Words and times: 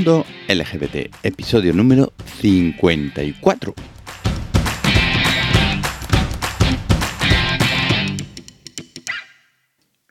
Mundo 0.00 0.24
LGBT, 0.48 1.14
episodio 1.24 1.74
número 1.74 2.14
54. 2.40 3.74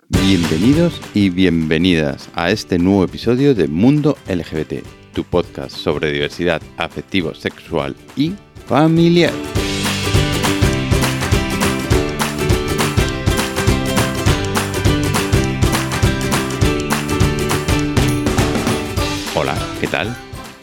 Bienvenidos 0.09 1.01
y 1.15 1.31
bienvenidas 1.31 2.29
a 2.35 2.51
este 2.51 2.77
nuevo 2.77 3.03
episodio 3.03 3.55
de 3.55 3.67
Mundo 3.67 4.15
LGBT, 4.27 4.85
tu 5.15 5.23
podcast 5.23 5.75
sobre 5.75 6.11
diversidad 6.11 6.61
afectivo, 6.77 7.33
sexual 7.33 7.95
y 8.15 8.33
familiar. 8.67 9.33
¿Qué 19.79 19.87
tal? 19.87 20.13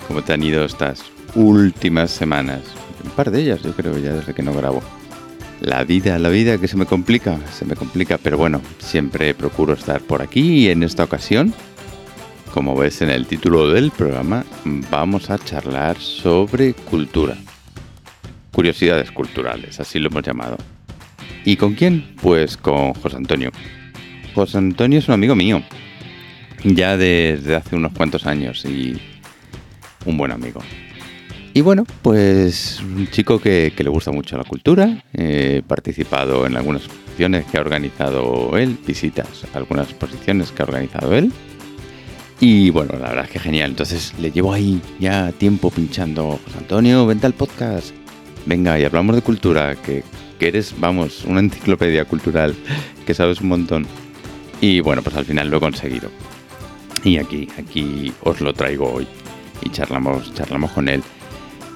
¿Cómo 0.09 0.23
te 0.23 0.35
han 0.35 0.43
ido 0.43 0.65
estas 0.65 1.05
últimas 1.35 2.11
semanas? 2.11 2.61
Un 3.03 3.11
par 3.13 3.31
de 3.31 3.41
ellas, 3.41 3.63
yo 3.63 3.73
creo, 3.73 3.97
ya 3.99 4.13
desde 4.13 4.35
que 4.35 4.43
no 4.43 4.53
grabo. 4.53 4.83
La 5.61 5.85
vida, 5.85 6.19
la 6.19 6.29
vida 6.29 6.59
que 6.59 6.69
se 6.69 6.77
me 6.77 6.85
complica, 6.85 7.39
se 7.53 7.65
me 7.65 7.77
complica, 7.77 8.19
pero 8.19 8.37
bueno, 8.37 8.61
siempre 8.79 9.33
procuro 9.33 9.73
estar 9.73 10.03
por 10.03 10.21
aquí 10.21 10.65
y 10.65 10.69
en 10.69 10.83
esta 10.83 11.05
ocasión, 11.05 11.55
como 12.53 12.77
ves 12.77 13.01
en 13.01 13.09
el 13.09 13.27
título 13.27 13.71
del 13.71 13.91
programa, 13.91 14.45
vamos 14.91 15.31
a 15.31 15.39
charlar 15.39 15.99
sobre 15.99 16.75
cultura. 16.75 17.37
Curiosidades 18.53 19.11
culturales, 19.13 19.81
así 19.81 19.99
lo 19.99 20.09
hemos 20.09 20.25
llamado. 20.25 20.59
¿Y 21.45 21.57
con 21.57 21.75
quién? 21.75 22.17
Pues 22.21 22.59
con 22.59 22.93
José 22.93 23.17
Antonio. 23.17 23.51
José 24.35 24.59
Antonio 24.59 24.99
es 24.99 25.09
un 25.09 25.15
amigo 25.15 25.35
mío, 25.35 25.63
ya 26.65 26.97
desde 26.97 27.57
hace 27.57 27.77
unos 27.77 27.93
cuantos 27.93 28.27
años 28.27 28.65
y 28.65 29.01
un 30.05 30.17
buen 30.17 30.33
amigo. 30.33 30.61
Y 31.57 31.63
bueno, 31.63 31.87
pues 32.03 32.83
un 32.83 33.09
chico 33.09 33.41
que, 33.41 33.73
le 33.75 33.89
gusta 33.89 34.11
mucho 34.11 34.37
la 34.37 34.45
cultura, 34.45 35.03
he 35.15 35.63
participado 35.67 36.47
en 36.47 36.55
algunas 36.55 36.85
exposiciones 36.85 37.47
que 37.47 37.57
ha 37.57 37.63
organizado 37.63 38.59
él, 38.59 38.77
visitas 38.87 39.47
a 39.55 39.57
algunas 39.57 39.89
exposiciones 39.89 40.53
que 40.53 40.63
ha 40.63 40.67
organizado 40.67 41.15
él. 41.15 41.33
Y 42.41 42.69
bueno, 42.69 42.93
la 43.01 43.09
verdad 43.09 43.25
es 43.25 43.31
que 43.31 43.39
genial. 43.39 43.71
Entonces 43.71 44.13
le 44.21 44.31
llevo 44.31 44.53
ahí 44.53 44.83
ya 45.01 45.33
tiempo 45.33 45.71
pinchando. 45.71 46.39
Antonio, 46.59 47.07
vente 47.07 47.25
al 47.25 47.33
podcast. 47.33 47.95
Venga, 48.45 48.79
y 48.79 48.85
hablamos 48.85 49.17
de 49.17 49.23
cultura, 49.23 49.77
que, 49.77 50.05
que 50.39 50.49
eres, 50.49 50.75
vamos, 50.79 51.25
una 51.25 51.41
enciclopedia 51.41 52.05
cultural, 52.05 52.55
que 53.07 53.15
sabes 53.15 53.41
un 53.41 53.49
montón. 53.49 53.87
Y 54.61 54.81
bueno, 54.81 55.01
pues 55.01 55.17
al 55.17 55.25
final 55.25 55.49
lo 55.49 55.57
he 55.57 55.61
conseguido. 55.61 56.11
Y 57.05 57.19
aquí, 57.19 57.49
aquí 57.59 58.13
os 58.23 58.41
lo 58.41 58.53
traigo 58.53 58.93
hoy. 58.93 59.07
Y 59.63 59.71
charlamos, 59.71 60.33
charlamos 60.35 60.73
con 60.73 60.89
él. 60.89 61.03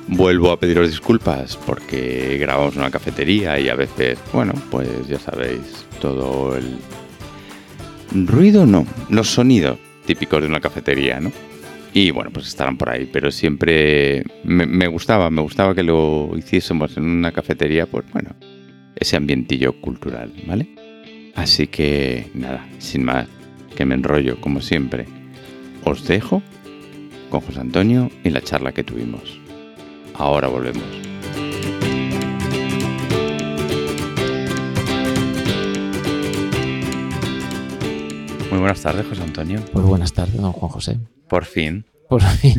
Vuelvo 0.09 0.51
a 0.51 0.59
pediros 0.59 0.89
disculpas 0.89 1.57
porque 1.57 2.37
grabamos 2.39 2.75
en 2.75 2.81
una 2.81 2.91
cafetería 2.91 3.61
y 3.61 3.69
a 3.69 3.75
veces, 3.75 4.19
bueno, 4.33 4.55
pues 4.71 4.89
ya 5.07 5.19
sabéis, 5.19 5.87
todo 6.01 6.57
el 6.57 6.79
ruido 8.27 8.67
no, 8.67 8.87
los 9.09 9.29
sonidos 9.29 9.79
típicos 10.07 10.41
de 10.41 10.49
una 10.49 10.61
cafetería, 10.61 11.21
¿no? 11.21 11.31
Y 11.93 12.11
bueno, 12.11 12.31
pues 12.33 12.47
estarán 12.47 12.77
por 12.77 12.91
ahí, 12.91 13.09
pero 13.13 13.31
siempre 13.31 14.25
me, 14.45 14.67
me 14.67 14.87
gustaba, 14.87 15.31
me 15.31 15.43
gustaba 15.43 15.75
que 15.75 15.83
lo 15.83 16.31
hiciésemos 16.37 16.97
en 16.97 17.05
una 17.05 17.33
cafetería, 17.33 17.87
pues 17.87 18.05
bueno, 18.13 18.31
ese 18.97 19.17
ambientillo 19.17 19.81
cultural, 19.81 20.33
¿vale? 20.47 20.69
Así 21.35 21.67
que 21.67 22.31
nada, 22.35 22.67
sin 22.79 23.05
más, 23.05 23.27
que 23.81 23.87
me 23.87 23.95
enrollo 23.95 24.39
como 24.43 24.61
siempre. 24.61 25.07
Os 25.87 26.07
dejo 26.07 26.43
con 27.31 27.41
José 27.41 27.61
Antonio 27.61 28.11
y 28.23 28.29
la 28.29 28.43
charla 28.43 28.73
que 28.73 28.85
tuvimos. 28.85 29.41
Ahora 30.13 30.49
volvemos. 30.49 30.85
Muy 38.51 38.59
buenas 38.59 38.83
tardes, 38.83 39.07
José 39.07 39.23
Antonio. 39.23 39.61
Muy 39.73 39.85
buenas 39.85 40.13
tardes, 40.13 40.37
don 40.37 40.53
Juan 40.53 40.71
José. 40.73 40.99
Por 41.27 41.47
fin. 41.47 41.87
Por 42.07 42.21
fin. 42.21 42.57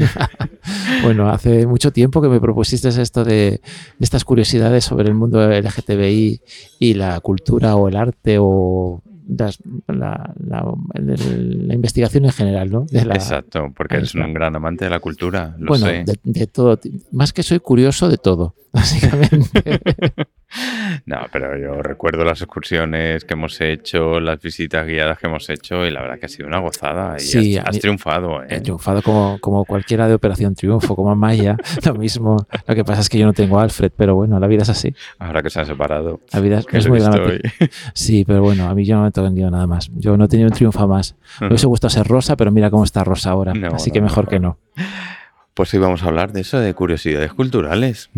bueno, 1.03 1.29
hace 1.29 1.67
mucho 1.67 1.93
tiempo 1.93 2.19
que 2.23 2.29
me 2.29 2.41
propusiste 2.41 2.87
esto 2.87 3.23
de, 3.23 3.33
de, 3.33 3.61
estas 3.99 4.25
curiosidades 4.25 4.85
sobre 4.85 5.09
el 5.09 5.13
mundo 5.13 5.47
LGTBI 5.47 6.41
y 6.79 6.93
la 6.95 7.19
cultura 7.19 7.75
o 7.75 7.87
el 7.87 7.95
arte 7.95 8.37
o 8.39 9.03
las, 9.37 9.59
la, 9.87 10.33
la, 10.39 10.73
la, 10.93 11.73
investigación 11.73 12.25
en 12.25 12.31
general, 12.31 12.69
¿no? 12.69 12.85
La, 12.91 13.15
Exacto, 13.15 13.71
porque 13.75 13.97
eres 13.97 14.13
un 14.15 14.33
gran 14.33 14.55
amante 14.55 14.85
de 14.85 14.91
la 14.91 14.99
cultura, 14.99 15.55
lo 15.57 15.67
bueno, 15.67 15.85
sé. 15.85 16.03
De, 16.05 16.19
de, 16.23 16.47
todo. 16.47 16.79
Más 17.11 17.33
que 17.33 17.43
soy 17.43 17.59
curioso 17.59 18.09
de 18.09 18.17
todo, 18.17 18.55
básicamente. 18.73 19.63
no, 21.05 21.17
pero 21.31 21.57
yo 21.57 21.81
recuerdo 21.81 22.23
las 22.23 22.41
excursiones 22.41 23.23
que 23.25 23.33
hemos 23.33 23.59
hecho, 23.61 24.19
las 24.19 24.41
visitas 24.41 24.85
guiadas 24.85 25.17
que 25.19 25.27
hemos 25.27 25.49
hecho 25.49 25.85
y 25.85 25.91
la 25.91 26.01
verdad 26.01 26.19
que 26.19 26.25
ha 26.25 26.29
sido 26.29 26.47
una 26.47 26.59
gozada. 26.59 27.15
Y 27.17 27.21
sí, 27.21 27.57
has, 27.57 27.69
has 27.69 27.79
triunfado. 27.79 28.43
¿eh? 28.43 28.47
He 28.49 28.61
triunfado 28.61 29.01
como, 29.01 29.37
como 29.39 29.65
cualquiera 29.65 30.07
de 30.07 30.13
Operación 30.13 30.55
Triunfo, 30.55 30.95
como 30.95 31.15
Maya, 31.15 31.55
lo 31.85 31.95
mismo. 31.95 32.45
Lo 32.67 32.75
que 32.75 32.83
pasa 32.83 33.01
es 33.01 33.09
que 33.09 33.17
yo 33.17 33.25
no 33.25 33.33
tengo 33.33 33.59
a 33.59 33.63
Alfred, 33.63 33.91
pero 33.95 34.15
bueno, 34.15 34.39
la 34.39 34.47
vida 34.47 34.63
es 34.63 34.69
así. 34.69 34.93
Ahora 35.19 35.41
que 35.41 35.49
se 35.49 35.59
han 35.59 35.65
separado. 35.65 36.21
La 36.33 36.39
vida 36.39 36.59
es, 36.59 36.65
es 36.71 36.87
muy 36.87 36.99
grande. 36.99 37.41
Sí, 37.93 38.23
pero 38.25 38.41
bueno, 38.41 38.67
a 38.67 38.75
mí 38.75 38.85
yo 38.85 38.95
no 38.95 39.03
me 39.03 39.11
he 39.15 39.21
vendido 39.21 39.49
nada 39.51 39.67
más. 39.67 39.89
Yo 39.95 40.17
no 40.17 40.25
he 40.25 40.27
tenido 40.27 40.49
un 40.49 40.55
triunfo 40.55 40.87
más. 40.87 41.15
Me 41.39 41.47
hubiese 41.47 41.67
gustado 41.67 41.89
ser 41.89 42.07
rosa, 42.07 42.35
pero 42.35 42.51
mira 42.51 42.69
cómo 42.69 42.83
está 42.83 43.03
rosa 43.03 43.31
ahora. 43.31 43.53
No, 43.53 43.75
Así 43.75 43.91
que 43.91 44.01
mejor 44.01 44.25
no. 44.25 44.29
que 44.29 44.39
no. 44.39 44.57
Pues 45.53 45.73
hoy 45.73 45.79
vamos 45.79 46.03
a 46.03 46.07
hablar 46.07 46.31
de 46.31 46.41
eso, 46.41 46.59
de 46.59 46.73
curiosidades 46.73 47.33
culturales. 47.33 48.09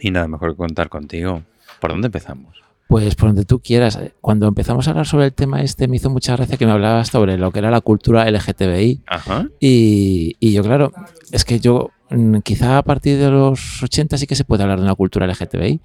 Y 0.00 0.10
nada 0.10 0.28
mejor 0.28 0.52
que 0.52 0.56
contar 0.56 0.88
contigo. 0.88 1.42
¿Por 1.80 1.90
dónde 1.90 2.06
empezamos? 2.06 2.62
Pues 2.88 3.16
por 3.16 3.30
donde 3.30 3.44
tú 3.44 3.60
quieras. 3.60 3.98
Cuando 4.20 4.46
empezamos 4.46 4.86
a 4.86 4.90
hablar 4.90 5.06
sobre 5.06 5.26
el 5.26 5.32
tema 5.32 5.60
este, 5.62 5.88
me 5.88 5.96
hizo 5.96 6.08
mucha 6.08 6.36
gracia 6.36 6.56
que 6.56 6.66
me 6.66 6.72
hablabas 6.72 7.08
sobre 7.08 7.36
lo 7.36 7.50
que 7.50 7.58
era 7.58 7.70
la 7.70 7.80
cultura 7.80 8.30
LGTBI. 8.30 9.02
Ajá. 9.06 9.48
Y, 9.58 10.36
y 10.38 10.52
yo, 10.52 10.62
claro, 10.62 10.92
es 11.32 11.44
que 11.44 11.58
yo 11.58 11.90
mm, 12.10 12.38
quizá 12.38 12.78
a 12.78 12.82
partir 12.82 13.18
de 13.18 13.30
los 13.30 13.82
80 13.82 14.18
sí 14.18 14.26
que 14.26 14.36
se 14.36 14.44
puede 14.44 14.62
hablar 14.62 14.78
de 14.78 14.84
una 14.84 14.94
cultura 14.94 15.26
LGTBI 15.26 15.80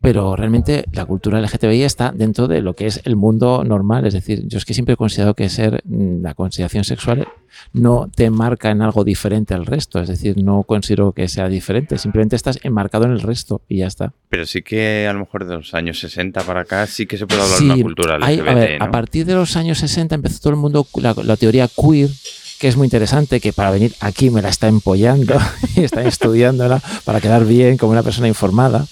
pero 0.00 0.36
realmente 0.36 0.84
la 0.92 1.06
cultura 1.06 1.40
LGTBI 1.40 1.82
está 1.82 2.12
dentro 2.12 2.48
de 2.48 2.60
lo 2.60 2.74
que 2.74 2.86
es 2.86 3.00
el 3.04 3.16
mundo 3.16 3.64
normal. 3.64 4.06
Es 4.06 4.14
decir, 4.14 4.46
yo 4.46 4.58
es 4.58 4.64
que 4.64 4.74
siempre 4.74 4.94
he 4.94 4.96
considerado 4.96 5.34
que 5.34 5.48
ser 5.48 5.82
mm, 5.84 6.22
la 6.22 6.34
consideración 6.34 6.84
sexual 6.84 7.26
no 7.72 8.10
te 8.14 8.30
marca 8.30 8.70
en 8.70 8.82
algo 8.82 9.04
diferente 9.04 9.54
al 9.54 9.64
resto. 9.64 10.00
Es 10.00 10.08
decir, 10.08 10.36
no 10.42 10.62
considero 10.64 11.12
que 11.12 11.28
sea 11.28 11.48
diferente. 11.48 11.98
Simplemente 11.98 12.36
estás 12.36 12.58
enmarcado 12.62 13.06
en 13.06 13.12
el 13.12 13.20
resto 13.20 13.62
y 13.68 13.78
ya 13.78 13.86
está. 13.86 14.12
Pero 14.28 14.44
sí 14.44 14.62
que 14.62 15.06
a 15.08 15.12
lo 15.12 15.20
mejor 15.20 15.46
de 15.46 15.54
los 15.56 15.72
años 15.74 15.98
60 15.98 16.42
para 16.42 16.60
acá 16.60 16.86
sí 16.86 17.06
que 17.06 17.16
se 17.16 17.26
puede 17.26 17.42
hablar 17.42 17.58
sí, 17.58 17.66
de 17.66 17.72
una 17.72 17.82
cultura 17.82 18.18
LGBT. 18.18 18.28
Hay, 18.28 18.38
a, 18.40 18.54
ver, 18.54 18.78
¿no? 18.78 18.84
a 18.84 18.90
partir 18.90 19.24
de 19.24 19.34
los 19.34 19.56
años 19.56 19.78
60 19.78 20.14
empezó 20.14 20.40
todo 20.40 20.50
el 20.50 20.58
mundo, 20.58 20.86
la, 20.96 21.14
la 21.24 21.36
teoría 21.36 21.68
queer 21.68 22.10
que 22.58 22.68
es 22.68 22.76
muy 22.76 22.86
interesante, 22.86 23.40
que 23.40 23.52
para 23.52 23.70
venir 23.70 23.94
aquí 24.00 24.30
me 24.30 24.42
la 24.42 24.48
está 24.48 24.68
empollando 24.68 25.38
y 25.76 25.82
está 25.82 26.02
estudiándola 26.02 26.82
para 27.04 27.20
quedar 27.20 27.44
bien 27.44 27.76
como 27.76 27.92
una 27.92 28.02
persona 28.02 28.28
informada. 28.28 28.86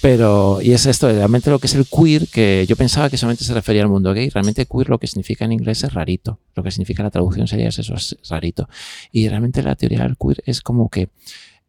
Pero, 0.00 0.60
y 0.62 0.72
es 0.72 0.86
esto, 0.86 1.08
realmente 1.08 1.50
lo 1.50 1.58
que 1.58 1.66
es 1.66 1.74
el 1.74 1.86
queer, 1.86 2.28
que 2.28 2.66
yo 2.68 2.76
pensaba 2.76 3.10
que 3.10 3.16
solamente 3.16 3.44
se 3.44 3.54
refería 3.54 3.82
al 3.82 3.88
mundo 3.88 4.12
gay, 4.12 4.28
realmente 4.30 4.66
queer 4.66 4.88
lo 4.88 4.98
que 4.98 5.06
significa 5.06 5.44
en 5.44 5.52
inglés 5.52 5.84
es 5.84 5.94
rarito, 5.94 6.38
lo 6.54 6.62
que 6.62 6.70
significa 6.70 7.02
la 7.02 7.10
traducción 7.10 7.46
sería 7.46 7.68
eso, 7.68 7.94
es 7.94 8.16
rarito. 8.28 8.68
Y 9.12 9.28
realmente 9.28 9.62
la 9.62 9.74
teoría 9.74 10.02
del 10.02 10.16
queer 10.16 10.42
es 10.46 10.60
como 10.60 10.88
que 10.88 11.08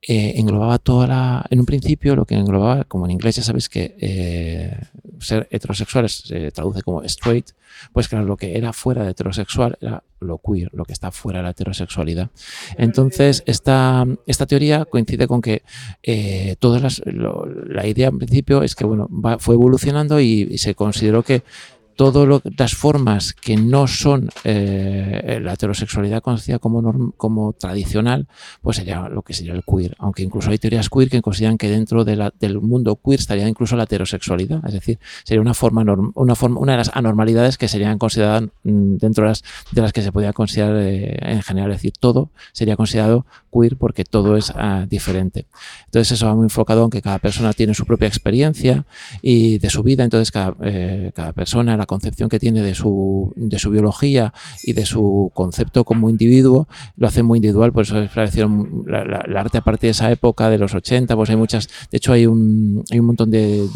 eh, 0.02 0.34
englobaba 0.38 0.78
toda 0.78 1.08
la. 1.08 1.46
En 1.50 1.60
un 1.60 1.66
principio, 1.66 2.16
lo 2.16 2.26
que 2.26 2.36
englobaba, 2.36 2.84
como 2.84 3.06
en 3.06 3.12
inglés 3.12 3.38
ya 3.38 3.44
sabéis 3.44 3.68
que 3.68 3.96
eh, 4.00 4.78
ser 5.20 5.48
heterosexual 5.52 6.10
se 6.10 6.52
traduce 6.52 6.82
como 6.82 7.04
straight, 7.04 7.52
pues 7.94 8.08
claro, 8.08 8.26
lo 8.26 8.38
que 8.38 8.58
era 8.58 8.74
fuera 8.74 9.04
de 9.04 9.12
heterosexual 9.12 9.78
era 9.82 10.04
lo 10.20 10.40
queer, 10.40 10.70
lo 10.74 10.86
que 10.86 10.94
está 10.94 11.12
fuera 11.12 11.40
de 11.40 11.44
la 11.44 11.50
heterosexualidad. 11.52 12.30
Entonces, 12.78 13.44
esta, 13.46 14.06
esta 14.26 14.46
teoría 14.46 14.86
coincide 14.86 15.28
con 15.28 15.42
que 15.42 15.64
eh, 16.04 16.56
todas 16.60 16.82
las. 16.82 17.02
Lo, 17.06 17.46
la 17.46 17.86
idea 17.86 18.08
en 18.08 18.18
principio 18.18 18.64
es 18.64 18.76
que, 18.76 18.86
bueno, 18.86 19.08
va, 19.10 19.38
fue 19.38 19.56
evolucionando 19.56 20.20
y, 20.20 20.48
y 20.50 20.58
se 20.58 20.76
consideró 20.76 21.24
que 21.24 21.44
todas 21.98 22.42
las 22.58 22.76
formas 22.76 23.34
que 23.34 23.58
no 23.58 23.88
son 23.88 24.30
eh, 24.44 25.40
la 25.42 25.54
heterosexualidad 25.54 26.22
conocida 26.22 26.60
como, 26.60 27.12
como 27.18 27.54
tradicional, 27.54 28.28
pues 28.62 28.78
sería 28.78 29.10
lo 29.10 29.24
que 29.24 29.34
sería 29.34 29.54
el 29.54 29.64
queer. 29.64 29.96
Aunque 29.98 30.22
incluso 30.22 30.52
hay 30.52 30.60
teorías 30.60 30.90
queer 30.90 31.10
que 31.10 31.22
consideran 31.22 31.58
que 31.58 31.70
dentro 31.70 32.06
del 32.06 32.62
mundo 32.62 33.00
queer 33.04 33.20
estaría 33.20 33.48
incluso 33.50 33.76
la 33.76 33.84
heterosexualidad. 33.84 34.62
Es 34.68 34.74
decir, 34.74 35.00
sería 35.24 35.42
una 35.42 35.56
forma, 35.56 35.84
norm, 35.84 36.12
una, 36.16 36.36
forma 36.36 36.60
una 36.60 36.74
de 36.74 36.78
las 36.78 36.92
anormalidades 36.94 37.58
que 37.58 37.68
serían 37.68 37.98
consideradas 37.98 38.44
mm, 38.64 38.98
dentro 38.98 39.24
de 39.24 39.30
las, 39.30 39.44
de 39.72 39.82
las 39.82 39.92
que 39.92 40.04
se 40.04 40.12
podía 40.12 40.34
considerar 40.34 40.78
eh, 40.78 41.18
en 41.20 41.42
general. 41.42 41.72
Es 41.72 41.78
decir, 41.78 41.94
todo 42.00 42.30
sería 42.54 42.78
considerado 42.78 43.26
queer 43.58 43.78
porque 43.78 44.06
todo 44.06 44.38
es 44.38 44.50
uh, 44.52 44.86
diferente. 44.88 45.46
Entonces 45.86 46.14
eso 46.14 46.26
va 46.28 46.36
muy 46.36 46.46
enfocado 46.46 46.84
en 46.84 46.90
que 46.90 47.02
cada 47.02 47.20
persona 47.20 47.54
tiene 47.54 47.74
su 47.74 47.86
propia 47.86 48.08
experiencia 48.08 48.86
y 49.22 49.58
de 49.60 49.70
su 49.70 49.84
vida. 49.84 50.04
Entonces 50.04 50.32
cada, 50.32 50.56
eh, 50.62 51.12
cada 51.16 51.34
persona, 51.34 51.78
la 51.78 51.86
concepción 51.86 52.30
que 52.30 52.40
tiene 52.40 52.62
de 52.62 52.76
su, 52.76 53.34
de 53.36 53.60
su 53.60 53.70
biología 53.70 54.34
y 54.64 54.74
de 54.74 54.86
su 54.86 55.32
concepto 55.34 55.84
como 55.84 56.10
individuo, 56.10 56.68
lo 56.96 57.08
hace 57.08 57.24
muy 57.24 57.38
individual, 57.38 57.72
por 57.72 57.84
eso 57.84 58.00
es 58.00 58.16
la, 58.16 59.24
el 59.26 59.38
arte 59.38 59.58
a 59.58 59.62
partir 59.62 59.88
de 59.88 59.92
esa 59.92 60.12
época, 60.12 60.50
de 60.50 60.58
los 60.58 60.74
80, 60.74 61.16
pues 61.16 61.30
hay 61.30 61.36
muchas, 61.36 61.68
de 61.92 61.98
hecho 61.98 62.14
hay 62.14 62.26
un, 62.26 62.84
hay 62.92 63.00
un 63.00 63.06
montón 63.06 63.32
de, 63.32 63.68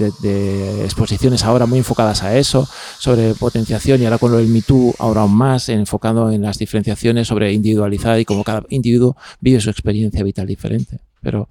exposiciones 0.84 1.44
ahora 1.44 1.66
muy 1.66 1.80
enfocadas 1.80 2.24
a 2.24 2.38
eso, 2.38 2.68
sobre 3.00 3.34
potenciación 3.36 4.02
y 4.02 4.06
ahora 4.06 4.18
con 4.18 4.32
lo 4.32 4.38
del 4.38 4.48
Me 4.48 4.62
ahora 5.00 5.22
aún 5.22 5.36
más, 5.36 5.70
enfocado 5.70 6.32
en 6.32 6.44
las 6.44 6.58
diferenciaciones 6.58 7.28
sobre 7.28 7.52
individualizada 7.52 8.20
y 8.20 8.26
cómo 8.26 8.44
cada 8.44 8.64
individuo 8.70 9.18
vive 9.40 9.60
su 9.60 9.71
experiencia 9.72 10.24
vital 10.24 10.48
diferente. 10.48 11.00
Pero 11.22 11.48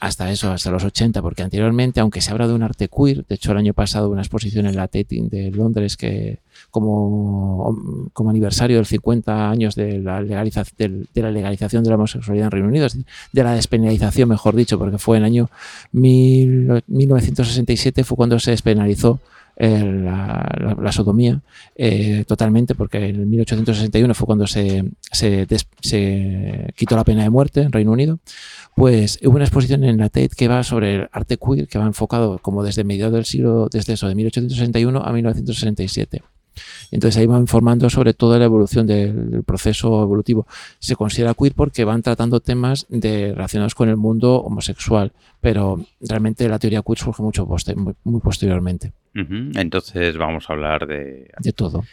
hasta 0.00 0.30
eso, 0.30 0.50
hasta 0.50 0.70
los 0.70 0.84
80, 0.84 1.22
porque 1.22 1.42
anteriormente, 1.42 2.00
aunque 2.00 2.20
se 2.20 2.30
habla 2.30 2.46
de 2.46 2.52
un 2.54 2.62
arte 2.62 2.88
queer, 2.88 3.24
de 3.26 3.36
hecho 3.36 3.52
el 3.52 3.58
año 3.58 3.72
pasado 3.72 4.10
una 4.10 4.20
exposición 4.22 4.66
en 4.66 4.76
la 4.76 4.88
Tate 4.88 5.22
de 5.30 5.50
Londres 5.50 5.96
que 5.96 6.40
como, 6.70 8.10
como 8.12 8.30
aniversario 8.30 8.76
del 8.76 8.86
50 8.86 9.50
años 9.50 9.74
de 9.76 10.00
la, 10.00 10.20
legalización, 10.20 11.08
de, 11.14 11.22
la 11.22 11.30
legalización 11.30 11.84
de 11.84 11.90
la 11.90 11.96
homosexualidad 11.96 12.46
en 12.46 12.50
Reino 12.50 12.68
Unido, 12.68 12.88
de 13.32 13.44
la 13.44 13.54
despenalización, 13.54 14.28
mejor 14.28 14.56
dicho, 14.56 14.78
porque 14.78 14.98
fue 14.98 15.16
en 15.16 15.22
el 15.22 15.26
año 15.26 15.48
1967 15.92 18.04
fue 18.04 18.16
cuando 18.16 18.38
se 18.40 18.50
despenalizó 18.50 19.20
la, 19.56 20.90
sodomía 20.92 21.40
eh, 21.76 22.24
totalmente, 22.26 22.74
porque 22.74 23.08
en 23.08 23.28
1861 23.28 24.14
fue 24.14 24.26
cuando 24.26 24.46
se, 24.46 24.84
quitó 26.74 26.96
la 26.96 27.04
pena 27.04 27.22
de 27.22 27.30
muerte 27.30 27.62
en 27.62 27.72
Reino 27.72 27.92
Unido, 27.92 28.18
pues 28.74 29.18
hubo 29.22 29.36
una 29.36 29.44
exposición 29.44 29.84
en 29.84 29.98
la 29.98 30.08
Tate 30.08 30.30
que 30.36 30.48
va 30.48 30.62
sobre 30.62 30.94
el 30.96 31.08
arte 31.12 31.36
queer, 31.36 31.68
que 31.68 31.78
va 31.78 31.86
enfocado 31.86 32.38
como 32.38 32.62
desde 32.62 32.84
mediados 32.84 33.14
del 33.14 33.24
siglo, 33.24 33.68
desde 33.70 33.94
eso, 33.94 34.08
de 34.08 34.14
1861 34.14 35.00
a 35.00 35.12
1967. 35.12 36.22
Entonces 36.90 37.20
ahí 37.20 37.26
van 37.26 37.40
informando 37.40 37.90
sobre 37.90 38.14
toda 38.14 38.38
la 38.38 38.44
evolución 38.44 38.86
del, 38.86 39.42
proceso 39.44 40.02
evolutivo. 40.02 40.46
Se 40.78 40.96
considera 40.96 41.34
queer 41.34 41.54
porque 41.54 41.84
van 41.84 42.02
tratando 42.02 42.40
temas 42.40 42.86
de, 42.88 43.32
relacionados 43.34 43.74
con 43.74 43.88
el 43.88 43.96
mundo 43.96 44.36
homosexual, 44.36 45.12
pero 45.40 45.84
realmente 46.00 46.48
la 46.48 46.58
teoría 46.58 46.82
queer 46.82 46.98
surge 46.98 47.22
mucho 47.22 47.46
muy, 48.04 48.20
posteriormente. 48.20 48.92
Entonces 49.14 50.16
vamos 50.16 50.50
a 50.50 50.52
hablar 50.54 50.86
de... 50.86 51.30
De 51.38 51.52
todo. 51.52 51.84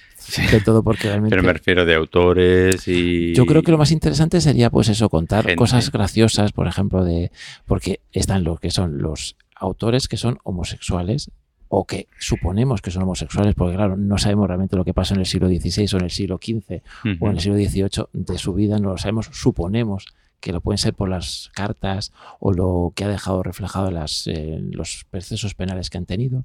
De 0.51 0.61
todo 0.61 0.83
porque 0.83 1.03
realmente... 1.07 1.35
Pero 1.35 1.43
me 1.45 1.53
refiero 1.53 1.85
de 1.85 1.93
autores 1.95 2.87
y... 2.87 3.33
Yo 3.33 3.45
creo 3.45 3.61
que 3.61 3.71
lo 3.71 3.77
más 3.77 3.91
interesante 3.91 4.41
sería 4.41 4.69
pues 4.69 4.89
eso, 4.89 5.09
contar 5.09 5.55
cosas 5.55 5.91
graciosas, 5.91 6.51
por 6.51 6.67
ejemplo, 6.67 7.05
de... 7.05 7.31
Porque 7.65 8.01
están 8.11 8.43
lo 8.43 8.57
que 8.57 8.71
son 8.71 9.01
los 9.01 9.35
autores 9.55 10.07
que 10.07 10.17
son 10.17 10.39
homosexuales 10.43 11.31
o 11.73 11.85
que 11.85 12.07
suponemos 12.19 12.81
que 12.81 12.91
son 12.91 13.03
homosexuales, 13.03 13.55
porque 13.55 13.75
claro, 13.75 13.95
no 13.95 14.17
sabemos 14.17 14.47
realmente 14.47 14.75
lo 14.75 14.83
que 14.83 14.93
pasa 14.93 15.13
en 15.13 15.21
el 15.21 15.25
siglo 15.25 15.47
XVI 15.47 15.87
o 15.93 15.97
en 15.99 16.03
el 16.03 16.11
siglo 16.11 16.37
XV 16.41 16.81
o 17.21 17.29
en 17.29 17.35
el 17.35 17.39
siglo 17.39 17.57
XVIII 17.57 18.07
de 18.11 18.37
su 18.37 18.53
vida, 18.53 18.77
no 18.77 18.89
lo 18.89 18.97
sabemos, 18.97 19.29
suponemos 19.31 20.07
que 20.41 20.51
lo 20.51 20.59
pueden 20.59 20.79
ser 20.79 20.93
por 20.93 21.07
las 21.07 21.49
cartas 21.53 22.11
o 22.39 22.51
lo 22.51 22.91
que 22.93 23.05
ha 23.05 23.07
dejado 23.07 23.41
reflejado 23.43 23.89
las, 23.89 24.27
los 24.27 25.05
procesos 25.09 25.53
penales 25.53 25.89
que 25.89 25.97
han 25.97 26.05
tenido. 26.05 26.43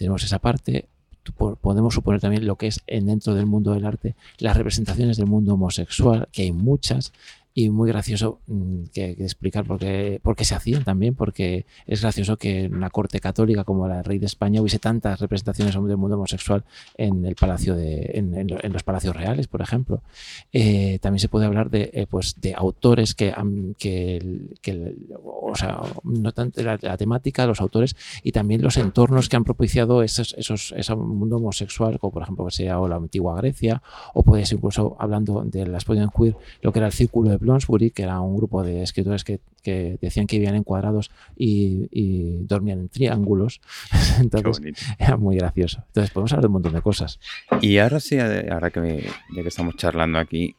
Tenemos 0.00 0.24
esa 0.24 0.38
parte. 0.38 0.86
Podemos 1.60 1.92
suponer 1.92 2.22
también 2.22 2.46
lo 2.46 2.56
que 2.56 2.68
es 2.68 2.80
dentro 2.86 3.34
del 3.34 3.44
mundo 3.44 3.74
del 3.74 3.84
arte, 3.84 4.14
las 4.38 4.56
representaciones 4.56 5.18
del 5.18 5.26
mundo 5.26 5.52
homosexual, 5.52 6.26
que 6.32 6.44
hay 6.44 6.52
muchas, 6.52 7.12
y 7.52 7.70
muy 7.70 7.88
gracioso 7.88 8.40
mm, 8.46 8.84
que, 8.92 9.10
explicar 9.10 9.64
por 9.64 9.78
qué, 9.78 10.20
por 10.22 10.36
qué, 10.36 10.44
se 10.44 10.54
hacían 10.54 10.84
también, 10.84 11.14
porque 11.14 11.66
es 11.86 12.02
gracioso 12.02 12.36
que 12.36 12.64
en 12.64 12.74
una 12.74 12.90
corte 12.90 13.20
católica 13.20 13.64
como 13.64 13.88
la 13.88 14.02
Rey 14.02 14.18
de 14.18 14.26
España 14.26 14.60
hubiese 14.60 14.78
tantas 14.78 15.20
representaciones 15.20 15.74
del 15.74 15.96
mundo 15.96 16.16
homosexual 16.16 16.64
en 16.96 17.24
el 17.24 17.34
palacio 17.34 17.74
de, 17.74 18.10
en, 18.14 18.72
los 18.72 18.82
palacios 18.82 19.16
reales, 19.16 19.48
por 19.48 19.62
ejemplo. 19.62 20.02
Eh, 20.52 20.98
también 21.00 21.20
se 21.20 21.28
puede 21.28 21.46
hablar 21.46 21.70
de, 21.70 21.90
eh, 21.92 22.06
pues, 22.08 22.40
de 22.40 22.54
autores 22.54 23.14
que, 23.14 23.34
que, 23.78 24.96
o 25.24 25.54
sea, 25.56 25.80
no 26.04 26.32
tanto 26.32 26.62
la, 26.62 26.78
temática, 26.96 27.46
los 27.46 27.60
autores 27.60 27.96
y 28.22 28.32
también 28.32 28.62
los 28.62 28.76
entornos 28.76 29.28
que 29.28 29.36
han 29.36 29.44
propiciado 29.44 30.02
esos, 30.02 30.34
esos, 30.38 30.72
ese 30.76 30.94
mundo 30.94 31.36
homosexual, 31.36 31.98
como 31.98 32.12
por 32.12 32.22
ejemplo 32.22 32.44
que 32.46 32.52
sea 32.52 32.78
o 32.78 32.86
la 32.88 32.96
antigua 32.96 33.36
Grecia, 33.36 33.82
o 34.14 34.22
puede 34.22 34.46
ser 34.46 34.58
incluso 34.58 34.96
hablando 35.00 35.42
de 35.44 35.66
la 35.66 35.78
exposición 35.78 36.10
queer, 36.16 36.36
lo 36.62 36.72
que 36.72 36.78
era 36.78 36.86
el 36.86 36.92
círculo 36.92 37.30
de 37.30 37.39
Bloomsbury, 37.40 37.90
que 37.90 38.02
era 38.02 38.20
un 38.20 38.36
grupo 38.36 38.62
de 38.62 38.82
escritores 38.82 39.24
que, 39.24 39.40
decían 40.00 40.26
que 40.26 40.38
vivían 40.38 40.54
en 40.54 40.64
cuadrados 40.64 41.10
y, 41.36 42.38
dormían 42.44 42.80
en 42.80 42.88
triángulos. 42.88 43.60
Entonces, 44.20 44.74
era 44.98 45.16
muy 45.16 45.36
gracioso. 45.36 45.82
Entonces, 45.88 46.10
podemos 46.12 46.32
hablar 46.32 46.42
de 46.42 46.46
un 46.46 46.52
montón 46.54 46.74
de 46.74 46.82
cosas. 46.82 47.18
Y 47.60 47.78
ahora 47.78 48.00
sí, 48.00 48.18
ahora 48.18 48.70
que, 48.70 49.08
ya 49.34 49.42
que 49.42 49.48
estamos 49.48 49.76
charlando 49.76 50.18
aquí, 50.18 50.56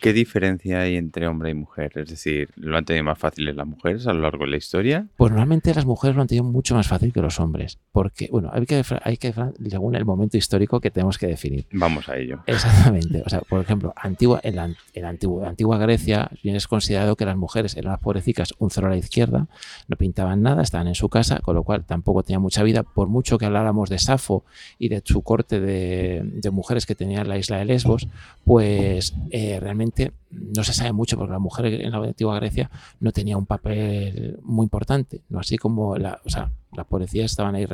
¿Qué 0.00 0.12
diferencia 0.12 0.80
hay 0.80 0.96
entre 0.96 1.26
hombre 1.26 1.50
y 1.50 1.54
mujer? 1.54 1.92
Es 1.96 2.08
decir, 2.08 2.50
¿lo 2.56 2.76
han 2.76 2.84
tenido 2.84 3.04
más 3.04 3.18
fáciles 3.18 3.56
las 3.56 3.66
mujeres 3.66 4.06
a 4.06 4.12
lo 4.12 4.20
largo 4.20 4.44
de 4.44 4.50
la 4.50 4.56
historia? 4.56 5.06
Pues 5.16 5.32
normalmente 5.32 5.74
las 5.74 5.86
mujeres 5.86 6.14
lo 6.14 6.22
han 6.22 6.28
tenido 6.28 6.44
mucho 6.44 6.76
más 6.76 6.86
fácil 6.86 7.12
que 7.12 7.20
los 7.20 7.40
hombres. 7.40 7.78
Porque, 7.90 8.28
bueno, 8.30 8.50
hay 8.52 8.64
que, 8.64 8.82
hay 9.02 9.16
que 9.16 9.34
según 9.68 9.96
el 9.96 10.04
momento 10.04 10.36
histórico 10.36 10.80
que 10.80 10.90
tenemos 10.90 11.18
que 11.18 11.26
definir. 11.26 11.66
Vamos 11.72 12.08
a 12.08 12.16
ello. 12.16 12.42
Exactamente. 12.46 13.22
O 13.26 13.28
sea, 13.28 13.40
por 13.40 13.60
ejemplo, 13.60 13.92
antigua, 13.96 14.40
en, 14.44 14.56
la, 14.56 14.70
en 14.94 15.04
antigua, 15.04 15.48
antigua 15.48 15.78
Grecia 15.78 16.30
bien 16.42 16.54
es 16.54 16.68
considerado 16.68 17.16
que 17.16 17.24
las 17.24 17.36
mujeres 17.36 17.76
eran 17.76 17.92
las 17.92 18.00
pobrecicas, 18.00 18.54
un 18.58 18.70
cero 18.70 18.86
a 18.86 18.90
la 18.90 18.96
izquierda, 18.96 19.48
no 19.88 19.96
pintaban 19.96 20.42
nada, 20.42 20.62
estaban 20.62 20.86
en 20.86 20.94
su 20.94 21.08
casa, 21.08 21.40
con 21.40 21.56
lo 21.56 21.64
cual 21.64 21.84
tampoco 21.84 22.22
tenían 22.22 22.42
mucha 22.42 22.62
vida. 22.62 22.84
Por 22.84 23.08
mucho 23.08 23.36
que 23.36 23.46
habláramos 23.46 23.90
de 23.90 23.98
Safo 23.98 24.44
y 24.78 24.88
de 24.88 25.02
su 25.04 25.22
corte 25.22 25.60
de, 25.60 26.22
de 26.24 26.50
mujeres 26.50 26.86
que 26.86 26.94
tenía 26.94 27.24
la 27.24 27.36
isla 27.36 27.58
de 27.58 27.64
Lesbos, 27.64 28.06
pues 28.44 29.14
eh, 29.30 29.58
realmente 29.60 29.87
no 30.30 30.64
se 30.64 30.72
sabe 30.72 30.92
mucho 30.92 31.16
porque 31.16 31.32
la 31.32 31.38
mujer 31.38 31.66
en 31.66 31.90
la 31.90 31.98
antigua 31.98 32.36
Grecia 32.36 32.70
no 33.00 33.12
tenía 33.12 33.36
un 33.36 33.46
papel 33.46 34.38
muy 34.42 34.64
importante, 34.64 35.22
no 35.28 35.40
así 35.40 35.56
como 35.56 35.96
la, 35.96 36.20
las 36.72 36.86
policías 36.86 37.30
estaban 37.30 37.54
ahí 37.54 37.66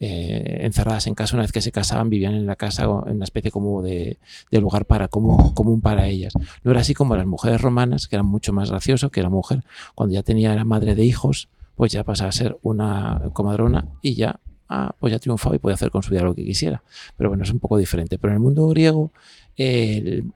eh, 0.00 0.58
encerradas 0.62 1.06
en 1.06 1.14
casa 1.14 1.36
una 1.36 1.42
vez 1.42 1.52
que 1.52 1.62
se 1.62 1.72
casaban, 1.72 2.10
vivían 2.10 2.34
en 2.34 2.46
la 2.46 2.56
casa 2.56 2.84
en 2.84 3.16
una 3.16 3.24
especie 3.24 3.50
como 3.50 3.82
de, 3.82 4.18
lugar 4.50 4.84
para 4.84 5.08
común, 5.08 5.54
común, 5.54 5.80
para 5.80 6.06
ellas. 6.06 6.34
No 6.62 6.70
era 6.70 6.80
así 6.80 6.94
como 6.94 7.16
las 7.16 7.26
mujeres 7.26 7.60
romanas, 7.60 8.06
que 8.06 8.16
eran 8.16 8.26
mucho 8.26 8.52
más 8.52 8.70
gracioso 8.70 9.10
que 9.10 9.22
la 9.22 9.30
mujer 9.30 9.64
cuando 9.94 10.14
ya 10.14 10.22
tenía 10.22 10.54
la 10.54 10.64
madre 10.64 10.94
de 10.94 11.04
hijos, 11.04 11.48
pues 11.74 11.92
ya 11.92 12.04
pasaba 12.04 12.28
a 12.28 12.32
ser 12.32 12.58
una 12.62 13.30
comadrona 13.32 13.86
y 14.02 14.14
ya 14.14 14.40
ah, 14.70 14.94
pues 14.98 15.12
ya 15.12 15.18
triunfaba 15.18 15.54
y 15.56 15.58
podía 15.58 15.74
hacer 15.74 15.90
con 15.90 16.02
su 16.02 16.10
vida 16.10 16.22
lo 16.22 16.34
que 16.34 16.44
quisiera. 16.44 16.82
Pero 17.18 17.28
bueno, 17.28 17.44
es 17.44 17.50
un 17.50 17.58
poco 17.58 17.76
diferente. 17.76 18.18
Pero 18.18 18.32
en 18.32 18.36
el 18.36 18.40
mundo 18.40 18.66
griego 18.68 19.12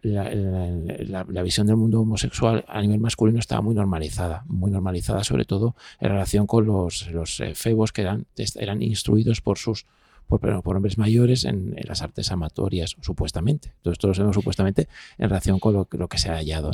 la, 0.02 1.42
visión 1.42 1.66
del 1.66 1.76
mundo 1.76 2.00
homosexual 2.02 2.64
a 2.68 2.82
nivel 2.82 3.00
masculino 3.00 3.38
estaba 3.38 3.62
muy 3.62 3.74
normalizada, 3.74 4.44
muy 4.46 4.70
normalizada 4.70 5.24
sobre 5.24 5.46
todo 5.46 5.74
en 6.00 6.10
relación 6.10 6.46
con 6.46 6.66
los, 6.66 7.10
los 7.10 7.40
eh, 7.40 7.54
febos 7.54 7.92
que 7.92 8.02
eran, 8.02 8.26
eran 8.56 8.82
instruidos 8.82 9.40
por 9.40 9.56
sus 9.56 9.86
por, 10.26 10.62
por 10.62 10.76
hombres 10.76 10.98
mayores 10.98 11.44
en, 11.44 11.74
las 11.84 12.02
artes 12.02 12.30
amatorias, 12.30 12.96
supuestamente. 13.00 13.72
Entonces, 13.76 14.02
lo 14.02 14.14
sabemos 14.14 14.34
supuestamente 14.34 14.88
en 15.18 15.28
relación 15.28 15.58
con 15.58 15.74
lo, 15.74 15.88
lo 15.90 16.08
que 16.08 16.18
se 16.18 16.30
ha 16.30 16.34
hallado. 16.34 16.70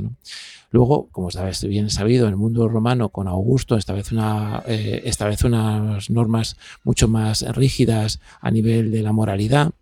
Luego, 0.70 1.08
como 1.10 1.28
está 1.28 1.48
bien 1.66 1.90
sabido, 1.90 2.26
en 2.26 2.32
el 2.32 2.36
mundo 2.36 2.68
romano, 2.68 3.08
con 3.08 3.28
Augusto, 3.28 3.76
establece, 3.76 4.14
una, 4.14 4.62
eh, 4.66 5.02
establece 5.04 5.46
unas 5.46 6.10
normas 6.10 6.56
mucho 6.84 7.08
más 7.08 7.42
rígidas 7.54 8.20
a 8.40 8.50
nivel 8.50 8.90
de 8.90 9.02
la 9.02 9.12
moralidad 9.12 9.72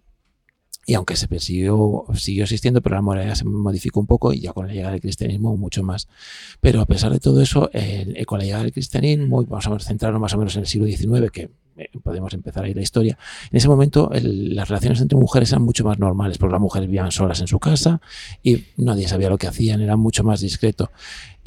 y 0.88 0.94
aunque 0.94 1.16
se 1.16 1.28
persiguió, 1.28 2.06
siguió 2.14 2.44
existiendo, 2.44 2.80
pero 2.80 2.94
la 2.94 3.02
moralidad 3.02 3.34
se 3.34 3.44
modificó 3.44 4.00
un 4.00 4.06
poco 4.06 4.32
y 4.32 4.40
ya 4.40 4.54
con 4.54 4.68
la 4.68 4.72
llegada 4.72 4.92
del 4.92 5.02
cristianismo 5.02 5.54
mucho 5.54 5.82
más. 5.82 6.08
Pero 6.62 6.80
a 6.80 6.86
pesar 6.86 7.12
de 7.12 7.20
todo 7.20 7.42
eso, 7.42 7.70
con 8.26 8.38
la 8.38 8.44
llegada 8.46 8.62
del 8.62 8.72
cristianismo, 8.72 9.44
vamos 9.44 9.66
a 9.66 9.78
centrarnos 9.80 10.18
más 10.18 10.32
o 10.32 10.38
menos 10.38 10.56
en 10.56 10.62
el 10.62 10.66
siglo 10.66 10.86
XIX, 10.86 11.30
que 11.30 11.50
podemos 12.02 12.32
empezar 12.34 12.64
ahí 12.64 12.74
la 12.74 12.82
historia, 12.82 13.18
en 13.50 13.56
ese 13.56 13.68
momento 13.68 14.10
las 14.12 14.68
relaciones 14.68 15.00
entre 15.00 15.18
mujeres 15.18 15.52
eran 15.52 15.62
mucho 15.62 15.84
más 15.84 15.98
normales, 15.98 16.38
porque 16.38 16.52
las 16.52 16.60
mujeres 16.60 16.88
vivían 16.88 17.10
solas 17.10 17.40
en 17.40 17.46
su 17.46 17.58
casa 17.58 18.00
y 18.42 18.64
nadie 18.76 19.08
sabía 19.08 19.30
lo 19.30 19.38
que 19.38 19.46
hacían, 19.46 19.80
era 19.80 19.96
mucho 19.96 20.24
más 20.24 20.40
discreto 20.40 20.90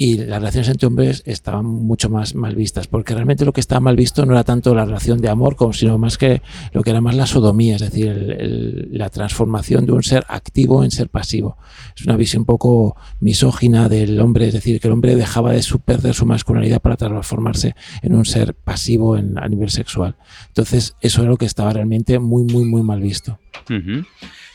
y 0.02 0.18
las 0.18 0.40
relaciones 0.40 0.70
entre 0.70 0.88
hombres 0.88 1.22
estaban 1.28 1.64
mucho 1.64 2.10
más 2.10 2.34
mal 2.34 2.56
vistas, 2.56 2.88
porque 2.88 3.14
realmente 3.14 3.46
lo 3.46 3.54
que 3.54 3.60
estaba 3.60 3.82
mal 3.82 3.96
visto 3.96 4.26
no 4.26 4.32
era 4.34 4.44
tanto 4.44 4.74
la 4.74 4.84
relación 4.84 5.22
de 5.22 5.30
amor, 5.30 5.56
como 5.56 5.74
sino 5.74 6.00
más 6.00 6.18
que 6.18 6.42
lo 6.72 6.82
que 6.82 6.90
era 6.90 7.02
más 7.02 7.16
la 7.16 7.28
sodomía, 7.28 7.76
es 7.76 7.82
decir, 7.82 8.88
la 8.92 9.12
transformación 9.12 9.86
de 9.86 9.92
un 9.92 10.02
ser 10.02 10.26
activo 10.28 10.84
en 10.84 10.90
ser 10.90 11.10
pasivo. 11.10 11.58
Es 11.96 12.04
una 12.06 12.16
visión 12.16 12.42
un 12.42 12.46
poco 12.48 12.96
misógina 13.20 13.90
del 13.90 14.20
hombre, 14.20 14.48
es 14.48 14.56
decir, 14.56 14.80
que 14.80 14.88
el 14.88 14.94
hombre 14.94 15.16
dejaba 15.16 15.52
de 15.52 15.64
perder 15.86 16.16
su 16.16 16.26
masculinidad 16.26 16.82
para 16.82 16.98
transformarse 16.98 17.76
en 18.02 18.16
un 18.16 18.26
ser 18.26 18.56
pasivo 18.56 19.14
a 19.14 19.48
nivel 19.48 19.70
sexual. 19.70 20.16
Entonces, 20.48 20.96
eso 21.02 21.22
era 21.22 21.32
lo 21.32 21.38
que 21.38 21.46
estaba 21.46 21.74
realmente 21.74 22.20
muy, 22.20 22.44
muy, 22.44 22.66
muy 22.66 22.84
mal 22.84 23.02
visto. 23.02 23.40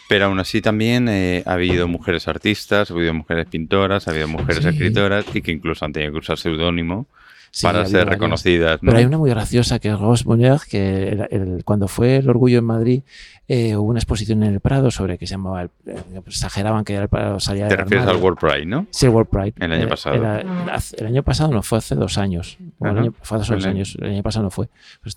Pero 0.08 0.26
aún 0.26 0.38
así 0.38 0.60
también 0.60 1.08
eh, 1.08 1.42
ha 1.46 1.54
habido 1.54 1.88
mujeres 1.88 2.28
artistas, 2.28 2.90
ha 2.90 2.94
habido 2.94 3.12
mujeres 3.14 3.46
pintoras, 3.46 4.06
ha 4.06 4.12
habido 4.12 4.28
mujeres 4.28 4.64
escritoras 4.64 5.24
y 5.34 5.42
que 5.42 5.52
incluso 5.52 5.84
han 5.84 5.92
tenido 5.92 6.12
que 6.12 6.18
usar 6.18 6.38
seudónimo 6.38 7.06
para 7.62 7.86
ser 7.86 8.08
reconocidas. 8.08 8.78
Pero 8.80 8.96
hay 8.96 9.04
una 9.04 9.18
muy 9.18 9.30
graciosa 9.30 9.78
que 9.78 9.88
es 9.88 9.98
Rose 9.98 10.24
Bonheur, 10.24 10.60
que 10.68 11.62
cuando 11.64 11.88
fue 11.88 12.16
el 12.16 12.28
orgullo 12.28 12.58
en 12.58 12.64
Madrid 12.64 13.02
eh, 13.48 13.76
hubo 13.76 13.90
una 13.90 14.00
exposición 14.00 14.42
en 14.42 14.54
el 14.54 14.60
Prado 14.60 14.90
sobre 14.90 15.18
que 15.18 15.26
se 15.28 15.34
llamaba, 15.34 15.62
el, 15.62 15.70
eh, 15.86 16.00
exageraban 16.26 16.84
que 16.84 16.96
el 16.96 17.08
Prado 17.08 17.38
salía 17.38 17.68
Te 17.68 17.76
refieres 17.76 18.06
al 18.08 18.16
World 18.16 18.38
Pride, 18.38 18.66
¿no? 18.66 18.86
Sí, 18.90 19.06
el 19.06 19.12
World 19.12 19.28
Pride. 19.30 19.54
El 19.60 19.72
año 19.72 19.88
pasado. 19.88 20.16
el 20.16 21.06
año 21.06 21.22
pasado 21.22 21.52
no, 21.52 21.62
fue 21.62 21.78
hace 21.78 21.94
dos 21.94 22.18
años. 22.18 22.58
fue 23.22 23.38
hace 23.38 23.54
dos 23.54 23.64
años, 23.64 23.96
el 24.00 24.10
año 24.10 24.22
pasado 24.22 24.44
no 24.44 24.50
fue. 24.50 24.68
Pues, 25.00 25.16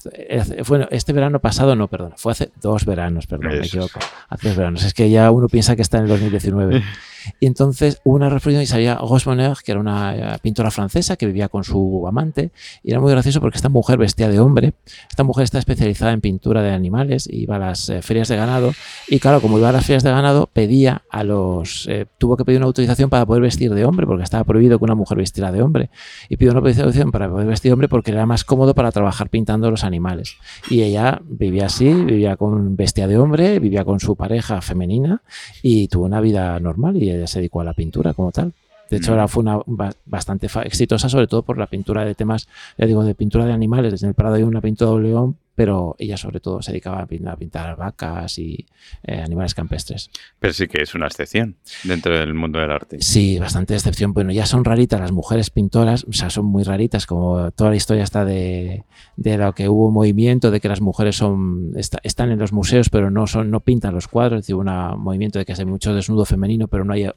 bueno, 0.68 0.88
este 0.92 1.12
verano 1.12 1.40
pasado 1.40 1.76
no, 1.76 1.88
perdón, 1.88 2.14
fue 2.18 2.34
hace 2.34 2.52
dos 2.62 2.86
veranos, 2.86 3.26
perdón, 3.26 3.60
me 3.60 3.66
equivoco. 3.66 4.00
Hace 4.30 4.50
dos 4.50 4.58
veranos. 4.58 4.84
Es 4.84 4.94
que 4.94 5.10
ya 5.10 5.32
uno 5.32 5.48
piensa 5.48 5.76
que 5.76 5.82
está 5.82 5.98
en 5.98 6.04
el 6.04 6.10
2019. 6.10 6.84
Y 7.40 7.46
entonces 7.46 8.02
hubo 8.04 8.16
una 8.16 8.30
reflexión 8.30 8.64
y 8.64 8.66
salía 8.66 8.96
Rose 8.96 9.30
que 9.64 9.72
era 9.72 9.82
una 9.82 10.16
eh, 10.16 10.38
pintora 10.42 10.72
francesa 10.72 11.16
que 11.16 11.26
vivía 11.26 11.50
con 11.50 11.64
su 11.64 12.06
amante. 12.08 12.52
Y 12.84 12.92
era 12.92 13.00
muy 13.00 13.12
gracioso 13.12 13.40
porque 13.42 13.58
esta 13.58 13.70
mujer 13.70 13.98
vestía 13.98 14.30
de 14.30 14.40
hombre. 14.40 14.74
Esta 15.10 15.24
mujer 15.24 15.44
está 15.44 15.60
especializada 15.60 16.12
en 16.12 16.22
pintura 16.22 16.62
de 16.62 16.72
animales, 16.72 17.28
iba 17.32 17.56
a 17.56 17.60
las 17.60 17.90
eh, 17.90 18.02
ferias 18.02 18.28
de 18.28 18.36
ganado. 18.36 18.72
Y 19.08 19.20
claro, 19.20 19.42
como 19.42 19.58
iba 19.58 19.70
a 19.70 19.72
las 19.72 19.86
ferias 19.86 20.04
de 20.04 20.12
ganado, 20.12 20.50
pedía 20.52 21.04
a 21.10 21.24
los. 21.24 21.88
Eh, 21.88 22.06
tuvo 22.18 22.38
que 22.38 22.46
pedir 22.46 22.60
una 22.60 22.68
autorización 22.68 23.10
para 23.10 23.26
poder 23.26 23.42
vestir 23.42 23.74
de 23.74 23.86
hombre, 23.86 24.06
porque 24.06 24.24
estaba 24.24 24.44
prohibido 24.44 24.78
que 24.78 24.86
una 24.86 24.96
mujer 24.96 25.18
vistiera 25.18 25.52
de 25.52 25.62
hombre. 25.62 25.90
Y 26.30 26.38
pidió 26.38 26.52
una 26.52 26.60
autorización 26.60 27.12
para 27.12 27.30
poder 27.30 27.48
vestir 27.48 27.70
de 27.70 27.74
hombre 27.74 27.88
porque 27.88 28.12
era 28.12 28.26
más 28.26 28.44
cómodo 28.44 28.74
para 28.74 28.92
trabajar 28.92 29.30
pintando 29.30 29.70
los 29.70 29.84
animales. 29.84 30.38
Y 30.70 30.82
ella 30.82 31.22
vivía 31.24 31.66
así, 31.66 31.92
vivía 31.92 32.36
con 32.36 32.76
vestía 32.76 33.08
de 33.08 33.18
hombre, 33.18 33.60
vivía 33.60 33.84
con 33.86 34.00
su 34.00 34.16
pareja 34.16 34.62
femenina 34.62 35.22
y 35.62 35.88
tuvo 35.88 36.06
una 36.06 36.22
vida 36.22 36.60
normal. 36.60 37.02
Y 37.02 37.09
se 37.28 37.40
dedicó 37.40 37.62
a 37.62 37.64
la 37.64 37.74
pintura 37.74 38.14
como 38.14 38.32
tal. 38.32 38.54
De 38.90 38.98
hecho, 38.98 39.12
ahora 39.12 39.28
fue 39.28 39.44
una 39.44 39.60
bastante 40.06 40.48
exitosa, 40.64 41.10
sobre 41.10 41.28
todo 41.28 41.44
por 41.44 41.58
la 41.60 41.68
pintura 41.68 42.04
de 42.06 42.16
temas, 42.16 42.48
ya 42.78 42.88
digo, 42.88 43.04
de 43.04 43.14
pintura 43.14 43.46
de 43.46 43.54
animales. 43.54 43.92
Desde 43.92 44.08
el 44.08 44.16
Prado 44.16 44.36
hay 44.36 44.44
una 44.44 44.62
pintura 44.62 44.92
de 44.92 45.10
león 45.10 45.38
pero 45.60 45.94
ella 46.00 46.16
sobre 46.16 46.40
todo 46.40 46.62
se 46.62 46.72
dedicaba 46.72 47.02
a 47.02 47.06
pintar, 47.06 47.76
vacas 47.76 48.40
y 48.40 48.66
eh, 49.04 49.20
animales 49.20 49.54
campestres. 49.54 50.10
Pero 50.40 50.54
sí 50.54 50.70
que 50.70 50.82
es 50.82 50.96
una 50.96 51.08
excepción 51.08 51.58
dentro 51.84 52.18
del 52.18 52.34
mundo 52.34 52.60
del 52.60 52.72
arte. 52.72 53.02
Sí, 53.02 53.38
bastante 53.40 53.74
excepción. 53.74 54.14
Bueno, 54.14 54.32
ya 54.32 54.46
son 54.46 54.64
raritas 54.64 55.02
las 55.02 55.12
mujeres 55.12 55.50
pintoras, 55.50 56.06
o 56.06 56.14
sea, 56.14 56.30
son 56.30 56.46
muy 56.46 56.64
raritas, 56.64 57.06
como 57.06 57.52
toda 57.52 57.72
la 57.72 57.76
historia 57.76 58.06
está 58.06 58.24
de, 58.24 58.86
de 59.18 59.38
lo 59.38 59.52
que 59.52 59.68
hubo 59.68 59.92
movimiento, 59.92 60.50
de 60.50 60.62
que 60.62 60.70
las 60.70 60.80
mujeres 60.80 61.18
son 61.18 61.74
están 61.76 62.32
en 62.32 62.40
los 62.40 62.54
museos, 62.54 62.90
pero 62.90 63.12
no 63.12 63.28
son 63.28 63.52
no 63.52 63.60
pintan 63.60 63.94
los 63.94 64.08
cuadros, 64.08 64.40
es 64.40 64.46
decir, 64.46 64.56
un 64.56 64.70
movimiento 64.98 65.40
de 65.40 65.46
que 65.46 65.52
hace 65.52 65.66
mucho 65.66 65.94
desnudo 65.94 66.24
femenino, 66.24 66.70
pero 66.70 66.86
no 66.86 66.94
hay 66.94 67.10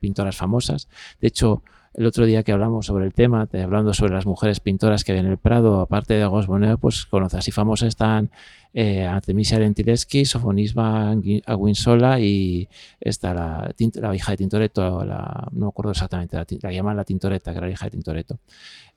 pintoras 0.00 0.38
famosas. 0.38 0.88
De 1.20 1.28
hecho, 1.28 1.62
el 1.94 2.06
otro 2.06 2.26
día 2.26 2.42
que 2.42 2.52
hablamos 2.52 2.86
sobre 2.86 3.06
el 3.06 3.12
tema, 3.12 3.48
hablando 3.52 3.94
sobre 3.94 4.12
las 4.12 4.26
mujeres 4.26 4.60
pintoras 4.60 5.04
que 5.04 5.12
hay 5.12 5.18
en 5.18 5.26
el 5.26 5.38
Prado, 5.38 5.80
aparte 5.80 6.14
de 6.14 6.26
Gos 6.26 6.46
pues 6.80 7.06
conoces 7.06 7.46
y 7.48 7.52
famosas 7.52 7.88
están 7.88 8.30
eh, 8.72 9.04
Artemisia 9.04 9.58
Lentileschi, 9.58 10.24
Sofonisba 10.24 11.14
Aguinsola 11.46 12.18
y 12.18 12.68
está 13.00 13.32
la, 13.32 14.14
hija 14.14 14.32
de 14.32 14.36
Tintoretto, 14.36 15.04
la, 15.04 15.48
no 15.52 15.66
me 15.66 15.68
acuerdo 15.68 15.92
exactamente, 15.92 16.36
la, 16.36 16.46
la 16.60 16.72
llaman 16.72 16.96
la 16.96 17.04
Tintoretta, 17.04 17.52
que 17.52 17.58
era 17.58 17.66
la 17.68 17.72
hija 17.72 17.86
de 17.86 17.90
Tintoretto. 17.92 18.38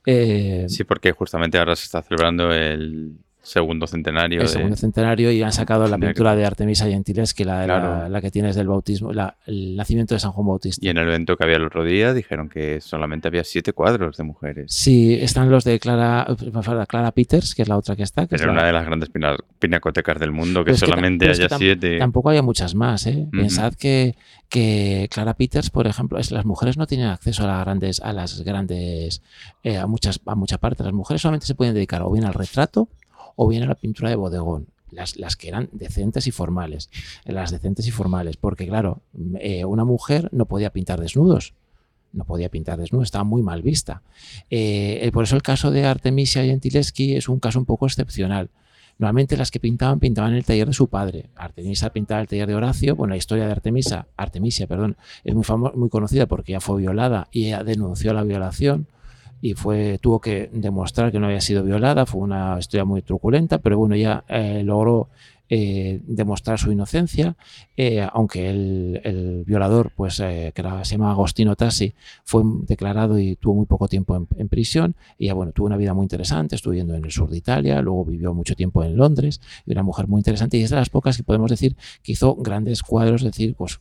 Eh, 0.05 0.65
sí, 0.69 0.83
porque 0.83 1.11
justamente 1.11 1.57
ahora 1.57 1.75
se 1.75 1.83
está 1.83 2.01
celebrando 2.01 2.51
el 2.51 3.17
segundo 3.47 3.87
centenario. 3.87 4.41
El 4.41 4.47
segundo 4.47 4.75
centenario 4.75 5.31
y 5.31 5.41
han 5.41 5.53
sacado 5.53 5.87
la 5.87 5.97
pintura 5.97 6.35
de 6.35 6.45
Artemisa 6.45 6.85
Gentiles, 6.85 7.33
que 7.33 7.45
la, 7.45 8.09
la, 8.09 8.21
que 8.21 8.29
tienes 8.29 8.55
del 8.55 8.67
bautismo, 8.67 9.11
el 9.45 9.75
nacimiento 9.75 10.13
de 10.13 10.19
San 10.19 10.31
Juan 10.31 10.47
Bautista. 10.47 10.85
Y 10.85 10.89
en 10.89 10.97
el 10.97 11.07
evento 11.07 11.37
que 11.37 11.43
había 11.43 11.55
el 11.55 11.65
otro 11.65 11.83
día 11.83 12.13
dijeron 12.13 12.49
que 12.49 12.81
solamente 12.81 13.27
había 13.29 13.43
siete 13.43 13.73
cuadros 13.73 14.17
de 14.17 14.23
mujeres. 14.23 14.73
Sí, 14.73 15.17
están 15.19 15.49
los 15.49 15.63
de 15.63 15.79
Clara, 15.79 16.27
Clara 16.87 17.11
Peters, 17.11 17.55
que 17.55 17.61
es 17.61 17.69
la 17.69 17.77
otra 17.77 17.95
que 17.95 18.03
está. 18.03 18.27
Que 18.27 18.35
es 18.35 18.43
una 18.43 18.65
de 18.65 18.73
las 18.73 18.85
grandes 18.85 19.09
pinacotecas 19.59 20.19
del 20.19 20.31
mundo, 20.31 20.65
que 20.65 20.75
solamente 20.75 21.29
haya 21.29 21.47
siete. 21.49 21.99
Tampoco 21.99 22.29
hay 22.29 22.41
muchas 22.41 22.75
más, 22.75 23.07
¿eh? 23.07 23.27
Pensad 23.31 23.73
que, 23.75 24.15
que 24.49 25.07
Clara 25.09 25.35
Peters, 25.35 25.69
por 25.69 25.87
ejemplo, 25.87 26.19
es, 26.19 26.31
las 26.31 26.45
mujeres 26.45 26.77
no 26.77 26.85
tienen 26.85 27.07
acceso 27.07 27.43
a 27.43 27.47
las 27.47 27.61
grandes, 27.61 28.01
a 28.01 28.11
las 28.11 28.41
grandes, 28.41 29.21
eh, 29.63 29.77
a 29.77 29.87
muchas, 29.87 30.19
a 30.25 30.35
mucha 30.35 30.57
parte. 30.57 30.83
Las 30.83 30.93
mujeres 30.93 31.21
solamente 31.21 31.45
se 31.45 31.55
pueden 31.55 31.73
dedicar 31.73 32.01
o 32.01 32.11
bien 32.11 32.25
al 32.25 32.33
retrato 32.33 32.89
o 33.37 33.47
bien 33.47 33.63
a 33.63 33.67
la 33.67 33.75
pintura 33.75 34.09
de 34.09 34.17
bodegón. 34.17 34.67
Las, 34.91 35.17
las, 35.17 35.35
que 35.35 35.49
eran 35.49 35.69
decentes 35.73 36.27
y 36.27 36.31
formales, 36.31 36.89
las 37.25 37.51
decentes 37.51 37.87
y 37.87 37.91
formales, 37.91 38.37
porque 38.37 38.67
claro, 38.67 39.01
eh, 39.39 39.65
una 39.65 39.83
mujer 39.83 40.29
no 40.31 40.45
podía 40.45 40.71
pintar 40.71 40.99
desnudos, 40.99 41.53
no 42.13 42.23
podía 42.23 42.49
pintar 42.49 42.79
desnudos, 42.79 43.07
estaba 43.07 43.25
muy 43.25 43.41
mal 43.41 43.61
vista. 43.61 44.01
Eh, 44.49 44.99
eh, 45.01 45.11
por 45.11 45.25
eso 45.25 45.35
el 45.35 45.41
caso 45.41 45.71
de 45.71 45.85
Artemisia 45.85 46.43
Gentileschi 46.43 47.15
es 47.15 47.27
un 47.27 47.39
caso 47.39 47.59
un 47.59 47.65
poco 47.65 47.85
excepcional. 47.85 48.49
Normalmente 48.97 49.37
las 49.37 49.51
que 49.51 49.59
pintaban, 49.59 49.99
pintaban 49.99 50.31
en 50.31 50.37
el 50.37 50.45
taller 50.45 50.67
de 50.67 50.73
su 50.73 50.87
padre. 50.87 51.29
Artemisa 51.35 51.91
pintaba 51.91 52.21
el 52.21 52.27
taller 52.27 52.47
de 52.47 52.55
Horacio. 52.55 52.95
Bueno, 52.95 53.11
la 53.11 53.17
historia 53.17 53.45
de 53.45 53.51
Artemisa, 53.51 54.07
Artemisia, 54.15 54.67
perdón, 54.67 54.95
es 55.23 55.35
muy, 55.35 55.43
muy 55.75 55.89
conocida 55.89 56.25
porque 56.25 56.53
ella 56.53 56.61
fue 56.61 56.79
violada 56.79 57.27
y 57.31 57.47
ella 57.47 57.63
denunció 57.63 58.13
la 58.13 58.23
violación 58.23 58.87
y 59.41 59.53
fue 59.53 59.99
tuvo 60.01 60.19
que 60.19 60.49
demostrar 60.51 61.11
que 61.11 61.19
no 61.19 61.27
había 61.27 61.41
sido 61.41 61.63
violada, 61.63 62.05
fue 62.05 62.21
una 62.21 62.57
historia 62.59 62.85
muy 62.85 63.01
truculenta, 63.01 63.59
pero 63.59 63.77
bueno, 63.77 63.95
ya 63.95 64.23
eh, 64.27 64.63
logró 64.63 65.09
eh, 65.49 66.01
demostrar 66.05 66.59
su 66.59 66.71
inocencia, 66.71 67.37
eh, 67.77 68.05
aunque 68.11 68.49
el, 68.49 69.43
violador, 69.45 69.91
pues, 69.95 70.19
eh, 70.19 70.51
que 70.53 70.61
se 70.83 70.91
llama 70.95 71.11
Agostino 71.11 71.55
Tassi, 71.55 71.93
fue 72.25 72.43
declarado 72.63 73.17
y 73.17 73.37
tuvo 73.37 73.55
muy 73.55 73.65
poco 73.65 73.87
tiempo 73.87 74.27
en, 74.35 74.49
prisión. 74.49 74.95
Y 75.17 75.27
ya, 75.27 75.33
bueno, 75.33 75.53
tuvo 75.53 75.67
una 75.67 75.77
vida 75.77 75.93
muy 75.93 76.03
interesante, 76.03 76.55
estuvo 76.55 76.71
viviendo 76.71 76.95
en 76.95 77.05
el 77.05 77.11
sur 77.11 77.29
de 77.29 77.37
Italia, 77.37 77.81
luego 77.81 78.03
vivió 78.03 78.33
mucho 78.33 78.55
tiempo 78.55 78.83
en 78.83 78.97
Londres, 78.97 79.39
y 79.65 79.71
una 79.71 79.83
mujer 79.83 80.07
muy 80.07 80.19
interesante, 80.19 80.57
y 80.57 80.63
es 80.63 80.69
de 80.69 80.75
las 80.75 80.89
pocas 80.89 81.15
que 81.15 81.23
podemos 81.23 81.49
decir 81.49 81.77
que 82.03 82.11
hizo 82.11 82.35
grandes 82.35 82.83
cuadros, 82.83 83.23
decir, 83.23 83.55
pues, 83.55 83.77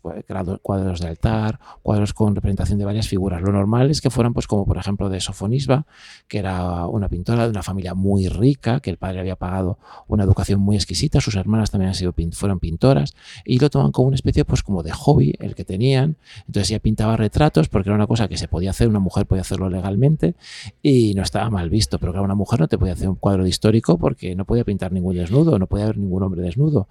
cuadros 0.63 1.01
de 1.01 1.09
altar, 1.09 1.59
cuadros 1.83 2.15
con 2.15 2.35
representación 2.35 2.79
de 2.79 2.85
varias 2.85 3.09
figuras. 3.09 3.43
Lo 3.43 3.51
normal 3.51 3.91
es 3.91 4.01
que 4.01 4.11
fueran, 4.11 4.35
pues, 4.35 4.47
como 4.47 4.67
por 4.67 4.79
ejemplo 4.79 5.09
de 5.09 5.21
Sofonisba, 5.21 5.87
que 6.29 6.39
era 6.39 6.87
una 6.87 7.09
pintora 7.09 7.45
de 7.45 7.51
una 7.51 7.63
familia 7.63 7.95
muy 7.95 8.29
rica, 8.29 8.79
que 8.79 8.91
el 8.91 8.99
padre 8.99 9.21
había 9.21 9.37
pagado 9.37 9.79
una 10.07 10.23
educación 10.23 10.61
muy 10.61 10.77
exquisita, 10.77 11.21
sus 11.21 11.35
hermanos 11.35 11.56
también 11.65 11.89
han 11.89 11.95
sido, 11.95 12.15
fueron 12.33 12.61
pintoras 12.61 13.15
y 13.45 13.59
lo 13.59 13.71
toman 13.71 13.93
como 13.93 14.09
una 14.09 14.15
especie 14.15 14.45
pues 14.45 14.63
como 14.63 14.83
de 14.83 14.93
hobby 14.93 15.35
el 15.39 15.55
que 15.55 15.65
tenían. 15.65 16.17
Entonces 16.47 16.71
ella 16.71 16.81
pintaba 16.81 17.17
retratos 17.17 17.69
porque 17.69 17.89
era 17.89 17.97
una 17.97 18.07
cosa 18.07 18.29
que 18.29 18.37
se 18.37 18.49
podía 18.49 18.71
hacer, 18.71 18.89
una 18.89 19.01
mujer 19.01 19.27
podía 19.27 19.43
hacerlo 19.43 19.69
legalmente 19.69 20.35
y 20.83 21.15
no 21.15 21.23
estaba 21.23 21.51
mal 21.51 21.71
visto, 21.71 21.99
pero 21.99 22.13
claro, 22.13 22.25
una 22.25 22.35
mujer 22.35 22.61
no 22.61 22.69
te 22.69 22.79
podía 22.79 22.95
hacer 22.95 23.09
un 23.09 23.17
cuadro 23.17 23.45
de 23.45 23.49
histórico 23.49 23.99
porque 23.99 24.35
no 24.35 24.45
podía 24.45 24.65
pintar 24.65 24.93
ningún 24.93 25.17
desnudo, 25.17 25.59
no 25.59 25.67
podía 25.67 25.85
haber 25.85 25.99
ningún 25.99 26.23
hombre 26.23 26.43
desnudo. 26.43 26.89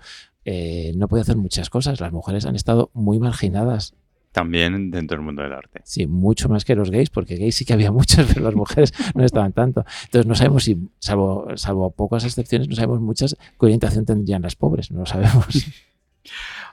Eh, 0.48 0.94
no 0.96 1.08
podía 1.08 1.24
hacer 1.24 1.38
muchas 1.38 1.70
cosas. 1.72 2.00
Las 2.00 2.12
mujeres 2.12 2.46
han 2.46 2.56
estado 2.56 2.92
muy 2.94 3.20
marginadas 3.20 3.96
también 4.36 4.92
dentro 4.92 5.16
del 5.16 5.26
mundo 5.26 5.44
del 5.44 5.54
arte. 5.54 5.80
Sí, 5.86 6.08
mucho 6.08 6.50
más 6.50 6.66
que 6.66 6.76
los 6.76 6.92
gays, 6.92 7.10
porque 7.10 7.38
gays 7.38 7.56
sí 7.56 7.64
que 7.64 7.72
había 7.72 7.90
muchos, 8.00 8.28
pero 8.28 8.42
las 8.44 8.54
mujeres 8.54 8.94
no 9.16 9.24
estaban 9.24 9.54
tanto. 9.54 9.86
Entonces 10.04 10.28
no 10.28 10.36
sabemos 10.36 10.66
si, 10.66 10.90
salvo, 11.00 11.48
salvo 11.56 11.90
pocas 11.92 12.26
excepciones, 12.26 12.68
no 12.68 12.76
sabemos 12.76 13.00
muchas 13.00 13.38
qué 13.58 13.66
orientación 13.66 14.06
tendrían 14.06 14.42
las 14.42 14.58
pobres, 14.58 14.92
no 14.92 15.00
lo 15.00 15.06
sabemos. 15.06 15.48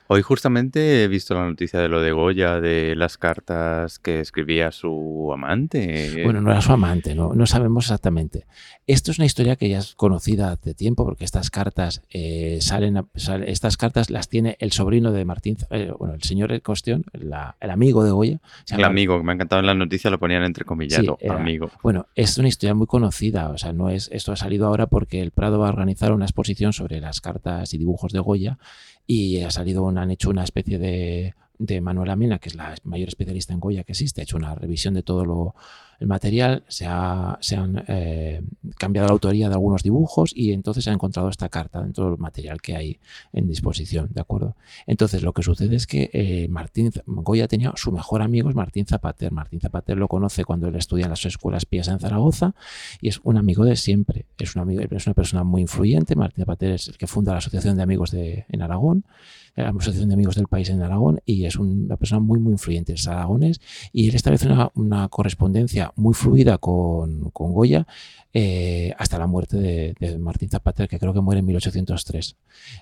Hoy 0.09 0.23
justamente 0.23 1.05
he 1.05 1.09
visto 1.09 1.35
la 1.35 1.47
noticia 1.47 1.81
de 1.81 1.89
lo 1.89 2.01
de 2.03 2.13
Goya, 2.13 2.61
de 2.61 2.95
las 2.97 3.17
cartas 3.17 3.99
que 3.99 4.21
escribía 4.21 4.71
su 4.73 5.31
amante. 5.33 6.23
Bueno, 6.25 6.41
no 6.41 6.51
era 6.51 6.61
su 6.61 6.73
amante, 6.73 7.15
no, 7.15 7.33
no 7.35 7.47
sabemos 7.47 7.87
exactamente. 7.87 8.47
Esto 8.87 9.11
es 9.11 9.19
una 9.19 9.27
historia 9.27 9.57
que 9.57 9.69
ya 9.69 9.79
es 9.79 9.95
conocida 9.95 10.53
hace 10.53 10.75
tiempo 10.75 11.05
porque 11.05 11.25
estas 11.25 11.51
cartas 11.51 12.03
eh, 12.11 12.59
salen, 12.61 13.07
estas 13.47 13.77
cartas 13.77 14.11
las 14.11 14.29
tiene 14.29 14.57
el 14.61 14.73
sobrino 14.73 15.13
de 15.13 15.25
Martín, 15.25 15.57
eh, 15.71 15.93
bueno, 15.99 16.15
el 16.15 16.23
señor 16.23 16.53
en 16.53 16.61
cuestión, 16.61 17.05
el 17.13 17.71
amigo 17.71 18.05
de 18.05 18.11
Goya. 18.11 18.41
El 18.71 18.85
amigo, 18.85 19.19
que 19.19 19.25
me 19.25 19.33
ha 19.33 19.35
encantado 19.35 19.61
en 19.61 19.67
la 19.67 19.75
noticia, 19.75 20.11
lo 20.11 20.19
ponían 20.19 20.43
entre 20.43 20.65
comillas, 20.65 21.03
amigo. 21.31 21.71
Bueno, 21.83 22.07
es 22.15 22.37
una 22.39 22.49
historia 22.49 22.75
muy 22.75 22.87
conocida, 22.87 23.51
o 23.51 23.59
sea, 23.59 23.73
no 23.73 23.89
es, 23.89 24.11
esto 24.13 24.33
ha 24.33 24.37
salido 24.37 24.67
ahora 24.67 24.89
porque 24.89 25.21
el 25.21 25.31
Prado 25.31 25.59
va 25.59 25.69
a 25.69 25.71
organizar 25.71 26.13
una 26.13 26.25
exposición 26.25 26.73
sobre 26.73 27.01
las 27.01 27.21
cartas 27.21 27.73
y 27.73 27.79
dibujos 27.79 28.13
de 28.13 28.19
Goya 28.19 28.59
y 29.07 29.41
ha 29.41 29.51
salido, 29.51 29.89
han 29.89 30.11
hecho 30.11 30.31
una 30.31 30.45
especie 30.45 30.79
de, 30.79 31.35
de 31.59 31.81
Manuel 31.81 32.11
Amena, 32.11 32.39
que 32.39 32.49
es 32.49 32.55
la 32.55 32.75
mayor 32.85 33.09
especialista 33.09 33.53
en 33.53 33.61
Goya 33.61 33.85
que 33.85 33.93
existe, 33.93 34.21
ha 34.21 34.25
hecho 34.25 34.37
una 34.37 34.55
revisión 34.55 34.95
de 34.95 35.03
todo 35.03 35.25
lo, 35.25 35.55
el 36.01 36.07
material, 36.07 36.65
se, 36.69 36.87
ha, 36.87 37.39
han 37.57 37.85
eh, 37.89 38.43
cambiado 38.79 39.09
la 39.09 39.13
autoría 39.13 39.49
de 39.49 39.55
algunos 39.55 39.83
dibujos 39.83 40.33
y 40.35 40.53
entonces 40.53 40.85
se 40.85 40.91
ha 40.91 40.93
encontrado 40.93 41.29
esta 41.29 41.49
carta 41.49 41.83
dentro 41.83 42.11
del 42.11 42.19
material 42.19 42.61
que 42.61 42.77
hay 42.77 42.99
en 43.33 43.49
disposición, 43.49 44.09
¿de 44.13 44.21
acuerdo? 44.21 44.57
Entonces 44.87 45.23
lo 45.23 45.33
que 45.33 45.43
sucede 45.43 45.77
es 45.77 45.87
que 45.87 46.11
eh, 46.13 46.49
Martín 46.49 46.91
Goya 47.07 47.49
tenía 47.49 47.73
su 47.77 47.93
mejor 47.93 48.23
amigo 48.23 48.49
es 48.49 48.55
Martín 48.55 48.87
Zapater. 48.87 49.33
Martín 49.33 49.61
Zapater 49.61 49.97
lo 49.97 50.09
conoce 50.09 50.45
cuando 50.45 50.69
él 50.69 50.77
estudia 50.77 51.05
en 51.05 51.11
las 51.11 51.25
escuelas 51.25 51.67
pías 51.67 51.89
en 51.89 52.01
Zaragoza 52.01 52.55
y 53.01 53.09
es 53.09 53.21
un 53.23 53.37
amigo 53.37 53.65
de 53.65 53.77
siempre, 53.77 54.27
es 54.39 54.55
es 54.57 55.07
una 55.07 55.15
persona 55.15 55.45
muy 55.45 55.63
influyente. 55.63 56.17
Martín 56.17 56.43
Zapater 56.43 56.73
es 56.73 56.89
el 56.89 56.99
que 56.99 57.07
funda 57.07 57.33
la 57.33 57.39
Asociación 57.39 57.77
de 57.77 57.83
Amigos 57.83 58.11
de, 58.11 58.45
en 58.49 58.63
Aragón 58.63 59.05
la 59.55 59.69
Asociación 59.69 60.09
de 60.09 60.15
Amigos 60.15 60.37
del 60.37 60.47
País 60.47 60.69
en 60.71 60.83
Aragón 60.83 61.21
y 61.27 61.45
es 61.45 61.57
una 61.57 61.97
persona 61.97 62.21
muy, 62.21 62.39
muy 62.39 62.53
influyente, 62.53 62.95
es 62.95 63.07
aragonés, 63.07 63.61
y 63.93 64.09
él 64.09 64.15
establece 64.15 64.49
una 64.75 65.09
correspondencia 65.09 65.82
muy 65.97 66.15
fluida 66.15 66.59
con, 66.59 67.31
con 67.31 67.53
Goya 67.53 67.87
eh, 68.35 68.95
hasta 68.97 69.19
la 69.19 69.27
muerte 69.27 69.59
de, 69.59 70.19
Martín 70.19 70.49
Zapater, 70.49 70.89
que 70.89 70.99
creo 70.99 71.13
que 71.13 71.21
muere 71.21 71.41
en 71.41 71.47
1803. 71.47 72.37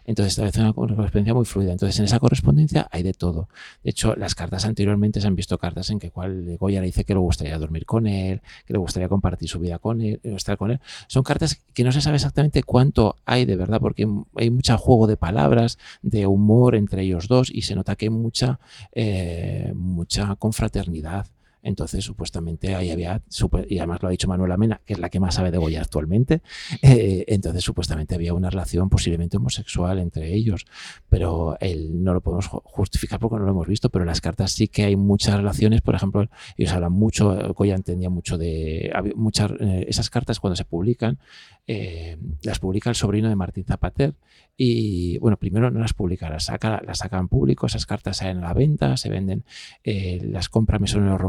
Entonces 0.05 0.33
establece 0.33 0.61
una 0.61 0.73
correspondencia 0.73 1.35
muy 1.35 1.45
fluida. 1.45 1.73
Entonces 1.73 1.99
en 1.99 2.05
esa 2.05 2.21
correspondencia 2.21 2.87
hay 2.93 3.03
de 3.03 3.15
todo. 3.15 3.49
De 3.83 3.91
hecho, 3.91 4.15
las 4.15 4.37
cartas 4.37 4.65
anteriormente 4.65 5.21
se 5.21 5.27
han 5.27 5.35
visto 5.35 5.59
cartas 5.59 5.91
en 5.91 5.99
que 5.99 6.11
cual 6.11 6.57
Goya 6.59 6.81
le 6.81 6.87
dice 6.87 7.05
que 7.05 7.15
le 7.15 7.21
gustaría 7.21 7.59
dormir 7.59 7.85
con 7.85 8.07
él, 8.07 8.43
que 8.65 8.75
le 8.75 8.79
gustaría 8.79 9.09
compartir 9.09 9.49
su 9.49 9.59
vida 9.59 9.79
con 9.79 10.01
él, 10.01 10.21
estar 10.23 10.57
con 10.57 10.71
él. 10.71 10.81
Son 11.09 11.25
cartas 11.25 11.61
que 11.75 11.83
no 11.83 11.91
se 11.91 12.01
sabe 12.01 12.17
exactamente 12.17 12.63
cuánto 12.63 13.17
hay 13.25 13.45
de 13.45 13.57
verdad, 13.57 13.81
porque 13.81 14.07
hay 14.37 14.51
mucho 14.51 14.79
juego 14.79 15.09
de 15.09 15.17
palabras, 15.17 15.79
de 16.03 16.27
humor 16.27 16.77
entre 16.77 17.03
ellos 17.03 17.27
dos 17.27 17.51
y 17.53 17.63
se 17.63 17.75
nota 17.75 17.97
que 17.97 18.07
hay 18.07 18.11
mucha, 18.11 18.61
eh, 18.93 19.73
mucha 19.75 20.37
confraternidad. 20.37 21.27
Entonces, 21.63 22.05
supuestamente 22.05 22.75
ahí 22.75 22.91
había, 22.91 23.23
y 23.69 23.79
además 23.79 24.03
lo 24.03 24.09
ha 24.09 24.11
dicho 24.11 24.29
Manuela 24.29 24.57
Mena, 24.57 24.81
que 24.87 24.95
es 24.95 24.99
la 24.99 25.11
que 25.11 25.21
más 25.21 25.35
sabe 25.35 25.51
de 25.51 25.59
Goya 25.59 25.83
actualmente, 25.83 26.41
eh, 26.83 27.25
entonces 27.29 27.63
supuestamente 27.63 28.15
había 28.15 28.33
una 28.33 28.49
relación 28.49 28.89
posiblemente 28.89 29.37
homosexual 29.37 29.99
entre 29.99 30.33
ellos, 30.35 30.65
pero 31.09 31.59
él 31.61 32.03
no 32.03 32.15
lo 32.15 32.23
podemos 32.23 32.47
justificar 32.47 33.21
porque 33.21 33.37
no 33.37 33.45
lo 33.45 33.51
hemos 33.51 33.69
visto, 33.69 33.91
pero 33.91 34.05
en 34.05 34.09
las 34.09 34.21
cartas 34.21 34.53
sí 34.53 34.69
que 34.69 34.85
hay 34.85 34.97
muchas 34.97 35.37
relaciones, 35.37 35.83
por 35.83 35.95
ejemplo, 35.95 36.29
ellos 36.57 36.73
hablan 36.73 36.93
mucho, 36.93 37.55
Goya 37.55 37.75
entendía 37.75 38.09
mucho 38.09 38.39
de, 38.39 38.93
muchas, 39.15 39.51
eh, 39.61 39.85
esas 39.89 40.09
cartas 40.09 40.41
cuando 40.41 40.57
se 40.57 40.65
publican, 40.65 41.19
eh, 41.67 42.17
las 42.43 42.59
publica 42.59 42.89
el 42.91 42.97
sobrino 42.97 43.29
de 43.29 43.37
Martín 43.37 43.65
Zapater 43.65 44.15
y 44.57 45.19
bueno, 45.19 45.37
primero 45.37 45.71
no 45.71 45.81
las 45.81 45.93
publica, 45.93 46.29
las 46.31 46.45
saca, 46.45 46.83
las 46.85 46.99
saca 46.99 47.19
en 47.19 47.29
público, 47.29 47.67
esas 47.67 47.87
cartas 47.87 48.19
salen 48.19 48.39
a 48.39 48.49
la 48.49 48.55
venta, 48.55 48.97
se 48.97 49.09
venden, 49.09 49.45
las 49.85 50.49
compra 50.49 50.79
mesoneros 50.79 51.21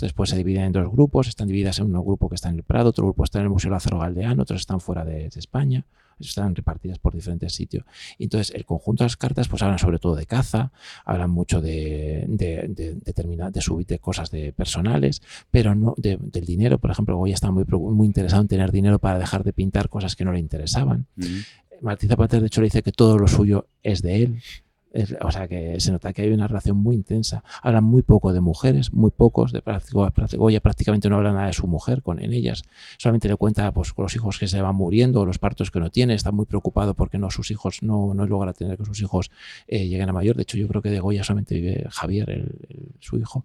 después 0.00 0.30
se 0.30 0.36
dividen 0.36 0.64
en 0.64 0.72
dos 0.72 0.90
grupos, 0.90 1.28
están 1.28 1.48
divididas 1.48 1.78
en 1.78 1.94
un 1.94 2.04
grupo 2.04 2.28
que 2.28 2.34
está 2.34 2.48
en 2.48 2.56
el 2.56 2.62
Prado, 2.62 2.90
otro 2.90 3.04
grupo 3.04 3.24
está 3.24 3.38
en 3.38 3.44
el 3.44 3.50
Museo 3.50 3.70
Lázaro 3.70 3.98
Galdeano, 3.98 4.42
otros 4.42 4.60
están 4.60 4.80
fuera 4.80 5.04
de, 5.04 5.26
España 5.26 5.84
están 6.20 6.54
repartidas 6.54 6.98
por 6.98 7.14
diferentes 7.14 7.54
sitios. 7.54 7.84
Entonces, 8.18 8.52
el 8.54 8.64
conjunto 8.64 9.04
de 9.04 9.06
las 9.06 9.16
cartas 9.16 9.46
pues 9.46 9.62
hablan 9.62 9.78
sobre 9.78 10.00
todo 10.00 10.16
de 10.16 10.26
caza, 10.26 10.72
hablan 11.04 11.30
mucho 11.30 11.60
de, 11.60 12.24
de, 12.28 12.66
de, 12.68 13.50
de 13.52 13.60
subir 13.60 13.86
de 13.86 13.98
cosas 14.00 14.30
de 14.32 14.52
personales, 14.52 15.22
pero 15.50 15.76
no 15.76 15.94
del 15.96 16.44
dinero. 16.44 16.78
Por 16.78 16.90
ejemplo, 16.90 17.16
Goya 17.16 17.34
está 17.34 17.50
muy, 17.52 17.64
muy 17.64 18.06
interesado 18.06 18.42
en 18.42 18.48
tener 18.48 18.72
dinero 18.72 18.98
para 18.98 19.18
dejar 19.18 19.44
de 19.44 19.52
pintar 19.52 19.88
cosas 19.88 20.16
que 20.16 20.24
no 20.24 20.32
le 20.32 20.40
interesaban. 20.40 21.06
Martín 21.80 22.08
Zapater, 22.08 22.40
de 22.40 22.46
hecho, 22.46 22.60
le 22.60 22.66
dice 22.66 22.82
que 22.82 22.92
todo 22.92 23.18
lo 23.18 23.28
suyo 23.28 23.68
es 23.82 24.02
de 24.02 24.22
él. 24.22 24.42
O 25.20 25.30
sea 25.30 25.48
que 25.48 25.80
se 25.80 25.92
nota 25.92 26.12
que 26.12 26.22
hay 26.22 26.30
una 26.30 26.46
relación 26.46 26.76
muy 26.76 26.96
intensa. 26.96 27.44
Hablan 27.62 27.84
muy 27.84 28.02
poco 28.02 28.32
de 28.32 28.40
mujeres, 28.40 28.92
muy 28.92 29.10
pocos. 29.10 29.52
De 29.52 29.62
Goya 30.36 30.60
prácticamente 30.60 31.08
no 31.08 31.16
habla 31.16 31.32
nada 31.32 31.46
de 31.46 31.52
su 31.52 31.66
mujer 31.66 32.02
con 32.02 32.22
en 32.22 32.32
ellas. 32.32 32.62
Solamente 32.96 33.28
le 33.28 33.36
cuenta 33.36 33.72
pues, 33.72 33.92
con 33.92 34.04
los 34.04 34.14
hijos 34.14 34.38
que 34.38 34.48
se 34.48 34.60
van 34.60 34.74
muriendo, 34.74 35.24
los 35.26 35.38
partos 35.38 35.70
que 35.70 35.80
no 35.80 35.90
tiene. 35.90 36.14
Está 36.14 36.32
muy 36.32 36.46
preocupado 36.46 36.94
porque 36.94 37.18
no 37.18 37.30
sus 37.30 37.50
hijos 37.50 37.82
no, 37.82 38.14
no 38.14 38.26
logra 38.26 38.52
tener 38.52 38.78
que 38.78 38.84
sus 38.84 39.00
hijos 39.00 39.30
eh, 39.66 39.88
lleguen 39.88 40.08
a 40.08 40.12
mayor. 40.12 40.36
De 40.36 40.42
hecho, 40.42 40.56
yo 40.56 40.68
creo 40.68 40.82
que 40.82 40.90
de 40.90 41.00
Goya 41.00 41.24
solamente 41.24 41.54
vive 41.54 41.86
Javier, 41.90 42.54
su 43.00 43.18
hijo. 43.18 43.44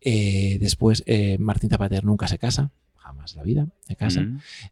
Eh, 0.00 0.58
después, 0.60 1.02
eh, 1.06 1.38
Martín 1.38 1.70
Zapater 1.70 2.04
nunca 2.04 2.28
se 2.28 2.38
casa 2.38 2.70
jamás 3.04 3.36
la 3.36 3.42
vida 3.42 3.66
de 3.86 3.96
casa. 3.96 4.26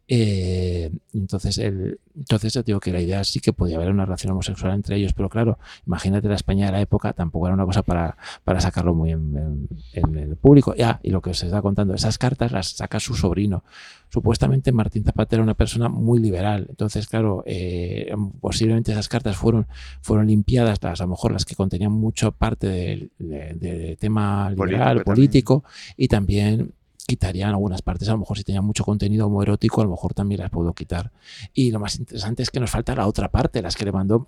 Eh, 0.07 0.91
entonces, 1.13 1.59
el, 1.59 1.99
entonces 2.15 2.51
yo 2.53 2.63
digo 2.63 2.79
que 2.79 2.91
la 2.91 2.99
idea 2.99 3.23
sí 3.23 3.39
que 3.39 3.53
podía 3.53 3.75
haber 3.75 3.91
una 3.91 4.05
relación 4.05 4.31
homosexual 4.31 4.73
entre 4.73 4.95
ellos, 4.95 5.13
pero 5.13 5.29
claro, 5.29 5.59
imagínate 5.85 6.27
la 6.27 6.33
España 6.33 6.65
de 6.65 6.71
la 6.71 6.81
época, 6.81 7.13
tampoco 7.13 7.45
era 7.45 7.53
una 7.53 7.65
cosa 7.65 7.83
para, 7.83 8.17
para 8.43 8.59
sacarlo 8.59 8.95
muy 8.95 9.11
en, 9.11 9.69
el 9.93 10.35
público. 10.35 10.73
Ya, 10.73 10.99
y 11.03 11.11
lo 11.11 11.21
que 11.21 11.29
os 11.29 11.43
está 11.43 11.61
contando, 11.61 11.93
esas 11.93 12.17
cartas 12.17 12.51
las 12.51 12.69
saca 12.69 12.99
su 12.99 13.13
sobrino. 13.13 13.63
Supuestamente 14.09 14.71
Martín 14.71 15.03
Zapata 15.03 15.35
era 15.35 15.43
una 15.43 15.55
persona 15.55 15.89
muy 15.89 16.19
liberal, 16.19 16.67
entonces 16.69 17.07
claro, 17.07 17.43
eh, 17.45 18.13
posiblemente 18.41 18.91
esas 18.91 19.09
cartas 19.09 19.37
fueron, 19.37 19.67
fueron 20.01 20.27
limpiadas, 20.27 20.79
las, 20.81 21.01
a 21.01 21.03
lo 21.05 21.11
mejor 21.11 21.31
las 21.31 21.45
que 21.45 21.55
contenían 21.55 21.91
mucho 21.91 22.31
parte 22.31 22.67
del 22.67 23.11
de, 23.17 23.97
tema 23.99 24.51
liberal, 24.51 25.03
político, 25.03 25.63
y 25.97 26.07
también 26.07 26.73
quitarían 27.05 27.49
algunas 27.49 27.81
partes, 27.81 28.07
a 28.09 28.13
lo 28.13 28.19
mejor 28.19 28.37
si 28.37 28.43
tenía 28.43 28.61
mucho 28.61 28.83
contenido 28.83 29.27
homoerótico, 29.27 29.81
a 29.81 29.85
lo 29.85 29.91
mejor 29.91 30.13
también 30.13 30.41
las 30.41 30.49
puedo 30.49 30.73
quitar. 30.73 31.11
Y 31.53 31.71
lo 31.71 31.79
más 31.79 31.97
interesante 31.97 32.43
es 32.43 32.49
que 32.49 32.59
nos 32.59 32.71
falta 32.71 32.95
la 32.95 33.07
otra 33.07 33.29
parte, 33.29 33.61
las 33.61 33.75
que 33.75 33.85
le 33.85 33.91
mandó 33.91 34.27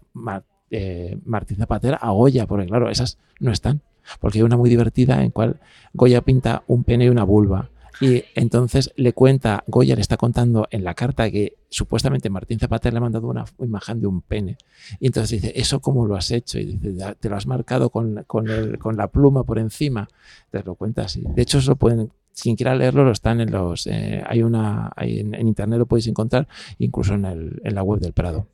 eh, 0.70 1.18
Martín 1.26 1.58
Zapatera 1.58 1.98
a 1.98 2.12
Goya, 2.12 2.48
porque 2.48 2.66
claro, 2.68 2.90
esas 2.90 3.18
no 3.40 3.52
están. 3.52 3.82
Porque 4.20 4.40
hay 4.40 4.44
una 4.44 4.58
muy 4.58 4.70
divertida 4.70 5.24
en 5.24 5.32
cual 5.32 5.60
Goya 5.94 6.22
pinta 6.22 6.64
un 6.68 6.84
pene 6.84 7.06
y 7.06 7.10
una 7.10 7.24
vulva. 7.24 7.72
Y 8.02 8.24
entonces 8.36 8.92
le 8.98 9.14
cuenta, 9.14 9.64
Goya 9.68 9.96
le 9.96 10.02
está 10.02 10.18
contando 10.18 10.68
en 10.70 10.84
la 10.84 10.94
carta 10.94 11.32
que 11.32 11.58
supuestamente 11.70 12.30
Martín 12.30 12.60
Zapatero 12.60 12.94
le 12.94 12.98
ha 12.98 13.02
mandado 13.02 13.28
una 13.28 13.46
imagen 13.60 14.02
de 14.02 14.08
un 14.08 14.22
pene. 14.22 14.58
Y 15.00 15.08
entonces 15.08 15.42
dice, 15.42 15.54
¿eso 15.56 15.80
cómo 15.80 16.06
lo 16.06 16.16
has 16.16 16.30
hecho? 16.30 16.60
Y 16.60 16.76
dice, 16.76 17.16
te 17.20 17.30
lo 17.30 17.38
has 17.38 17.48
marcado 17.48 17.90
con, 17.90 18.24
con, 18.28 18.76
con 18.80 18.98
la 18.98 19.08
pluma 19.08 19.44
por 19.44 19.60
encima. 19.60 20.08
Te 20.52 20.62
lo 20.62 20.76
cuenta 20.76 21.04
así. 21.04 21.24
De 21.36 21.42
hecho, 21.42 21.60
eso 21.60 21.78
pueden 21.78 22.12
quien 22.42 22.56
quiera 22.56 22.76
leerlo, 22.76 23.04
lo 23.04 23.12
están 23.12 23.42
en 23.42 23.52
los. 23.52 23.88
Eh, 23.88 24.24
hay 24.26 24.44
una. 24.44 24.92
en, 24.98 25.36
internet 25.48 25.80
lo 25.80 25.86
podéis 25.86 26.08
encontrar, 26.08 26.48
incluso 26.78 27.14
en, 27.14 27.26
el, 27.26 27.62
en 27.64 27.76
la 27.76 27.84
web 27.84 28.00
del 28.00 28.14
Prado. 28.14 28.48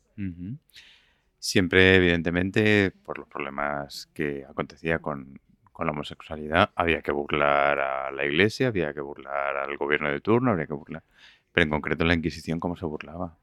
Siempre, 1.40 1.96
evidentemente, 1.96 2.92
por 2.92 3.18
los 3.18 3.28
problemas 3.28 4.08
que 4.14 4.46
acontecía 4.48 5.00
con, 5.00 5.40
con, 5.72 5.88
la 5.88 5.94
homosexualidad, 5.94 6.70
había 6.76 7.02
que 7.02 7.12
burlar 7.12 7.80
a 7.80 8.12
la 8.12 8.26
iglesia, 8.26 8.68
había 8.68 8.94
que 8.94 9.02
burlar 9.02 9.58
al 9.58 9.76
gobierno 9.78 10.12
de 10.12 10.22
turno, 10.22 10.52
había 10.52 10.68
que 10.68 10.74
burlar. 10.74 11.04
Pero 11.52 11.64
en 11.64 11.70
concreto, 11.72 12.06
la 12.06 12.14
Inquisición, 12.14 12.60
¿cómo 12.60 12.76
se 12.76 12.86
burlaba? 12.86 13.38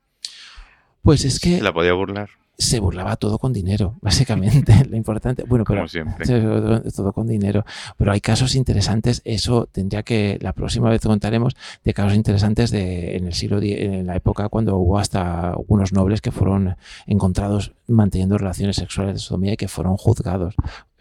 Pues 1.02 1.24
es 1.24 1.40
que. 1.40 1.56
¿Se 1.56 1.62
la 1.62 1.72
podía 1.72 1.94
burlar? 1.94 2.30
Se 2.58 2.80
burlaba 2.80 3.16
todo 3.16 3.38
con 3.38 3.52
dinero, 3.52 3.94
básicamente. 4.02 4.84
Lo 4.84 4.96
importante, 4.96 5.44
bueno, 5.44 5.64
pero 5.64 5.86
siempre. 5.86 6.26
todo 6.26 7.12
con 7.12 7.26
dinero. 7.26 7.64
Pero 7.96 8.12
hay 8.12 8.20
casos 8.20 8.56
interesantes. 8.56 9.22
Eso 9.24 9.66
tendría 9.70 10.02
que 10.02 10.38
la 10.42 10.52
próxima 10.52 10.90
vez 10.90 11.00
contaremos 11.02 11.56
de 11.84 11.94
casos 11.94 12.14
interesantes 12.14 12.70
de 12.70 13.16
en 13.16 13.26
el 13.26 13.34
siglo 13.34 13.60
en 13.62 14.06
la 14.06 14.16
época 14.16 14.48
cuando 14.48 14.76
hubo 14.76 14.98
hasta 14.98 15.50
algunos 15.50 15.92
nobles 15.92 16.20
que 16.20 16.32
fueron 16.32 16.76
encontrados 17.06 17.72
manteniendo 17.86 18.36
relaciones 18.36 18.76
sexuales 18.76 19.14
de 19.14 19.20
sodomía 19.20 19.52
y 19.54 19.56
que 19.56 19.68
fueron 19.68 19.96
juzgados 19.96 20.54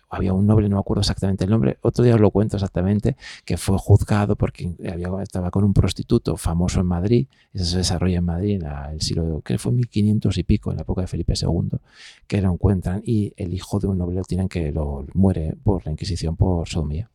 había 0.10 0.34
un 0.34 0.46
noble, 0.46 0.70
no 0.70 0.78
me 0.78 0.80
acuerdo 0.80 1.02
exactamente 1.02 1.44
el 1.44 1.50
nombre, 1.50 1.78
otro 1.82 2.04
día 2.04 2.16
os 2.16 2.22
lo 2.22 2.32
cuento 2.32 2.58
exactamente, 2.58 3.18
que 3.46 3.58
fue 3.58 3.78
juzgado 3.78 4.36
porque 4.36 4.74
estaba 5.22 5.52
con 5.52 5.64
un 5.64 5.74
prostituto 5.74 6.38
famoso 6.38 6.80
en 6.80 6.86
Madrid, 6.88 7.28
eso 7.54 7.66
se 7.66 7.78
desarrolla 7.78 8.18
en 8.18 8.26
Madrid 8.26 8.62
en 8.62 8.66
el 8.94 9.02
siglo, 9.02 9.42
que 9.42 9.58
fue 9.58 9.72
1500 9.72 10.38
y 10.38 10.44
pico, 10.44 10.72
en 10.72 10.78
la 10.78 10.84
época 10.84 11.02
de 11.02 11.08
Felipe 11.08 11.34
II, 11.40 11.78
que 12.28 12.42
lo 12.42 12.52
encuentran 12.52 13.02
y 13.06 13.34
el 13.38 13.54
hijo 13.54 13.80
de 13.80 13.88
un 13.88 13.98
noble 13.98 14.18
lo 14.18 14.24
tienen 14.24 14.48
que 14.48 14.72
lo 14.72 15.06
muere 15.14 15.56
por 15.64 15.86
la 15.86 15.92
Inquisición 15.92 16.36
por 16.36 16.68
sodomía. 16.68 17.10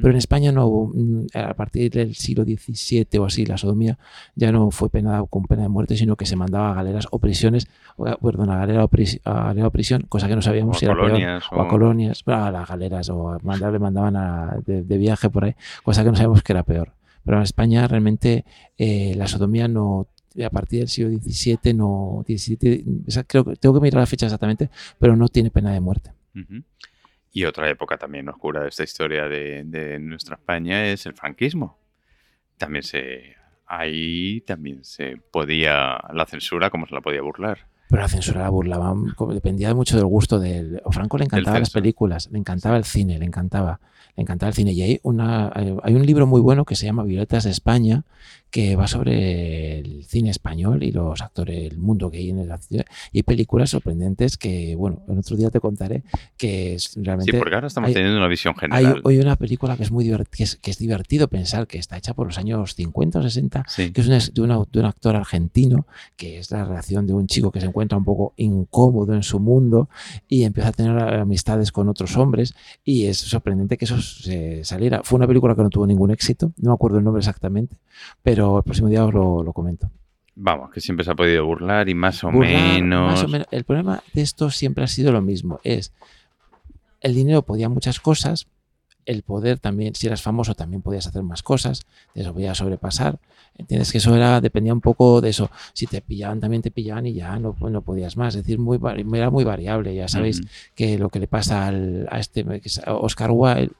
Pero 0.00 0.10
en 0.10 0.16
España 0.16 0.52
no 0.52 0.66
hubo, 0.66 0.92
mm, 0.94 1.26
a 1.34 1.54
partir 1.54 1.90
del 1.90 2.14
siglo 2.14 2.44
XVII 2.44 3.18
o 3.18 3.24
así, 3.26 3.44
la 3.44 3.58
sodomía 3.58 3.98
ya 4.34 4.50
no 4.52 4.70
fue 4.70 4.88
penada 4.88 5.24
con 5.28 5.44
pena 5.44 5.62
de 5.62 5.68
muerte, 5.68 5.96
sino 5.96 6.16
que 6.16 6.24
se 6.24 6.36
mandaba 6.36 6.70
a 6.70 6.74
galeras 6.74 7.06
o 7.10 7.18
prisiones, 7.18 7.68
perdón, 8.22 8.50
a 8.50 8.58
galera 8.58 8.84
o, 8.84 8.90
galera 9.24 9.66
o 9.66 9.70
prisión, 9.70 10.02
cosa 10.08 10.28
que 10.28 10.36
no 10.36 10.42
sabíamos 10.42 10.78
si 10.78 10.86
era 10.86 10.94
peor, 10.94 11.42
o... 11.52 11.60
a 11.60 11.68
colonias, 11.68 12.22
a 12.26 12.50
las 12.50 12.68
galeras, 12.68 13.08
o 13.10 13.30
a 13.30 13.70
le 13.70 13.78
mandaban 13.78 14.16
a, 14.16 14.58
de, 14.64 14.98
viaje 14.98 15.28
por 15.28 15.44
ahí, 15.44 15.54
cosa 15.82 16.02
que 16.02 16.10
no 16.10 16.16
sabíamos 16.16 16.42
que 16.42 16.52
era 16.52 16.62
peor. 16.62 16.92
Pero 17.24 17.38
en 17.38 17.42
España 17.42 17.86
realmente 17.88 18.44
eh, 18.78 19.14
la 19.16 19.26
sodomía 19.26 19.68
no 19.68 20.08
a 20.44 20.50
partir 20.50 20.80
del 20.80 20.88
siglo 20.88 21.18
XVII, 21.18 21.74
no, 21.74 22.24
17, 22.26 22.84
creo 23.26 23.44
que 23.44 23.56
tengo 23.56 23.74
que 23.74 23.80
mirar 23.80 24.00
la 24.00 24.06
fecha 24.06 24.26
exactamente, 24.26 24.70
pero 24.98 25.16
no 25.16 25.28
tiene 25.28 25.50
pena 25.50 25.72
de 25.72 25.80
muerte. 25.80 26.12
Y 27.36 27.44
otra 27.44 27.68
época 27.68 27.98
también 27.98 28.26
oscura 28.30 28.62
de 28.62 28.70
esta 28.70 28.82
historia 28.82 29.28
de, 29.28 29.98
nuestra 30.00 30.36
España 30.36 30.86
es 30.86 31.04
el 31.04 31.12
franquismo. 31.12 31.78
También 32.56 32.82
se 32.82 33.36
ahí 33.66 34.40
también 34.46 34.82
se 34.82 35.18
podía 35.18 35.98
la 36.14 36.24
censura 36.24 36.70
como 36.70 36.86
se 36.86 36.94
la 36.94 37.02
podía 37.02 37.20
burlar. 37.20 37.58
Pero 37.90 38.00
la 38.00 38.08
censura 38.08 38.40
la 38.40 38.48
burlaban, 38.48 39.14
dependía 39.34 39.74
mucho 39.74 39.98
del 39.98 40.06
gusto 40.06 40.38
del. 40.38 40.80
Franco 40.90 41.18
le 41.18 41.24
encantaban 41.26 41.60
las 41.60 41.68
películas, 41.68 42.30
le 42.32 42.38
encantaba 42.38 42.78
el 42.78 42.84
cine, 42.84 43.18
le 43.18 43.26
encantaba, 43.26 43.80
le 44.16 44.22
encantaba 44.22 44.48
el 44.48 44.54
cine. 44.54 44.72
Y 44.72 44.80
hay 44.80 45.00
una, 45.02 45.52
hay 45.54 45.94
un 45.94 46.06
libro 46.06 46.26
muy 46.26 46.40
bueno 46.40 46.64
que 46.64 46.74
se 46.74 46.86
llama 46.86 47.04
Violetas 47.04 47.44
de 47.44 47.50
España, 47.50 48.04
que 48.50 48.76
va 48.76 48.86
sobre 48.86 49.80
el 49.80 50.04
cine 50.04 50.30
español 50.30 50.82
y 50.82 50.92
los 50.92 51.20
actores, 51.20 51.70
el 51.70 51.78
mundo 51.78 52.10
que 52.10 52.18
hay 52.18 52.30
en 52.30 52.48
la 52.48 52.58
ciudad. 52.58 52.86
Y 53.12 53.18
hay 53.18 53.22
películas 53.22 53.70
sorprendentes 53.70 54.36
que, 54.36 54.74
bueno, 54.76 55.02
en 55.08 55.18
otro 55.18 55.36
día 55.36 55.50
te 55.50 55.60
contaré 55.60 56.04
que 56.36 56.74
es 56.74 56.94
realmente... 56.96 57.32
Sí, 57.32 57.38
porque 57.38 57.54
ahora 57.54 57.66
estamos 57.66 57.92
teniendo 57.92 58.16
una 58.16 58.28
visión 58.28 58.54
general. 58.54 58.86
Hay 58.86 59.00
hoy 59.04 59.18
una 59.18 59.36
película 59.36 59.76
que 59.76 59.82
es 59.82 59.90
muy 59.90 60.04
divertida, 60.04 60.46
que 60.62 60.70
es, 60.70 60.78
divertido 60.78 61.28
pensar 61.28 61.66
que 61.66 61.78
está 61.78 61.96
hecha 61.96 62.14
por 62.14 62.26
los 62.26 62.38
años 62.38 62.74
50 62.74 63.18
o 63.18 63.22
60, 63.22 63.64
que 63.92 64.00
es 64.00 64.32
de, 64.32 64.40
un 64.40 64.84
actor 64.84 65.16
argentino, 65.16 65.86
que 66.16 66.38
es 66.38 66.50
la 66.50 66.64
relación 66.64 67.06
de 67.06 67.14
un 67.14 67.26
chico 67.26 67.50
que 67.50 67.60
se 67.60 67.66
encuentra 67.66 67.98
un 67.98 68.04
poco 68.04 68.34
incómodo 68.36 69.14
en 69.14 69.22
su 69.22 69.40
mundo 69.40 69.88
y 70.28 70.44
empieza 70.44 70.70
a 70.70 70.72
tener 70.72 70.98
amistades 70.98 71.72
con 71.72 71.88
otros 71.88 72.16
hombres 72.16 72.54
y 72.84 73.06
es 73.06 73.18
sorprendente 73.18 73.76
que 73.76 73.84
eso 73.84 74.00
se 74.00 74.64
saliera. 74.64 75.02
Fue 75.04 75.16
una 75.16 75.26
película 75.26 75.54
que 75.54 75.62
no 75.62 75.70
tuvo 75.70 75.86
ningún 75.86 76.10
éxito, 76.10 76.52
no 76.56 76.70
me 76.70 76.74
acuerdo 76.74 76.98
el 76.98 77.04
nombre 77.04 77.20
exactamente, 77.20 77.76
pero 78.22 78.45
el 78.58 78.64
próximo 78.64 78.88
día 78.88 79.04
os 79.04 79.12
lo, 79.12 79.52
comento. 79.52 79.90
Vamos, 80.34 80.70
que 80.70 80.80
siempre 80.80 81.04
se 81.04 81.10
ha 81.10 81.14
podido 81.14 81.46
burlar 81.46 81.88
y 81.88 81.94
más 81.94 82.22
o, 82.24 82.30
menos... 82.30 83.12
más 83.12 83.24
o 83.24 83.28
menos. 83.28 83.46
El 83.50 83.64
problema 83.64 84.02
de 84.12 84.22
esto 84.22 84.50
siempre 84.50 84.84
ha 84.84 84.88
sido 84.88 85.12
lo 85.12 85.22
mismo, 85.22 85.60
es 85.64 85.92
el 87.00 87.14
dinero 87.14 87.42
podía 87.42 87.68
muchas 87.68 88.00
cosas, 88.00 88.48
el 89.04 89.22
poder 89.22 89.58
también, 89.60 89.94
si 89.94 90.08
eras 90.08 90.20
famoso 90.20 90.54
también 90.54 90.82
podías 90.82 91.06
hacer 91.06 91.22
más 91.22 91.42
cosas, 91.42 91.86
te 92.12 92.20
eso 92.20 92.34
podías 92.34 92.58
sobrepasar. 92.58 93.20
Entiendes 93.56 93.92
que 93.92 93.98
eso 93.98 94.14
era, 94.14 94.40
dependía 94.40 94.74
un 94.74 94.80
poco 94.80 95.20
de 95.20 95.30
eso. 95.30 95.48
Si 95.72 95.86
te 95.86 96.02
pillaban, 96.02 96.40
también 96.40 96.62
te 96.62 96.70
pillaban 96.70 97.06
y 97.06 97.14
ya 97.14 97.38
no, 97.38 97.56
no 97.58 97.82
podías 97.82 98.16
más. 98.16 98.34
Es 98.34 98.42
decir, 98.42 98.58
muy, 98.58 98.78
era 99.14 99.30
muy 99.30 99.44
variable. 99.44 99.94
Ya 99.94 100.08
sabéis 100.08 100.42
que 100.74 100.98
lo 100.98 101.08
que 101.08 101.20
le 101.20 101.28
pasa 101.28 101.66
al, 101.66 102.08
a 102.10 102.18
este 102.18 102.44
Oscar 102.86 103.30
Wilde, 103.30 103.70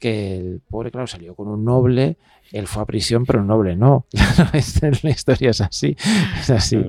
que 0.00 0.36
el 0.36 0.60
pobre, 0.68 0.90
claro, 0.90 1.06
salió 1.06 1.34
con 1.34 1.46
un 1.46 1.64
noble, 1.64 2.16
él 2.52 2.66
fue 2.66 2.82
a 2.82 2.86
prisión, 2.86 3.24
pero 3.24 3.40
un 3.40 3.46
noble 3.46 3.76
no. 3.76 4.06
la 5.02 5.10
historia 5.10 5.50
es 5.50 5.60
así. 5.60 5.96
Es 6.40 6.50
así. 6.50 6.82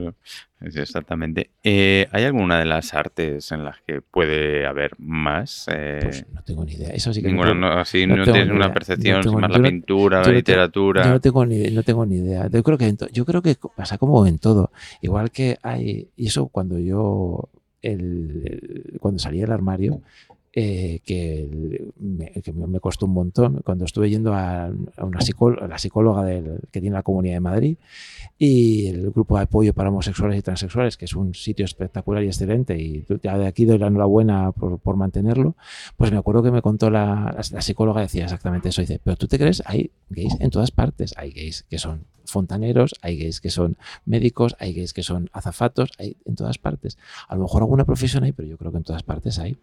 exactamente. 0.62 1.52
Eh, 1.64 2.08
¿Hay 2.12 2.24
alguna 2.24 2.58
de 2.58 2.66
las 2.66 2.94
artes 2.96 3.52
en 3.52 3.64
las 3.64 3.80
que 3.86 4.02
puede 4.02 4.66
haber 4.66 4.94
más? 4.98 5.68
Eh, 5.72 6.00
pues 6.02 6.26
no 6.34 6.42
tengo 6.42 6.66
ni 6.66 6.74
idea. 6.74 6.90
Eso 6.90 7.14
sí 7.14 7.22
que 7.22 7.28
Ninguna, 7.28 7.54
no, 7.54 7.68
así 7.74 8.08
no, 8.08 8.24
tienes 8.24 8.50
una 8.50 8.74
percepción, 8.74 9.22
más 9.40 9.52
la 9.52 9.62
pintura, 9.62 10.24
la 10.24 10.32
literatura. 10.32 11.04
yo 11.04 11.10
no 11.12 11.22
tengo 11.22 11.46
ni, 11.46 11.70
no 11.70 11.84
tengo 11.84 12.06
ni 12.06 12.16
idea. 12.16 12.48
Yo 12.48 12.64
creo 12.64 12.78
que 12.78 12.96
yo 13.12 13.26
creo 13.26 13.42
que 13.44 13.56
pasa 13.76 13.98
como 14.00 14.26
en 14.26 14.40
todo. 14.40 14.72
Igual 15.02 15.30
que 15.30 15.60
hay, 15.62 16.08
y 16.16 16.28
eso 16.28 16.48
cuando 16.48 16.80
yo 16.80 17.50
el, 17.82 18.98
cuando 19.00 19.20
salí 19.20 19.40
del 19.40 19.52
armario, 19.52 20.02
eh, 20.54 21.00
que, 21.06 21.50
me, 21.98 22.80
costó 22.82 23.06
un 23.06 23.14
montón 23.14 23.62
cuando 23.64 23.86
estuve 23.86 24.10
yendo 24.10 24.34
a, 24.34 24.70
una 24.98 25.20
la 25.68 25.78
psicóloga 25.78 26.24
del, 26.26 26.60
que 26.72 26.82
tiene 26.82 26.96
la 26.96 27.04
Comunidad 27.04 27.36
de 27.36 27.40
Madrid 27.40 27.78
y 28.38 28.88
el 28.88 29.12
grupo 29.12 29.38
de 29.38 29.44
apoyo 29.44 29.74
para 29.74 29.90
homosexuales 29.90 30.38
y 30.38 30.42
transexuales, 30.42 30.98
que 30.98 31.06
es 31.06 31.16
un 31.16 31.34
sitio 31.34 31.64
espectacular 31.64 32.24
y 32.24 32.28
excelente 32.28 32.78
y 32.78 33.06
ya 33.24 33.38
de 33.38 33.48
aquí 33.48 33.64
doy 33.64 33.78
la 33.78 33.88
enhorabuena 33.88 34.52
por, 34.52 34.80
por 34.80 34.98
mantenerlo, 34.98 35.56
pues 35.96 36.12
me 36.12 36.18
acuerdo 36.18 36.44
que 36.44 36.52
me 36.52 36.62
contó 36.62 36.90
la, 36.90 37.34
la, 37.52 37.62
psicóloga, 37.62 38.02
decía 38.02 38.26
exactamente 38.26 38.70
eso, 38.70 38.82
dice, 38.82 39.00
pero 39.02 39.16
tú 39.16 39.28
te 39.28 39.40
crees, 39.40 39.64
hay 39.66 39.92
gays 40.10 40.36
en 40.42 40.50
todas 40.50 40.72
partes, 40.72 41.14
hay 41.16 41.32
gays 41.32 41.64
que 41.70 41.80
son 41.80 42.06
fontaneros, 42.26 42.96
hay 43.02 43.18
gays 43.18 43.40
que 43.40 43.50
son 43.50 43.78
médicos, 44.06 44.56
hay 44.60 44.74
gays 44.74 44.94
que 44.94 45.04
son 45.04 45.30
azafatos, 45.32 45.92
hay 45.98 46.18
en 46.26 46.36
todas 46.36 46.58
partes. 46.58 46.98
A 47.28 47.36
lo 47.36 47.44
mejor 47.44 47.62
alguna 47.62 47.86
profesión 47.86 48.24
hay, 48.24 48.32
pero 48.32 48.48
yo 48.48 48.58
creo 48.58 48.72
que 48.72 48.78
en 48.80 48.84
todas 48.84 49.04
partes 49.04 49.40
hay. 49.40 49.58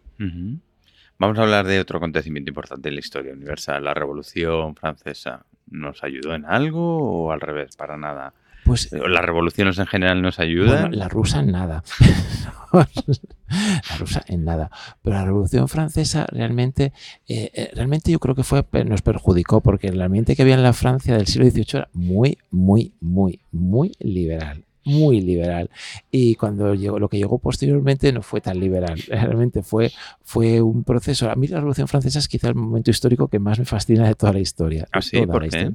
Vamos 1.19 1.37
a 1.37 1.41
hablar 1.41 1.67
de 1.67 1.81
otro 1.81 1.97
acontecimiento 1.97 2.49
importante 2.49 2.87
en 2.87 2.95
la 2.95 3.01
historia 3.01 3.33
universal. 3.33 3.83
La 3.83 3.93
Revolución 3.93 4.73
Francesa. 4.77 5.45
¿Nos 5.69 6.01
ayudó 6.01 6.33
en 6.33 6.45
algo 6.45 7.25
o 7.25 7.31
al 7.33 7.41
revés? 7.41 7.75
Para 7.75 7.97
nada. 7.97 8.33
Pues, 8.63 8.93
eh, 8.93 9.01
¿Las 9.05 9.25
revoluciones 9.25 9.77
en 9.79 9.85
general 9.85 10.21
nos 10.21 10.39
ayudan? 10.39 10.97
la 10.97 11.09
rusa 11.09 11.41
en 11.41 11.51
nada. 11.51 11.83
la 12.73 13.97
rusa 13.99 14.23
en 14.27 14.45
nada. 14.45 14.71
Pero 15.03 15.17
la 15.17 15.25
Revolución 15.25 15.67
Francesa 15.67 16.25
realmente, 16.31 16.93
eh, 17.27 17.51
eh, 17.53 17.71
realmente 17.75 18.11
yo 18.11 18.19
creo 18.19 18.33
que 18.33 18.43
fue 18.43 18.63
nos 18.85 19.01
perjudicó 19.01 19.59
porque 19.59 19.87
el 19.87 20.01
ambiente 20.01 20.37
que 20.37 20.43
había 20.43 20.55
en 20.55 20.63
la 20.63 20.73
Francia 20.73 21.17
del 21.17 21.27
siglo 21.27 21.49
XVIII 21.49 21.65
era 21.73 21.89
muy, 21.91 22.37
muy, 22.49 22.93
muy, 23.01 23.41
muy 23.51 23.91
liberal 23.99 24.63
muy 24.89 25.21
liberal. 25.21 25.69
Y 26.11 26.35
cuando 26.35 26.73
llegó, 26.73 26.99
lo 26.99 27.09
que 27.09 27.17
llegó 27.17 27.37
posteriormente 27.39 28.11
no 28.11 28.21
fue 28.21 28.41
tan 28.41 28.59
liberal. 28.59 28.99
Realmente 29.07 29.63
fue, 29.63 29.91
fue 30.23 30.61
un 30.61 30.83
proceso. 30.83 31.29
A 31.29 31.35
mí 31.35 31.47
la 31.47 31.57
Revolución 31.57 31.87
Francesa 31.87 32.19
es 32.19 32.27
quizá 32.27 32.49
el 32.49 32.55
momento 32.55 32.91
histórico 32.91 33.27
que 33.27 33.39
más 33.39 33.59
me 33.59 33.65
fascina 33.65 34.07
de 34.07 34.15
toda 34.15 34.33
la 34.33 34.39
historia. 34.39 34.87
¿Ah, 34.91 35.01
sí? 35.01 35.25
¿Por 35.25 35.47
qué? 35.49 35.71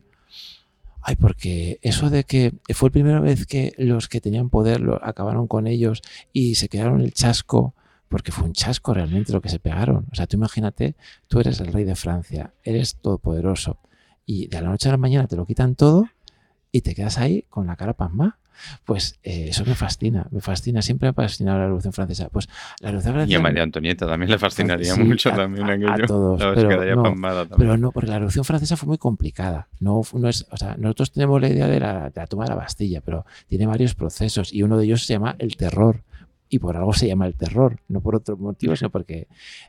Ay, 1.06 1.16
porque 1.16 1.78
eso 1.82 2.08
de 2.08 2.24
que 2.24 2.54
fue 2.74 2.88
la 2.88 2.92
primera 2.92 3.20
vez 3.20 3.46
que 3.46 3.74
los 3.76 4.08
que 4.08 4.22
tenían 4.22 4.48
poder 4.48 4.80
lo, 4.80 5.04
acabaron 5.04 5.46
con 5.46 5.66
ellos 5.66 6.00
y 6.32 6.54
se 6.54 6.70
quedaron 6.70 7.02
el 7.02 7.12
chasco, 7.12 7.74
porque 8.08 8.32
fue 8.32 8.44
un 8.44 8.54
chasco 8.54 8.94
realmente 8.94 9.32
lo 9.32 9.42
que 9.42 9.50
se 9.50 9.58
pegaron. 9.58 10.06
O 10.10 10.14
sea, 10.14 10.26
tú 10.26 10.38
imagínate, 10.38 10.96
tú 11.28 11.40
eres 11.40 11.60
el 11.60 11.74
rey 11.74 11.84
de 11.84 11.94
Francia, 11.94 12.54
eres 12.62 12.96
todopoderoso 12.96 13.80
y 14.24 14.46
de 14.46 14.60
la 14.62 14.68
noche 14.68 14.88
a 14.88 14.92
la 14.92 14.98
mañana 14.98 15.26
te 15.26 15.36
lo 15.36 15.44
quitan 15.44 15.74
todo 15.74 16.06
y 16.72 16.80
te 16.80 16.94
quedas 16.94 17.18
ahí 17.18 17.42
con 17.50 17.66
la 17.66 17.76
cara 17.76 17.92
pasma. 17.92 18.38
Pues 18.84 19.18
eh, 19.22 19.48
eso 19.48 19.64
me 19.64 19.74
fascina, 19.74 20.26
me 20.30 20.40
fascina, 20.40 20.82
siempre 20.82 21.06
me 21.06 21.10
ha 21.10 21.12
fascinado 21.14 21.58
la 21.58 21.64
Revolución 21.64 21.92
Francesa. 21.92 22.28
Pues 22.28 22.48
la 22.80 22.88
Revolución 22.88 23.14
Francesa. 23.14 23.32
Y 23.32 23.36
a 23.36 23.40
María 23.40 23.62
Antonieta 23.62 24.06
también 24.06 24.30
le 24.30 24.38
fascinaría 24.38 24.94
mucho 24.96 25.30
también 25.30 25.68
aquello. 25.68 25.92
A 25.92 26.06
todos. 26.06 26.42
pero, 26.54 26.96
no, 26.96 27.46
pero 27.56 27.76
no, 27.76 27.92
porque 27.92 28.10
la 28.10 28.16
Revolución 28.16 28.44
Francesa 28.44 28.76
fue 28.76 28.88
muy 28.88 28.98
complicada. 28.98 29.68
No, 29.80 30.02
no 30.14 30.28
es, 30.28 30.46
o 30.50 30.56
sea, 30.56 30.76
nosotros 30.78 31.12
tenemos 31.12 31.40
la 31.40 31.48
idea 31.48 31.66
de 31.66 31.80
la, 31.80 32.10
de 32.10 32.20
la 32.20 32.26
toma 32.26 32.44
de 32.44 32.50
la 32.50 32.56
Bastilla, 32.56 33.00
pero 33.00 33.24
tiene 33.48 33.66
varios 33.66 33.94
procesos 33.94 34.52
y 34.52 34.62
uno 34.62 34.76
de 34.76 34.84
ellos 34.84 35.04
se 35.04 35.12
llama 35.14 35.36
el 35.38 35.56
terror 35.56 36.02
y 36.54 36.60
por 36.60 36.76
algo 36.76 36.92
se 36.92 37.08
llama 37.08 37.26
el 37.26 37.34
terror, 37.34 37.80
no 37.88 38.00
por 38.00 38.14
otro 38.14 38.36
motivo, 38.36 38.76
sino 38.76 38.88
porque 38.88 39.26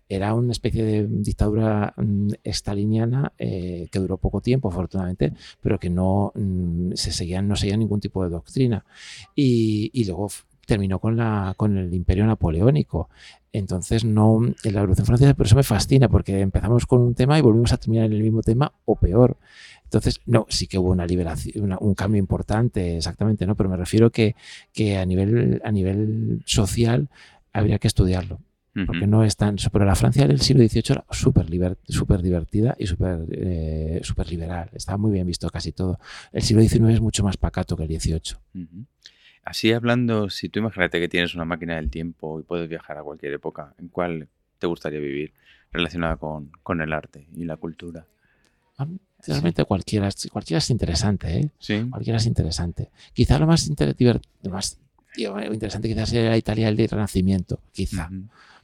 era 0.08 0.36
una 0.36 0.52
especie 0.52 0.84
de 0.84 1.08
dictadura 1.08 1.96
mm, 1.98 2.30
estaliniana 2.44 3.34
eh, 3.40 3.88
que 3.92 3.98
duró 3.98 4.18
poco 4.18 4.40
tiempo, 4.40 4.70
afortunadamente, 4.70 5.34
pero 5.62 5.80
que 5.80 5.90
no 5.90 6.32
mm, 6.36 6.92
se 6.94 7.12
seguían, 7.12 7.48
no 7.48 7.56
seguía 7.56 7.76
ningún 7.76 8.02
tipo 8.02 8.24
de 8.24 8.30
doctrina. 8.30 8.86
Y, 9.34 10.06
luego 10.06 10.30
terminó 10.66 11.00
con, 11.00 11.18
la, 11.18 11.54
con 11.58 11.78
el 11.78 11.94
imperio 11.94 12.26
napoleónico. 12.26 13.10
Entonces, 13.52 14.04
no, 14.04 14.40
en 14.44 14.74
la 14.74 14.82
Revolución 14.82 15.06
Francesa, 15.06 15.34
por 15.34 15.46
eso 15.46 15.56
me 15.56 15.64
fascina, 15.64 16.10
porque 16.10 16.40
empezamos 16.42 16.86
con 16.86 17.02
un 17.02 17.16
tema 17.16 17.38
y 17.40 17.42
volvimos 17.42 17.72
a 17.72 17.78
terminar 17.78 18.06
en 18.06 18.14
el 18.14 18.24
mismo 18.24 18.42
tema 18.42 18.74
o 18.84 18.96
peor. 18.96 19.38
Entonces, 19.86 20.20
no, 20.26 20.46
sí 20.50 20.68
que 20.68 20.78
hubo 20.78 20.90
una 20.92 21.06
liberación, 21.06 21.78
un 21.80 21.96
cambio 21.96 22.20
importante, 22.20 22.98
exactamente, 22.98 23.46
¿no? 23.46 23.56
Pero 23.56 23.70
me 23.70 23.78
refiero 23.78 24.12
que, 24.12 24.36
que 24.74 24.98
a, 24.98 25.06
nivel, 25.06 25.62
a 25.64 25.72
nivel 25.72 26.42
social 26.46 27.08
habría 27.54 27.80
que 27.80 27.88
estudiarlo. 27.88 28.40
Porque 28.86 29.08
no 29.08 29.24
es 29.24 29.38
tan. 29.38 29.56
Pero 29.72 29.86
la 29.86 29.96
Francia 29.96 30.28
del 30.28 30.42
siglo 30.42 30.68
XVIII 30.68 30.84
era 30.90 31.06
súper 31.10 31.48
super 31.88 32.22
divertida 32.22 32.76
y 32.78 32.88
súper 32.88 33.26
eh, 33.32 34.02
super 34.04 34.30
liberal. 34.30 34.70
Estaba 34.74 34.98
muy 34.98 35.14
bien 35.14 35.26
visto 35.26 35.50
casi 35.50 35.72
todo. 35.72 35.98
El 36.34 36.42
siglo 36.42 36.62
XIX 36.62 36.90
es 36.90 37.00
mucho 37.00 37.24
más 37.24 37.38
pacato 37.38 37.78
que 37.78 37.84
el 37.84 38.02
XVIII. 38.02 38.36
Así 39.46 39.72
hablando, 39.72 40.30
si 40.32 40.50
tú 40.50 40.60
imagínate 40.60 41.00
que 41.00 41.08
tienes 41.08 41.36
una 41.36 41.46
máquina 41.46 41.76
del 41.76 41.92
tiempo 41.92 42.40
y 42.40 42.44
puedes 42.44 42.68
viajar 42.68 42.98
a 42.98 43.04
cualquier 43.04 43.34
época, 43.34 43.76
¿en 43.78 43.90
cuál 43.90 44.28
te 44.58 44.66
gustaría 44.66 45.00
vivir 45.00 45.34
relacionada 45.72 46.18
con, 46.18 46.52
con 46.64 46.82
el 46.82 46.92
arte 46.92 47.28
y 47.36 47.46
la 47.46 47.56
cultura? 47.56 48.08
Realmente 49.26 49.64
cualquiera, 49.66 50.10
cualquiera 50.32 50.58
es 50.58 50.70
interesante, 50.72 51.40
¿eh? 51.40 51.50
Sí. 51.60 51.88
Cualquiera 51.90 52.18
es 52.18 52.26
interesante. 52.26 52.90
Quizá 53.14 53.38
lo 53.40 53.48
más, 53.48 53.70
más 54.50 54.80
interesante 55.52 55.88
quizás 55.88 56.10
sea 56.10 56.36
Italia 56.36 56.68
el 56.68 56.76
de 56.76 56.88
Renacimiento, 56.88 57.60
quizá. 57.72 58.10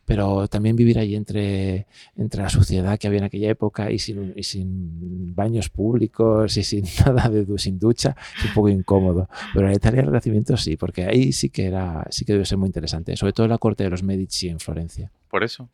Pero 0.05 0.47
también 0.47 0.75
vivir 0.75 0.99
ahí 0.99 1.15
entre, 1.15 1.87
entre 2.15 2.41
la 2.41 2.49
suciedad 2.49 2.97
que 2.97 3.07
había 3.07 3.19
en 3.19 3.25
aquella 3.25 3.49
época 3.49 3.91
y 3.91 3.99
sin, 3.99 4.33
y 4.35 4.43
sin 4.43 5.33
baños 5.35 5.69
públicos 5.69 6.57
y 6.57 6.63
sin 6.63 6.85
nada 7.05 7.29
de 7.29 7.45
sin 7.57 7.79
ducha 7.79 8.15
es 8.37 8.45
un 8.45 8.53
poco 8.53 8.69
incómodo. 8.69 9.29
Pero 9.53 9.67
la 9.67 9.73
Italia 9.73 9.97
del 9.97 10.07
Renacimiento 10.07 10.57
sí, 10.57 10.77
porque 10.77 11.05
ahí 11.05 11.31
sí 11.31 11.49
que 11.49 11.65
era, 11.65 12.05
sí 12.09 12.25
que 12.25 12.33
debe 12.33 12.45
ser 12.45 12.57
muy 12.57 12.67
interesante, 12.67 13.15
sobre 13.15 13.33
todo 13.33 13.47
la 13.47 13.57
corte 13.57 13.83
de 13.83 13.89
los 13.89 14.03
Medici 14.03 14.49
en 14.49 14.59
Florencia. 14.59 15.11
Por 15.29 15.43
eso. 15.43 15.69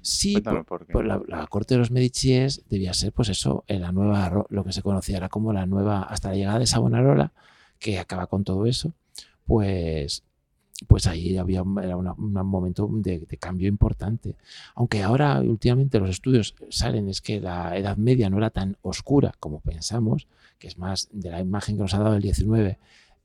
Sí, 0.00 0.40
por, 0.40 1.04
la, 1.04 1.46
corte 1.48 1.74
de 1.74 1.78
los 1.78 1.90
Medici 1.90 2.38
debía 2.68 2.94
ser, 2.94 3.12
pues 3.12 3.28
eso, 3.28 3.64
en 3.66 3.80
la 3.80 3.90
nueva, 3.90 4.46
lo 4.50 4.62
que 4.62 4.72
se 4.72 4.82
conocía 4.82 5.16
era 5.16 5.28
como 5.28 5.52
la 5.52 5.66
nueva, 5.66 6.02
hasta 6.02 6.28
la 6.28 6.36
llegada 6.36 6.58
de 6.60 6.66
Savonarola, 6.66 7.32
que 7.80 7.98
acaba 7.98 8.28
con 8.28 8.44
todo 8.44 8.66
eso, 8.66 8.92
pues, 9.46 10.22
pues 10.86 11.06
ahí 11.06 11.36
había 11.36 11.62
era 11.82 11.96
un 11.96 12.32
momento 12.44 12.88
de, 12.92 13.26
cambio 13.38 13.68
importante. 13.68 14.36
Aunque 14.74 15.02
ahora 15.02 15.40
últimamente 15.40 15.98
los 15.98 16.10
estudios 16.10 16.54
salen 16.68 17.08
es 17.08 17.20
que 17.20 17.40
la 17.40 17.76
Edad 17.76 17.96
Media 17.96 18.28
no 18.28 18.38
era 18.38 18.50
tan 18.50 18.76
oscura 18.82 19.32
como 19.40 19.60
pensamos, 19.60 20.26
que 20.58 20.68
es 20.68 20.78
más 20.78 21.08
de 21.12 21.30
la 21.30 21.40
imagen 21.40 21.76
que 21.76 21.82
nos 21.82 21.94
ha 21.94 21.98
dado 21.98 22.16
el 22.16 22.22
19 22.22 22.78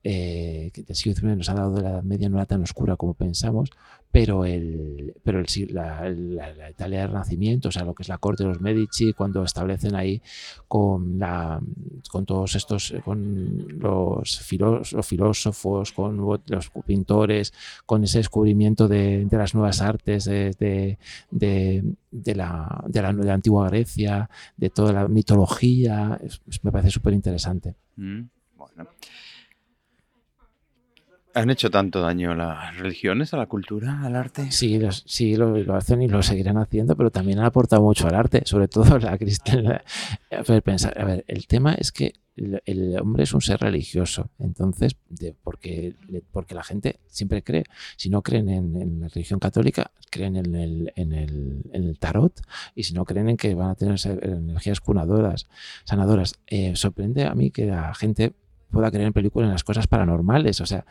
eh, 0.03 0.71
el 0.75 0.95
siglo 0.95 1.13
XIX 1.13 1.37
nos 1.37 1.49
ha 1.49 1.53
dado 1.53 1.75
de 1.75 1.83
la 1.83 1.89
Edad 1.91 2.03
Media 2.03 2.29
no 2.29 2.37
era 2.37 2.45
tan 2.45 2.63
oscura 2.63 2.95
como 2.95 3.13
pensamos, 3.13 3.69
pero, 4.11 4.43
el, 4.45 5.13
pero 5.23 5.39
el, 5.39 5.45
la, 5.73 6.09
la, 6.09 6.69
Italia 6.69 7.01
del 7.01 7.09
Renacimiento, 7.09 7.69
o 7.69 7.71
sea, 7.71 7.85
lo 7.85 7.93
que 7.93 8.03
es 8.03 8.09
la 8.09 8.17
corte 8.17 8.43
de 8.43 8.49
los 8.49 8.59
Medici, 8.59 9.13
cuando 9.13 9.43
establecen 9.43 9.95
ahí 9.95 10.21
con, 10.67 11.17
la, 11.17 11.61
con 12.09 12.25
todos 12.25 12.55
estos, 12.55 12.93
con 13.05 13.79
los, 13.79 14.51
los 14.91 15.07
filósofos, 15.07 15.91
con 15.93 16.17
los 16.17 16.71
pintores, 16.85 17.53
con 17.85 18.03
ese 18.03 18.17
descubrimiento 18.17 18.87
de, 18.89 19.25
de 19.25 19.37
las 19.37 19.55
nuevas 19.55 19.81
artes, 19.81 20.25
de, 20.25 20.51
de, 20.59 20.97
de 22.11 22.35
la, 22.35 22.83
de, 22.87 23.01
la, 23.01 23.13
la, 23.13 23.33
antigua 23.33 23.69
Grecia, 23.69 24.29
de 24.57 24.69
toda 24.69 24.91
la 24.91 25.07
mitología, 25.07 26.19
me 26.63 26.71
parece 26.71 26.89
súper 26.91 27.13
interesante. 27.13 27.75
Mm, 27.95 28.23
bueno. 28.57 28.89
¿Han 31.33 31.49
hecho 31.49 31.69
tanto 31.69 32.01
daño 32.01 32.35
las 32.35 32.77
religiones 32.77 33.33
a 33.33 33.37
la 33.37 33.45
cultura, 33.45 34.01
al 34.03 34.15
arte? 34.15 34.51
Sí, 34.51 34.79
sí 35.05 35.35
lo, 35.35 35.57
lo 35.57 35.75
hacen 35.75 36.01
y 36.01 36.07
lo 36.07 36.21
seguirán 36.23 36.57
haciendo, 36.57 36.95
pero 36.95 37.09
también 37.09 37.39
han 37.39 37.45
aportado 37.45 37.81
mucho 37.81 38.07
al 38.07 38.15
arte, 38.15 38.41
sobre 38.45 38.67
todo 38.67 38.97
la 38.99 39.17
cristiana. 39.17 39.83
A 40.31 40.41
ver, 40.41 40.61
pensar, 40.61 40.99
a 40.99 41.05
ver, 41.05 41.23
el 41.27 41.47
tema 41.47 41.73
es 41.73 41.91
que 41.91 42.13
el, 42.35 42.97
hombre 42.99 43.23
es 43.23 43.33
un 43.33 43.41
ser 43.41 43.59
religioso, 43.59 44.29
entonces, 44.39 44.95
de, 45.09 45.33
porque, 45.33 45.95
porque 46.31 46.55
la 46.55 46.63
gente 46.63 46.99
siempre 47.07 47.43
cree, 47.43 47.65
si 47.97 48.09
no 48.09 48.21
creen 48.21 48.49
en, 48.49 48.75
en 48.81 49.01
la 49.01 49.07
religión 49.09 49.39
católica, 49.39 49.91
creen 50.09 50.35
en 50.35 50.55
el, 50.55 50.93
en, 50.95 51.11
el, 51.13 51.61
en 51.71 51.83
el 51.83 51.99
tarot, 51.99 52.41
y 52.75 52.83
si 52.83 52.93
no 52.93 53.05
creen 53.05 53.29
en 53.29 53.37
que 53.37 53.53
van 53.53 53.69
a 53.69 53.75
tener 53.75 53.99
energías 54.23 54.79
cunadoras, 54.79 55.47
sanadoras. 55.83 56.39
Eh, 56.47 56.75
sorprende 56.75 57.25
a 57.25 57.35
mí 57.35 57.51
que 57.51 57.65
la 57.65 57.93
gente 57.93 58.33
pueda 58.71 58.89
creer 58.89 59.07
en 59.07 59.13
películas, 59.13 59.47
en 59.47 59.53
las 59.53 59.63
cosas 59.63 59.87
paranormales, 59.87 60.61
o 60.61 60.65
sea, 60.65 60.85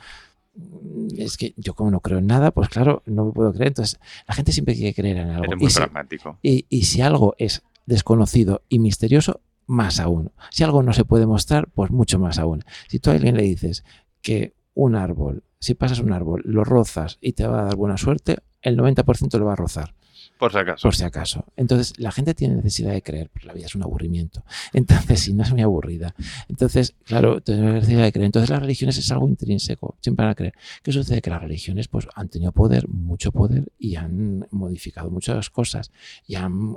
es 1.16 1.36
que 1.36 1.54
yo 1.56 1.74
como 1.74 1.90
no 1.90 2.00
creo 2.00 2.18
en 2.18 2.26
nada, 2.26 2.50
pues 2.50 2.68
claro, 2.68 3.02
no 3.06 3.26
me 3.26 3.32
puedo 3.32 3.52
creer. 3.52 3.68
Entonces, 3.68 3.98
la 4.26 4.34
gente 4.34 4.52
siempre 4.52 4.74
quiere 4.74 4.94
creer 4.94 5.18
en 5.18 5.30
algo. 5.30 5.44
Eres 5.44 5.56
Y 5.58 5.62
muy 5.62 5.70
si, 5.70 5.76
pragmático. 5.78 6.38
y- 6.42 6.66
y 6.68 6.82
si 6.84 7.00
algo 7.02 7.34
es 7.38 7.62
desconocido 7.86 8.62
y 8.68 8.78
misterioso, 8.78 9.40
más 9.66 10.00
aún. 10.00 10.32
Si 10.50 10.64
algo 10.64 10.82
no 10.82 10.92
se 10.92 11.04
puede 11.04 11.26
mostrar, 11.26 11.68
pues 11.70 11.90
mucho 11.90 12.18
más 12.18 12.38
aún. 12.38 12.64
Si 12.88 12.98
tú 12.98 13.10
a 13.10 13.14
alguien 13.14 13.36
le 13.36 13.42
dices 13.42 13.84
que 14.22 14.54
un 14.74 14.96
árbol, 14.96 15.44
si 15.58 15.74
pasas 15.74 16.00
un 16.00 16.12
árbol, 16.12 16.42
lo 16.44 16.64
rozas 16.64 17.18
y 17.20 17.32
te 17.32 17.46
va 17.46 17.60
a 17.60 17.64
dar 17.64 17.76
buena 17.76 17.96
suerte, 17.96 18.38
el 18.62 18.76
90% 18.76 19.38
lo 19.38 19.46
va 19.46 19.52
a 19.52 19.56
rozar 19.56 19.94
Por 20.38 20.52
si 20.52 20.58
acaso. 20.58 20.82
por 20.82 20.94
si 20.94 21.04
acaso. 21.04 21.44
Entonces, 21.56 21.98
la 21.98 22.10
gente 22.12 22.34
tiene 22.34 22.56
necesidad 22.56 22.92
de 22.92 23.02
creer, 23.02 23.30
porque 23.30 23.46
la 23.46 23.52
vida 23.52 23.66
es 23.66 23.74
un 23.74 23.82
aburrimiento. 23.82 24.44
Entonces, 24.72 25.20
si 25.20 25.34
no 25.34 25.42
es 25.42 25.52
muy 25.52 25.62
aburrida. 25.62 26.14
Entonces, 26.48 26.94
claro, 27.04 27.40
tiene 27.40 27.72
necesidad 27.72 28.02
de 28.02 28.12
creer. 28.12 28.26
Entonces, 28.26 28.50
las 28.50 28.60
religiones 28.60 28.98
es 28.98 29.10
algo 29.10 29.28
intrínseco, 29.28 29.96
siempre 30.00 30.24
van 30.24 30.32
a 30.32 30.34
creer. 30.34 30.54
¿Qué 30.82 30.92
sucede? 30.92 31.20
Que 31.20 31.30
las 31.30 31.42
religiones 31.42 31.88
pues, 31.88 32.06
han 32.14 32.28
tenido 32.28 32.52
poder, 32.52 32.88
mucho 32.88 33.32
poder, 33.32 33.70
y 33.78 33.96
han 33.96 34.46
modificado 34.50 35.10
muchas 35.10 35.50
cosas, 35.50 35.90
y 36.26 36.34
han, 36.36 36.76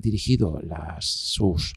dirigido 0.00 0.60
sus, 1.00 1.74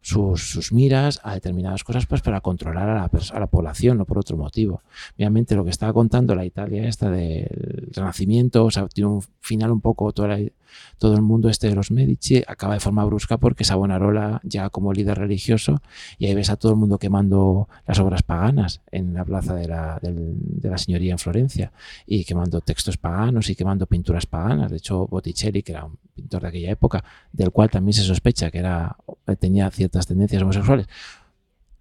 sus, 0.00 0.72
miras 0.72 1.20
a 1.22 1.34
determinadas 1.34 1.84
cosas 1.84 2.06
pues 2.06 2.22
para 2.22 2.40
controlar 2.40 2.88
a 2.88 2.94
la, 2.94 3.10
a 3.32 3.40
la 3.40 3.46
población, 3.46 3.98
no 3.98 4.04
por 4.04 4.18
otro 4.18 4.36
motivo. 4.36 4.82
Obviamente 5.16 5.54
lo 5.54 5.64
que 5.64 5.70
estaba 5.70 5.92
contando 5.92 6.34
la 6.34 6.44
Italia 6.44 6.86
esta 6.88 7.10
del 7.10 7.88
Renacimiento, 7.92 8.64
o 8.64 8.70
sea, 8.70 8.86
tiene 8.88 9.10
un 9.10 9.22
final 9.40 9.70
un 9.70 9.80
poco 9.80 10.12
toda 10.12 10.28
la- 10.28 10.50
todo 10.98 11.14
el 11.14 11.22
mundo 11.22 11.48
este 11.48 11.68
de 11.68 11.74
los 11.74 11.90
Medici 11.90 12.42
acaba 12.46 12.74
de 12.74 12.80
forma 12.80 13.04
brusca 13.04 13.38
porque 13.38 13.64
Savonarola 13.64 14.40
ya 14.44 14.70
como 14.70 14.92
líder 14.92 15.18
religioso 15.18 15.82
y 16.18 16.26
ahí 16.26 16.34
ves 16.34 16.50
a 16.50 16.56
todo 16.56 16.72
el 16.72 16.78
mundo 16.78 16.98
quemando 16.98 17.68
las 17.86 17.98
obras 17.98 18.22
paganas 18.22 18.80
en 18.90 19.14
la 19.14 19.24
plaza 19.24 19.54
de 19.54 19.68
la, 19.68 19.98
de 20.02 20.68
la 20.68 20.78
señoría 20.78 21.12
en 21.12 21.18
Florencia 21.18 21.72
y 22.06 22.24
quemando 22.24 22.60
textos 22.60 22.96
paganos 22.96 23.48
y 23.50 23.54
quemando 23.54 23.86
pinturas 23.86 24.26
paganas. 24.26 24.70
De 24.70 24.76
hecho, 24.78 25.06
Botticelli, 25.06 25.62
que 25.62 25.72
era 25.72 25.84
un 25.84 25.98
pintor 26.14 26.42
de 26.42 26.48
aquella 26.48 26.70
época, 26.70 27.04
del 27.32 27.50
cual 27.50 27.70
también 27.70 27.94
se 27.94 28.02
sospecha 28.02 28.50
que 28.50 28.58
era, 28.58 28.96
tenía 29.38 29.70
ciertas 29.70 30.06
tendencias 30.06 30.42
homosexuales, 30.42 30.86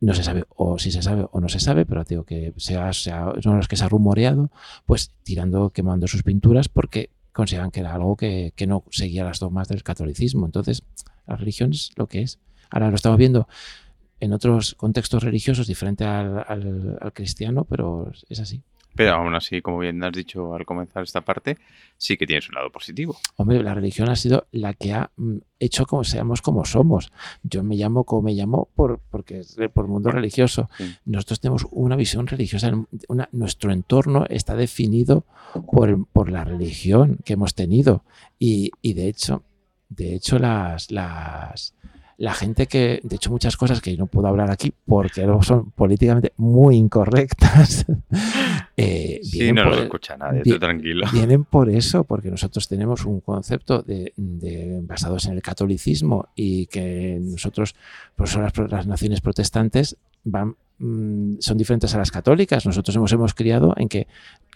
no 0.02 0.14
se 0.14 0.24
sabe, 0.24 0.46
o 0.56 0.80
si 0.80 0.92
se 0.92 1.02
sabe 1.02 1.28
o 1.32 1.42
no 1.42 1.50
se 1.50 1.60
sabe, 1.60 1.86
pero 1.86 2.04
digo 2.04 2.24
que 2.24 2.54
sea, 2.58 2.94
sea 2.94 3.34
de 3.34 3.42
los 3.44 3.68
que 3.68 3.76
se 3.76 3.84
ha 3.84 3.90
rumoreado, 3.90 4.50
pues 4.86 5.12
tirando, 5.24 5.72
quemando 5.72 6.08
sus 6.08 6.24
pinturas 6.24 6.70
porque 6.70 7.10
consideran 7.34 7.72
que 7.72 7.80
era 7.82 7.94
algo 7.94 8.16
que, 8.16 8.54
que 8.56 8.68
no 8.68 8.84
seguía 8.92 9.24
las 9.24 9.40
dogmas 9.40 9.68
del 9.68 9.84
catolicismo. 9.84 10.46
Entonces, 10.46 10.84
la 11.28 11.36
religión 11.36 11.72
es 11.72 11.92
lo 11.96 12.08
que 12.08 12.22
es. 12.22 12.40
Ahora 12.70 12.90
lo 12.90 12.96
estamos 12.96 13.18
viendo 13.18 13.48
en 14.20 14.34
otros 14.34 14.76
contextos 14.76 15.24
religiosos 15.24 15.68
diferente 15.68 16.04
al, 16.04 16.44
al- 16.48 16.98
al 17.00 17.14
cristiano, 17.14 17.66
pero 17.66 18.12
es 18.30 18.40
así. 18.40 18.62
Pero 19.00 19.16
aún 19.16 19.34
así, 19.34 19.62
como 19.62 19.80
bien 19.80 20.04
has 20.04 20.12
dicho 20.12 20.54
al 20.54 20.66
comenzar 20.66 21.04
esta 21.04 21.22
parte, 21.22 21.58
sí 21.96 22.18
que 22.18 22.28
tienes 22.28 22.50
un 22.50 22.56
lado 22.56 22.70
positivo. 22.70 23.16
Hombre, 23.38 23.64
la 23.64 23.74
religión 23.74 24.10
ha 24.10 24.16
sido 24.18 24.48
la 24.52 24.74
que 24.74 24.92
ha 24.92 25.10
mm, 25.16 25.38
hecho 25.58 25.86
como 25.86 26.04
seamos 26.04 26.42
como 26.42 26.66
somos. 26.66 27.14
Yo 27.42 27.64
me 27.64 27.78
llamo 27.78 28.04
como 28.04 28.24
me 28.24 28.34
llamo 28.34 28.68
por, 28.76 29.00
porque 29.10 29.42
por 29.74 29.88
mundo 29.88 30.12
religioso. 30.12 30.70
Sí. 30.78 30.94
Nosotros 31.06 31.40
tenemos 31.40 31.66
una 31.72 31.96
visión 31.96 32.28
religiosa. 32.28 32.74
una- 33.08 33.30
nuestro 33.32 33.72
entorno 33.72 34.26
está 34.30 34.58
definido 34.58 35.24
por, 35.72 36.06
por 36.08 36.30
la 36.30 36.44
religión 36.44 37.20
que 37.24 37.34
hemos 37.34 37.56
tenido. 37.56 38.04
Y, 38.38 38.72
y 38.82 38.96
de 38.96 39.08
hecho, 39.08 39.44
de 39.88 40.14
hecho, 40.14 40.40
las, 40.40 40.92
las, 40.92 41.74
la 42.20 42.34
gente 42.34 42.68
que, 42.68 43.00
de 43.02 43.16
hecho, 43.16 43.32
muchas 43.32 43.56
cosas 43.58 43.80
que 43.82 43.96
no 43.96 44.06
puedo 44.06 44.28
hablar 44.28 44.52
aquí 44.52 44.74
porque 44.86 45.26
son 45.42 45.72
políticamente 45.72 46.34
muy 46.38 46.76
incorrectas. 46.76 47.86
eh, 48.78 49.20
Sí, 49.24 49.52
no 49.54 49.64
por 49.64 49.72
lo 49.72 49.78
el- 49.78 49.84
escucha 49.86 50.18
nadie, 50.18 50.42
vi- 50.44 50.60
tranquilo. 50.60 51.08
Vienen 51.14 51.46
por 51.46 51.70
eso, 51.70 52.04
porque 52.04 52.30
nosotros 52.30 52.68
tenemos 52.68 53.06
un 53.06 53.22
concepto 53.22 53.82
de, 53.84 54.14
de- 54.18 54.82
basados 54.84 55.26
en 55.28 55.34
el 55.34 55.42
catolicismo 55.42 56.28
y 56.36 56.66
que 56.68 57.20
nosotros, 57.22 57.76
por 58.16 58.28
eso 58.28 58.42
las, 58.42 58.54
las 58.70 58.86
naciones 58.88 59.22
protestantes 59.22 59.96
van, 60.26 60.56
mm, 60.80 61.36
son 61.40 61.58
diferentes 61.58 61.96
a 61.96 61.98
las 62.00 62.12
católicas. 62.12 62.66
Nosotros 62.66 62.96
hemos, 62.96 63.12
hemos 63.14 63.34
criado 63.34 63.74
en 63.78 63.88
que 63.88 64.08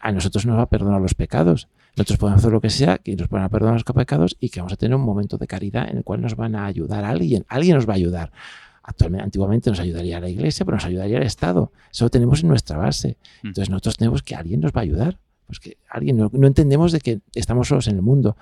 a 0.01 0.11
nosotros 0.11 0.45
nos 0.45 0.57
va 0.57 0.63
a 0.63 0.69
perdonar 0.69 0.99
los 1.01 1.13
pecados. 1.13 1.67
Nosotros 1.95 2.17
podemos 2.17 2.41
hacer 2.41 2.51
lo 2.51 2.61
que 2.61 2.69
sea, 2.69 2.97
que 2.97 3.15
nos 3.15 3.29
van 3.29 3.43
a 3.43 3.49
perdonar 3.49 3.75
los 3.75 3.83
pecados 3.83 4.35
y 4.39 4.49
que 4.49 4.59
vamos 4.59 4.73
a 4.73 4.77
tener 4.77 4.95
un 4.95 5.03
momento 5.03 5.37
de 5.37 5.45
caridad 5.45 5.87
en 5.89 5.97
el 5.97 6.03
cual 6.03 6.21
nos 6.21 6.35
van 6.35 6.55
a 6.55 6.65
ayudar 6.65 7.03
a 7.03 7.09
alguien. 7.09 7.45
Alguien 7.47 7.75
nos 7.75 7.87
va 7.87 7.93
a 7.93 7.95
ayudar. 7.97 8.31
Actualmente, 8.81 9.23
antiguamente 9.23 9.69
nos 9.69 9.79
ayudaría 9.79 10.19
la 10.19 10.29
iglesia, 10.29 10.65
pero 10.65 10.77
nos 10.77 10.85
ayudaría 10.85 11.17
el 11.17 11.23
Estado. 11.23 11.71
Eso 11.91 12.05
lo 12.05 12.09
tenemos 12.09 12.41
en 12.41 12.49
nuestra 12.49 12.77
base. 12.77 13.17
Mm. 13.43 13.47
Entonces 13.47 13.69
nosotros 13.69 13.97
tenemos 13.97 14.23
que 14.23 14.35
alguien 14.35 14.59
nos 14.59 14.71
va 14.71 14.81
a 14.81 14.83
ayudar. 14.83 15.19
Pues 15.45 15.59
que 15.59 15.77
alguien 15.89 16.17
no, 16.17 16.29
no 16.33 16.47
entendemos 16.47 16.91
de 16.91 16.99
que 16.99 17.21
estamos 17.35 17.67
solos 17.67 17.87
en 17.87 17.95
el 17.95 18.01
mundo 18.01 18.37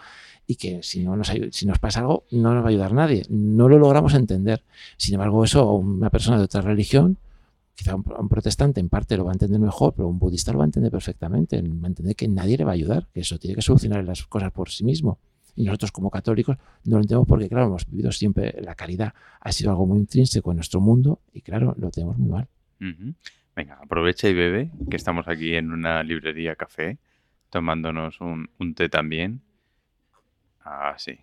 y 0.47 0.55
que 0.55 0.83
si 0.83 1.03
no 1.03 1.15
nos 1.15 1.31
si 1.51 1.65
nos 1.65 1.79
pasa 1.79 2.01
algo 2.01 2.25
no 2.31 2.53
nos 2.53 2.63
va 2.63 2.67
a 2.67 2.69
ayudar 2.69 2.93
nadie. 2.93 3.23
No 3.29 3.69
lo 3.69 3.79
logramos 3.79 4.13
entender. 4.13 4.63
Sin 4.97 5.13
embargo, 5.13 5.43
eso 5.43 5.71
una 5.73 6.09
persona 6.09 6.37
de 6.37 6.43
otra 6.43 6.61
religión, 6.61 7.17
quizá 7.75 7.95
un, 7.95 8.03
un 8.17 8.29
protestante 8.29 8.79
en 8.79 8.89
parte 8.89 9.17
lo 9.17 9.25
va 9.25 9.31
a 9.31 9.33
entender 9.33 9.59
mejor, 9.59 9.93
pero 9.95 10.07
un 10.07 10.19
budista 10.19 10.51
lo 10.51 10.59
va 10.59 10.65
a 10.65 10.67
entender 10.67 10.91
perfectamente. 10.91 11.61
Va 11.61 11.85
a 11.85 11.87
entender 11.87 12.15
que 12.15 12.27
nadie 12.27 12.57
le 12.57 12.63
va 12.63 12.71
a 12.71 12.73
ayudar, 12.75 13.07
que 13.13 13.21
eso 13.21 13.37
tiene 13.39 13.55
que 13.55 13.61
solucionar 13.61 14.03
las 14.03 14.25
cosas 14.27 14.51
por 14.51 14.69
sí 14.69 14.83
mismo. 14.83 15.19
Y 15.55 15.65
nosotros 15.65 15.91
como 15.91 16.09
católicos 16.09 16.57
no 16.85 16.97
lo 16.97 17.01
entendemos 17.01 17.27
porque, 17.27 17.49
claro, 17.49 17.67
hemos 17.67 17.85
vivido 17.85 18.11
siempre 18.11 18.55
la 18.61 18.75
caridad. 18.75 19.13
Ha 19.39 19.51
sido 19.51 19.71
algo 19.71 19.85
muy 19.85 19.99
intrínseco 19.99 20.51
en 20.51 20.57
nuestro 20.57 20.79
mundo 20.79 21.19
y, 21.33 21.41
claro, 21.41 21.75
lo 21.77 21.91
tenemos 21.91 22.17
muy 22.17 22.29
mal. 22.29 22.47
Venga, 23.55 23.75
aprovecha 23.81 24.29
y 24.29 24.33
bebe, 24.33 24.71
que 24.89 24.95
estamos 24.95 25.27
aquí 25.27 25.55
en 25.55 25.71
una 25.71 26.03
librería 26.03 26.55
café, 26.55 26.97
tomándonos 27.49 28.21
un, 28.21 28.49
un 28.59 28.73
té 28.75 28.87
también. 28.87 29.41
Ah, 30.63 30.95
sí. 30.97 31.19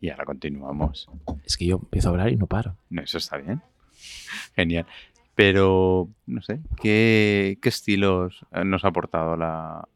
Y 0.00 0.10
ahora 0.10 0.24
continuamos. 0.24 1.08
Es 1.44 1.56
que 1.56 1.66
yo 1.66 1.76
empiezo 1.82 2.08
a 2.08 2.10
hablar 2.12 2.30
y 2.30 2.36
no 2.36 2.46
paro. 2.46 2.76
No, 2.88 3.02
eso 3.02 3.18
está 3.18 3.36
bien. 3.36 3.62
Genial. 4.56 4.86
Pero, 5.34 6.08
no 6.26 6.40
sé, 6.42 6.60
¿qué, 6.80 7.58
qué 7.60 7.68
estilos 7.68 8.46
nos 8.64 8.84
ha 8.84 8.88
aportado 8.88 9.36
la... 9.36 9.86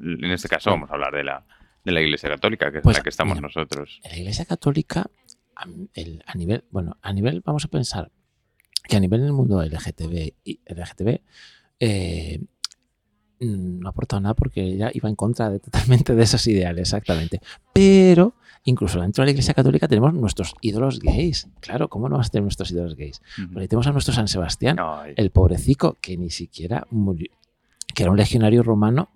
En 0.00 0.24
este 0.30 0.48
caso 0.48 0.70
vamos 0.70 0.90
a 0.90 0.94
hablar 0.94 1.12
de 1.14 1.22
la, 1.22 1.44
de 1.84 1.92
la 1.92 2.00
Iglesia 2.00 2.28
Católica, 2.30 2.70
que 2.72 2.78
es 2.78 2.82
Pues, 2.82 2.96
la 2.96 3.02
que 3.02 3.10
estamos 3.10 3.36
mira, 3.36 3.46
nosotros. 3.46 4.00
En 4.04 4.10
la 4.12 4.16
Iglesia 4.18 4.44
Católica, 4.46 5.06
a, 5.54 5.66
el- 5.94 6.22
a 6.26 6.34
nivel, 6.34 6.64
bueno, 6.70 6.96
a 7.02 7.12
nivel, 7.12 7.42
vamos 7.44 7.64
a 7.66 7.68
pensar 7.68 8.10
que 8.88 8.96
a 8.96 9.00
nivel 9.00 9.20
del 9.22 9.32
mundo 9.32 9.62
LGTB 9.62 10.32
y 10.44 10.60
LGTB 10.66 11.20
eh, 11.80 12.40
no 13.40 13.88
ha 13.88 13.90
aportado 13.90 14.20
nada 14.20 14.34
porque 14.34 14.76
ya 14.76 14.90
iba 14.94 15.08
en 15.08 15.14
contra 15.16 15.50
de, 15.50 15.58
totalmente 15.60 16.14
de 16.14 16.22
esos 16.22 16.46
ideales, 16.46 16.80
exactamente. 16.82 17.40
Pero 17.74 18.34
incluso 18.66 19.00
dentro 19.00 19.22
de 19.22 19.26
la 19.26 19.30
Iglesia 19.30 19.54
Católica 19.54 19.88
tenemos 19.88 20.12
nuestros 20.12 20.54
ídolos 20.60 21.00
gays. 21.00 21.48
Claro, 21.60 21.88
¿cómo 21.88 22.08
no 22.08 22.18
vas 22.18 22.28
a 22.28 22.30
tener 22.30 22.42
nuestros 22.42 22.70
ídolos 22.70 22.94
gays? 22.94 23.22
Ujú. 23.38 23.54
Porque 23.54 23.68
tenemos 23.68 23.86
a 23.86 23.92
nuestro 23.92 24.12
San 24.12 24.28
Sebastián, 24.28 24.76
el 25.16 25.30
pobrecico 25.30 25.96
que 26.00 26.16
ni 26.16 26.30
siquiera 26.30 26.86
murió, 26.90 27.30
que 27.94 28.02
era 28.02 28.12
un 28.12 28.18
legionario 28.18 28.62
romano 28.62 29.08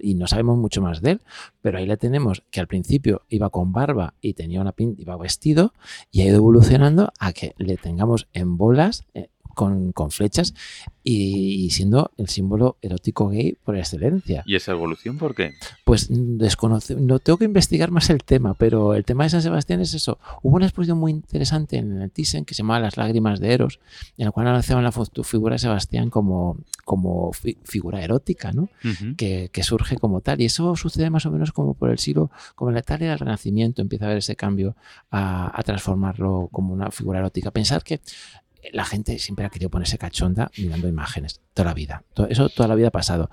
y 0.00 0.14
no 0.14 0.26
sabemos 0.26 0.56
mucho 0.56 0.80
más 0.80 1.00
de 1.02 1.12
él, 1.12 1.20
pero 1.60 1.78
ahí 1.78 1.86
le 1.86 1.96
tenemos 1.96 2.42
que 2.50 2.60
al 2.60 2.66
principio 2.66 3.22
iba 3.28 3.50
con 3.50 3.72
barba 3.72 4.14
y 4.20 4.34
tenía 4.34 4.60
una 4.60 4.72
pinta, 4.72 5.02
iba 5.02 5.16
vestido 5.16 5.72
y 6.10 6.20
ha 6.20 6.26
ido 6.26 6.36
evolucionando 6.36 7.12
a 7.18 7.32
que 7.32 7.54
le 7.58 7.76
tengamos 7.76 8.28
en 8.32 8.56
bolas 8.56 9.04
eh, 9.14 9.28
con, 9.56 9.90
con 9.92 10.10
flechas 10.12 10.54
y, 11.02 11.64
y 11.64 11.70
siendo 11.70 12.12
el 12.18 12.28
símbolo 12.28 12.76
erótico 12.82 13.28
gay 13.30 13.56
por 13.64 13.76
excelencia. 13.76 14.42
¿Y 14.46 14.54
esa 14.54 14.72
evolución 14.72 15.16
por 15.18 15.34
qué? 15.34 15.54
Pues 15.84 16.10
mm, 16.10 16.36
desconoce, 16.36 16.94
no 16.94 17.18
tengo 17.18 17.38
que 17.38 17.46
investigar 17.46 17.90
más 17.90 18.10
el 18.10 18.22
tema, 18.22 18.54
pero 18.54 18.94
el 18.94 19.04
tema 19.04 19.24
de 19.24 19.30
San 19.30 19.42
Sebastián 19.42 19.80
es 19.80 19.94
eso. 19.94 20.18
Hubo 20.42 20.56
una 20.56 20.66
exposición 20.66 20.98
muy 20.98 21.10
interesante 21.12 21.78
en 21.78 22.02
el 22.02 22.10
Thyssen 22.10 22.44
que 22.44 22.54
se 22.54 22.58
llamaba 22.62 22.80
Las 22.80 22.96
lágrimas 22.96 23.40
de 23.40 23.52
Eros, 23.54 23.80
en 24.18 24.26
la 24.26 24.30
cual 24.30 24.46
analizaban 24.46 24.84
la 24.84 24.92
figura 24.92 25.54
de 25.54 25.58
Sebastián 25.58 26.10
como, 26.10 26.58
como 26.84 27.32
fi- 27.32 27.56
figura 27.64 28.02
erótica, 28.02 28.52
¿no? 28.52 28.68
Que 29.16 29.62
surge 29.62 29.96
como 29.96 30.20
tal. 30.20 30.40
Y 30.40 30.44
eso 30.44 30.76
sucede 30.76 31.08
más 31.08 31.24
o 31.24 31.30
menos 31.30 31.50
como 31.52 31.72
por 31.74 31.90
el 31.90 31.98
siglo, 31.98 32.30
como 32.54 32.70
en 32.70 32.74
la 32.74 32.80
Italia 32.80 33.08
del 33.10 33.18
Renacimiento, 33.18 33.80
empieza 33.80 34.04
a 34.04 34.08
haber 34.08 34.18
ese 34.18 34.36
cambio 34.36 34.76
a, 35.10 35.58
a 35.58 35.62
transformarlo 35.62 36.48
como 36.52 36.74
una 36.74 36.90
figura 36.90 37.20
erótica. 37.20 37.50
Pensar 37.50 37.82
que 37.82 38.00
la 38.72 38.84
gente 38.84 39.18
siempre 39.18 39.44
ha 39.44 39.50
querido 39.50 39.70
ponerse 39.70 39.98
cachonda 39.98 40.50
mirando 40.58 40.88
imágenes, 40.88 41.40
toda 41.54 41.68
la 41.68 41.74
vida. 41.74 42.04
Eso 42.28 42.48
toda 42.48 42.68
la 42.68 42.74
vida 42.74 42.88
ha 42.88 42.92
pasado. 42.92 43.30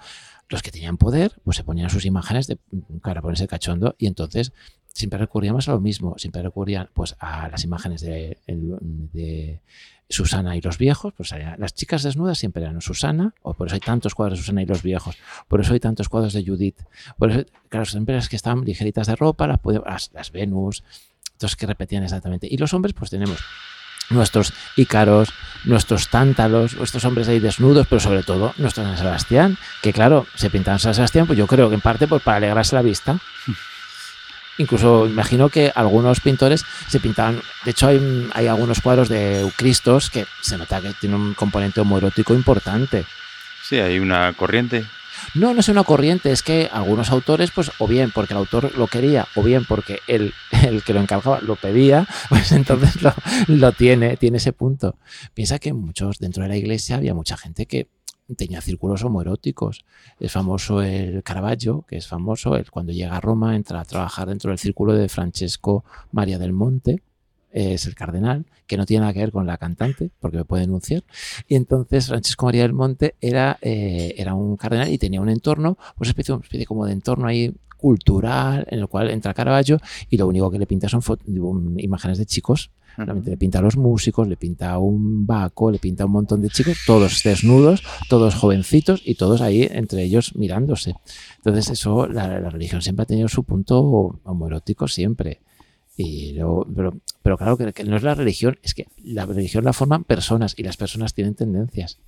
Los 0.50 0.62
que 0.62 0.72
tenían 0.72 0.98
poder, 0.98 1.40
pues 1.44 1.58
se 1.58 1.64
ponían 1.64 1.90
sus 1.90 2.06
imágenes 2.06 2.48
de, 2.48 2.58
para 3.02 3.22
ponerse 3.22 3.48
cachondo 3.48 3.96
y 3.98 4.08
entonces 4.08 4.52
siempre 4.88 5.18
recurríamos 5.18 5.68
a 5.68 5.72
lo 5.72 5.80
mismo, 5.80 6.16
siempre 6.18 6.42
recurrían 6.42 6.90
pues 6.94 7.16
a 7.20 7.50
las 7.50 7.64
imágenes 7.64 8.02
de, 8.02 8.38
de 8.46 9.62
Susana 10.10 10.56
y 10.56 10.62
los 10.62 10.78
viejos, 10.78 11.14
pues 11.18 11.34
las 11.58 11.74
chicas 11.74 12.04
desnudas 12.04 12.38
siempre 12.38 12.62
eran 12.62 12.80
Susana, 12.82 13.34
o 13.42 13.56
por 13.56 13.68
eso 13.68 13.76
hay 13.76 13.80
tantos 13.80 14.14
cuadros 14.14 14.38
de 14.38 14.44
Susana 14.44 14.62
y 14.62 14.66
los 14.68 14.84
viejos, 14.84 15.18
por 15.48 15.62
eso 15.62 15.74
hay 15.74 15.80
tantos 15.80 16.10
cuadros 16.10 16.34
de 16.34 16.46
Judith, 16.46 16.80
por 17.18 17.32
eso, 17.32 17.46
claro, 17.70 17.86
siempre 17.88 18.14
las 18.14 18.30
que 18.30 18.36
estaban 18.36 18.64
ligeritas 18.64 19.08
de 19.08 19.16
ropa, 19.16 19.48
las, 19.48 19.60
las, 19.84 20.12
las 20.14 20.32
Venus, 20.32 20.84
entonces 21.32 21.56
que 21.56 21.66
repetían 21.66 22.04
exactamente. 22.04 22.48
Y 22.50 22.58
los 22.58 22.74
hombres, 22.74 22.94
pues 22.94 23.10
tenemos 23.10 23.40
nuestros 24.10 24.54
ícaros, 24.76 25.30
nuestros 25.64 26.10
tántalos, 26.10 26.76
nuestros 26.76 27.06
hombres 27.06 27.28
ahí 27.28 27.40
desnudos, 27.40 27.88
pero 27.88 28.00
sobre 28.00 28.24
todo 28.24 28.54
nuestro 28.58 28.84
San 28.84 28.98
Sebastián, 28.98 29.58
que 29.82 29.94
claro, 29.94 30.28
se 30.36 30.50
pintaban 30.50 30.80
San 30.80 30.94
Sebastián, 30.94 31.28
pues 31.28 31.38
yo 31.38 31.48
creo 31.48 31.70
que 31.70 31.76
en 31.76 31.82
parte 31.82 32.08
pues, 32.08 32.22
para 32.22 32.38
alegrarse 32.38 32.76
la 32.76 32.82
vista. 32.82 33.18
Incluso 34.58 35.08
imagino 35.08 35.50
que 35.50 35.72
algunos 35.74 36.20
pintores 36.20 36.64
se 36.88 37.00
pintaban, 37.00 37.42
de 37.66 37.72
hecho 37.72 37.88
hay, 37.88 38.30
hay 38.34 38.46
algunos 38.48 38.82
cuadros 38.82 39.10
de 39.10 39.52
Cristos 39.56 40.12
que 40.12 40.28
se 40.42 40.58
nota 40.60 40.80
que 40.80 40.94
tiene 40.94 41.16
un 41.16 41.34
componente 41.34 41.82
homoerótico 41.82 42.36
importante. 42.36 43.06
Sí, 43.64 43.80
hay 43.80 43.98
una 43.98 44.32
corriente 44.34 44.86
no, 45.36 45.54
no 45.54 45.60
es 45.60 45.70
una 45.70 45.84
corriente, 45.84 46.32
es 46.32 46.44
que 46.44 46.70
algunos 46.72 47.10
autores, 47.12 47.52
pues 47.52 47.72
o 47.80 47.88
bien 47.88 48.12
porque 48.14 48.34
el 48.34 48.40
autor 48.40 48.78
lo 48.78 48.88
quería, 48.88 49.28
o 49.36 49.44
bien 49.44 49.66
porque 49.66 50.00
el, 50.08 50.34
el 50.64 50.84
que 50.84 50.94
lo 50.94 51.02
encargaba 51.02 51.42
lo 51.42 51.56
pedía, 51.56 52.08
pues 52.30 52.52
entonces 52.52 52.96
lo, 53.48 53.72
tiene, 53.72 54.18
tiene 54.18 54.38
ese 54.38 54.54
punto. 54.54 54.98
Piensa 55.34 55.60
que 55.60 55.74
muchos 55.74 56.20
dentro 56.20 56.44
de 56.44 56.50
la 56.50 56.58
iglesia 56.58 56.98
había 56.98 57.14
mucha 57.14 57.38
gente 57.38 57.66
que 57.66 57.90
tenía 58.38 58.62
círculos 58.62 59.04
homoeróticos. 59.04 59.86
Es 60.20 60.32
famoso 60.32 60.82
el 60.82 61.24
Caravaggio, 61.24 61.86
que 61.88 61.98
es 61.98 62.08
famoso, 62.08 62.58
cuando 62.72 62.92
llega 62.92 63.18
a 63.18 63.22
Roma 63.22 63.56
entra 63.56 63.82
a 63.82 63.86
trabajar 63.86 64.28
dentro 64.30 64.50
del 64.50 64.60
círculo 64.60 64.94
de 64.94 65.10
Francesco 65.10 65.84
María 66.12 66.40
del 66.40 66.54
Monte, 66.54 67.04
es 67.54 67.86
el 67.86 67.96
cardenal, 67.96 68.46
que 68.68 68.78
no 68.78 68.86
tiene 68.86 69.02
nada 69.02 69.14
que 69.14 69.20
ver 69.20 69.32
con 69.32 69.46
la 69.46 69.58
cantante, 69.58 70.10
porque 70.20 70.38
me 70.38 70.46
puede 70.46 70.64
denunciar. 70.64 71.04
Y 71.48 71.56
entonces 71.56 72.08
Francesco 72.08 72.46
María 72.46 72.64
del 72.64 72.74
Monte 72.74 73.16
era, 73.22 73.58
eh, 73.62 74.16
era 74.18 74.34
un 74.34 74.58
cardenal 74.58 74.90
y 74.90 74.98
tenía 74.98 75.22
un 75.22 75.30
entorno, 75.30 75.78
pues 75.98 76.10
especie, 76.10 76.34
una 76.34 76.44
especie 76.44 76.66
como 76.66 76.86
de 76.86 76.94
entorno 76.94 77.28
ahí 77.28 77.54
cultural, 77.78 78.66
en 78.70 78.80
el 78.80 78.88
cual 78.88 79.10
entra 79.10 79.34
Caravaggio 79.34 79.78
y 80.10 80.16
lo 80.16 80.26
único 80.26 80.50
que 80.50 80.58
le 80.58 80.66
pinta 80.66 80.88
son 80.88 81.02
imágenes 81.78 82.18
de 82.18 82.26
chicos. 82.26 82.72
Realmente 82.96 83.32
le 83.32 83.38
pinta 83.38 83.60
a 83.60 83.62
los 83.62 83.76
músicos, 83.76 84.28
le 84.28 84.38
pinta 84.38 84.72
a 84.72 84.78
un 84.78 85.26
Baco, 85.26 85.70
le 85.70 85.80
pinta 85.80 86.04
a 86.04 86.06
un 86.06 86.14
montón 86.14 86.42
de 86.42 86.50
chicos, 86.50 86.78
todos 86.86 87.22
desnudos, 87.24 87.84
todos 88.08 88.36
jovencitos 88.36 89.02
y 89.04 89.16
todos 89.16 89.42
ahí 89.42 89.68
entre 89.70 90.04
ellos 90.04 90.34
mirándose. 90.36 90.96
Entonces 91.38 91.72
eso, 91.72 92.08
la, 92.08 92.40
la 92.40 92.50
religión 92.50 92.82
siempre 92.82 93.04
ha 93.04 93.08
tenido 93.08 93.28
su 93.28 93.44
punto 93.44 94.20
homoerótico 94.24 94.88
siempre. 94.88 95.42
Y 95.96 96.34
pero, 96.34 96.98
pero 97.22 97.38
claro 97.38 97.58
que, 97.58 97.84
no 97.84 97.98
es 97.98 98.04
la 98.04 98.16
religión, 98.16 98.58
es 98.64 98.74
que 98.74 98.88
la 99.04 99.26
religión 99.26 99.64
la 99.64 99.74
forman 99.74 100.04
personas 100.04 100.56
y 100.58 100.64
las 100.64 100.78
personas 100.78 101.14
tienen 101.14 101.36
tendencias. 101.36 102.00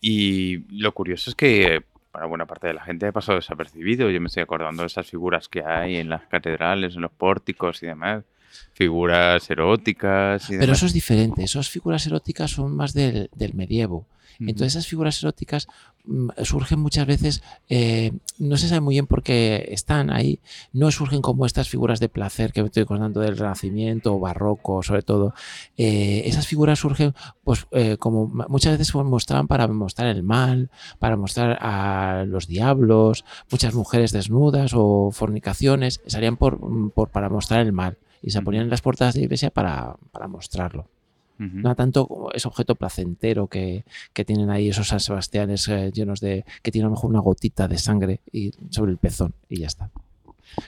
Y 0.00 0.58
lo 0.68 0.92
curioso 0.92 1.30
es 1.30 1.36
que 1.36 1.82
para 2.14 2.26
buena 2.26 2.46
parte 2.46 2.68
de 2.68 2.74
la 2.74 2.84
gente 2.84 3.06
ha 3.06 3.12
pasado 3.12 3.38
desapercibido. 3.38 4.08
Yo 4.08 4.20
me 4.20 4.28
estoy 4.28 4.42
acordando 4.44 4.82
de 4.82 4.86
esas 4.86 5.04
figuras 5.04 5.48
que 5.48 5.64
hay 5.64 5.96
en 5.96 6.08
las 6.08 6.22
catedrales, 6.26 6.94
en 6.94 7.02
los 7.02 7.10
pórticos 7.10 7.82
y 7.82 7.86
demás. 7.86 8.22
Figuras 8.74 9.50
eróticas. 9.50 10.46
Pero 10.48 10.74
eso 10.74 10.86
es 10.86 10.92
diferente. 10.92 11.42
Esas 11.42 11.68
figuras 11.68 12.06
eróticas 12.06 12.52
son 12.52 12.76
más 12.76 12.92
del, 12.92 13.30
del 13.34 13.54
medievo. 13.54 14.06
Entonces 14.40 14.74
esas 14.74 14.86
figuras 14.86 15.22
eróticas 15.22 15.68
mm, 16.04 16.28
surgen 16.42 16.80
muchas 16.80 17.06
veces, 17.06 17.42
eh, 17.68 18.12
no 18.38 18.56
se 18.56 18.68
sabe 18.68 18.80
muy 18.80 18.94
bien 18.94 19.06
por 19.06 19.22
qué 19.22 19.68
están 19.70 20.10
ahí, 20.10 20.40
no 20.72 20.90
surgen 20.90 21.22
como 21.22 21.46
estas 21.46 21.68
figuras 21.68 22.00
de 22.00 22.08
placer 22.08 22.52
que 22.52 22.62
me 22.62 22.66
estoy 22.66 22.84
contando 22.84 23.20
del 23.20 23.36
Renacimiento 23.36 24.14
o 24.14 24.20
barroco 24.20 24.82
sobre 24.82 25.02
todo. 25.02 25.34
Eh, 25.76 26.22
esas 26.26 26.46
figuras 26.46 26.78
surgen 26.78 27.14
pues 27.42 27.66
eh, 27.72 27.96
como 27.98 28.26
muchas 28.26 28.72
veces 28.72 28.88
se 28.88 28.98
mostraban 29.02 29.48
para 29.48 29.68
mostrar 29.68 30.08
el 30.08 30.22
mal, 30.22 30.70
para 30.98 31.16
mostrar 31.16 31.58
a 31.60 32.24
los 32.26 32.46
diablos, 32.46 33.24
muchas 33.50 33.74
mujeres 33.74 34.12
desnudas 34.12 34.72
o 34.74 35.10
fornicaciones, 35.12 36.00
salían 36.06 36.36
por, 36.36 36.58
por 36.92 37.10
para 37.10 37.28
mostrar 37.28 37.60
el 37.60 37.72
mal 37.72 37.98
y 38.22 38.30
se 38.30 38.40
ponían 38.40 38.64
en 38.64 38.70
las 38.70 38.80
puertas 38.80 39.14
de 39.14 39.20
la 39.20 39.24
iglesia 39.24 39.50
para, 39.50 39.96
para 40.10 40.28
mostrarlo. 40.28 40.88
No 41.38 41.74
tanto 41.74 42.06
como 42.06 42.30
ese 42.30 42.46
objeto 42.46 42.76
placentero 42.76 43.48
que, 43.48 43.84
que 44.12 44.24
tienen 44.24 44.50
ahí 44.50 44.68
esos 44.68 44.88
San 44.88 45.00
Sebastianes 45.00 45.68
eh, 45.68 45.90
llenos 45.92 46.20
de. 46.20 46.44
que 46.62 46.70
tienen 46.70 46.86
a 46.86 46.90
lo 46.90 46.96
mejor 46.96 47.10
una 47.10 47.20
gotita 47.20 47.66
de 47.66 47.76
sangre 47.76 48.20
y, 48.32 48.52
sobre 48.70 48.92
el 48.92 48.98
pezón 48.98 49.34
y 49.48 49.60
ya 49.60 49.66
está. 49.66 49.90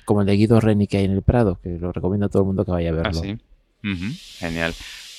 Como 0.05 0.23
el 0.23 0.27
de 0.27 0.37
Guido 0.37 0.61
Reni 0.61 0.87
que 0.89 0.99
hay 0.99 1.05
en 1.05 1.13
el 1.13 1.23
Prado, 1.23 1.61
que 1.63 1.79
lo 1.79 1.93
recomiendo 1.93 2.27
a 2.27 2.29
todo 2.29 2.43
el 2.43 2.47
mundo 2.47 2.65
que 2.65 2.73
vaya 2.73 2.91
a 2.91 2.93
ah, 2.93 2.97
verlo. 2.97 3.23
Genial. 4.39 4.75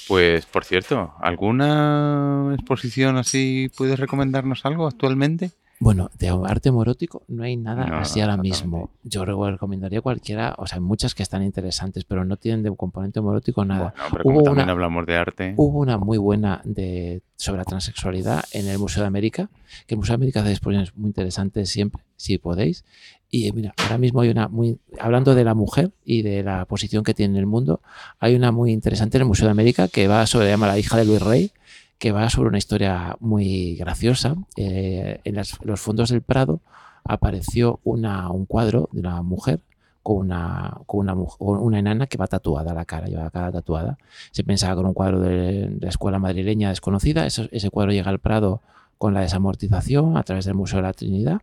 Pues, 0.08 0.46
por 0.46 0.64
cierto, 0.64 1.14
¿alguna 1.20 2.54
exposición 2.54 3.18
así 3.18 3.70
puedes 3.76 4.00
recomendarnos 4.00 4.66
algo 4.66 4.88
actualmente? 4.88 5.52
Bueno, 5.80 6.10
de 6.18 6.30
arte 6.30 6.72
morótico 6.72 7.24
no 7.28 7.44
hay 7.44 7.56
nada 7.56 8.00
así 8.00 8.20
ahora 8.20 8.38
mismo. 8.38 8.90
Yo 9.04 9.26
recomendaría 9.26 10.02
cualquiera, 10.02 10.56
o 10.58 10.66
sea, 10.66 10.78
hay 10.78 10.84
muchas 10.84 11.14
que 11.14 11.22
están 11.22 11.44
interesantes, 11.44 12.04
pero 12.04 12.26
no 12.26 12.38
tienen 12.38 12.64
de 12.64 12.76
componente 12.76 13.22
morótico 13.22 13.64
nada. 13.64 13.94
hubo 14.24 14.42
también 14.42 14.66
una, 14.66 14.72
hablamos 14.72 15.06
de 15.06 15.16
arte. 15.16 15.54
Hubo 15.56 15.80
una 15.80 15.98
muy 15.98 16.18
buena 16.18 16.62
de, 16.64 17.22
sobre 17.36 17.60
la 17.60 17.66
transexualidad 17.66 18.44
en 18.54 18.68
el 18.68 18.80
Museo 18.80 19.04
de 19.04 19.08
América, 19.08 19.50
que 19.86 19.94
el 19.94 20.00
Museo 20.00 20.14
de 20.14 20.16
América 20.16 20.42
hace 20.42 20.52
exposiciones 20.52 20.96
muy 20.96 21.10
interesantes 21.10 21.70
siempre, 21.70 22.02
si 22.16 22.40
podéis. 22.40 22.84
Y 23.30 23.52
mira, 23.52 23.74
ahora 23.78 24.00
mismo 24.00 24.22
hay 24.22 24.30
una 24.30 24.48
muy, 24.48 24.80
hablando 25.00 25.36
de 25.36 25.44
la 25.44 25.54
mujer 25.54 25.92
y 26.04 26.24
de 26.24 26.44
la 26.44 26.66
posición 26.66 27.04
que 27.04 27.14
tiene 27.14 27.34
en 27.34 27.40
el 27.40 27.46
mundo, 27.46 27.82
hay 28.20 28.36
una 28.36 28.52
muy 28.52 28.72
interesante 28.72 29.18
en 29.18 29.24
el 29.24 29.28
Museo 29.28 29.46
de 29.46 29.52
América 29.52 29.90
que 29.90 30.08
va 30.08 30.26
sobre, 30.26 30.48
llama 30.48 30.68
La 30.68 30.80
hija 30.80 30.98
de 30.98 31.06
Luis 31.06 31.22
Rey, 31.22 31.52
que 31.98 32.12
va 32.12 32.30
sobre 32.30 32.50
una 32.50 32.58
historia 32.58 33.16
muy 33.20 33.76
graciosa. 33.76 34.36
Eh, 34.56 35.20
en 35.24 35.36
los 35.36 35.82
fondos 35.82 36.10
del 36.10 36.22
Prado 36.22 36.62
apareció 37.04 37.80
una, 37.84 38.30
un 38.30 38.46
cuadro 38.46 38.90
de 38.92 39.00
una 39.00 39.22
mujer 39.22 39.62
con 40.08 40.18
una, 40.18 40.78
con 40.86 41.02
una, 41.02 41.16
una, 41.40 41.80
enana 41.80 42.08
que 42.08 42.18
va 42.18 42.28
tatuada 42.28 42.72
a 42.72 42.74
la 42.74 42.86
cara, 42.86 43.08
lleva 43.08 43.24
la 43.24 43.30
cara 43.30 43.52
tatuada. 43.52 43.98
Se 44.32 44.44
pensaba 44.44 44.76
con 44.76 44.86
un 44.86 44.94
cuadro 44.94 45.20
de, 45.20 45.76
la 45.82 45.90
escuela 45.90 46.18
madrileña 46.18 46.70
desconocida. 46.70 47.26
Ese, 47.26 47.70
cuadro 47.70 47.92
llega 47.92 48.10
al 48.10 48.20
Prado 48.20 48.62
con 48.98 49.14
la 49.14 49.20
desamortización 49.20 50.16
a 50.16 50.24
través 50.24 50.46
del 50.46 50.54
Museo 50.54 50.78
de 50.78 50.84
la 50.84 50.94
Trinidad. 50.94 51.42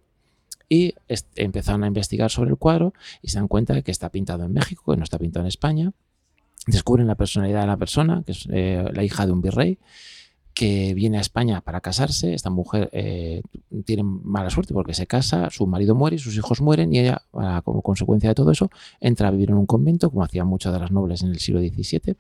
Y 0.66 0.94
empezaron 1.36 1.84
a 1.84 1.88
investigar 1.88 2.30
sobre 2.30 2.48
el 2.50 2.56
cuadro 2.56 2.94
y 3.20 3.28
se 3.28 3.38
dan 3.38 3.48
cuenta 3.48 3.74
de 3.74 3.82
que 3.82 3.90
está 3.90 4.08
pintado 4.08 4.44
en 4.44 4.52
México, 4.54 4.92
que 4.92 4.96
no 4.96 5.04
está 5.04 5.18
pintado 5.18 5.44
en 5.44 5.48
España. 5.48 5.92
Descubren 6.66 7.06
la 7.06 7.16
personalidad 7.16 7.60
de 7.60 7.66
la 7.66 7.76
persona, 7.76 8.22
que 8.24 8.32
es 8.32 8.48
eh, 8.50 8.82
la 8.94 9.04
hija 9.04 9.26
de 9.26 9.32
un 9.32 9.42
virrey, 9.42 9.78
que 10.54 10.94
viene 10.94 11.18
a 11.18 11.20
España 11.20 11.60
para 11.60 11.80
casarse. 11.80 12.32
Esta 12.32 12.48
mujer 12.48 12.88
eh, 12.92 13.42
tiene 13.84 14.04
mala 14.04 14.50
suerte 14.50 14.72
porque 14.72 14.94
se 14.94 15.06
casa, 15.06 15.50
su 15.50 15.66
marido 15.66 15.94
muere, 15.94 16.16
sus 16.18 16.36
hijos 16.36 16.60
mueren 16.60 16.92
y 16.92 17.00
ella, 17.00 17.22
como 17.64 17.82
consecuencia 17.82 18.30
de 18.30 18.34
todo 18.34 18.52
eso, 18.52 18.70
entra 19.00 19.28
a 19.28 19.30
vivir 19.32 19.50
en 19.50 19.56
un 19.56 19.66
convento, 19.66 20.10
como 20.10 20.22
hacían 20.22 20.46
muchas 20.46 20.72
de 20.72 20.78
las 20.78 20.92
nobles 20.92 21.22
en 21.22 21.30
el 21.30 21.40
siglo 21.40 21.60
XVII, 21.60 22.16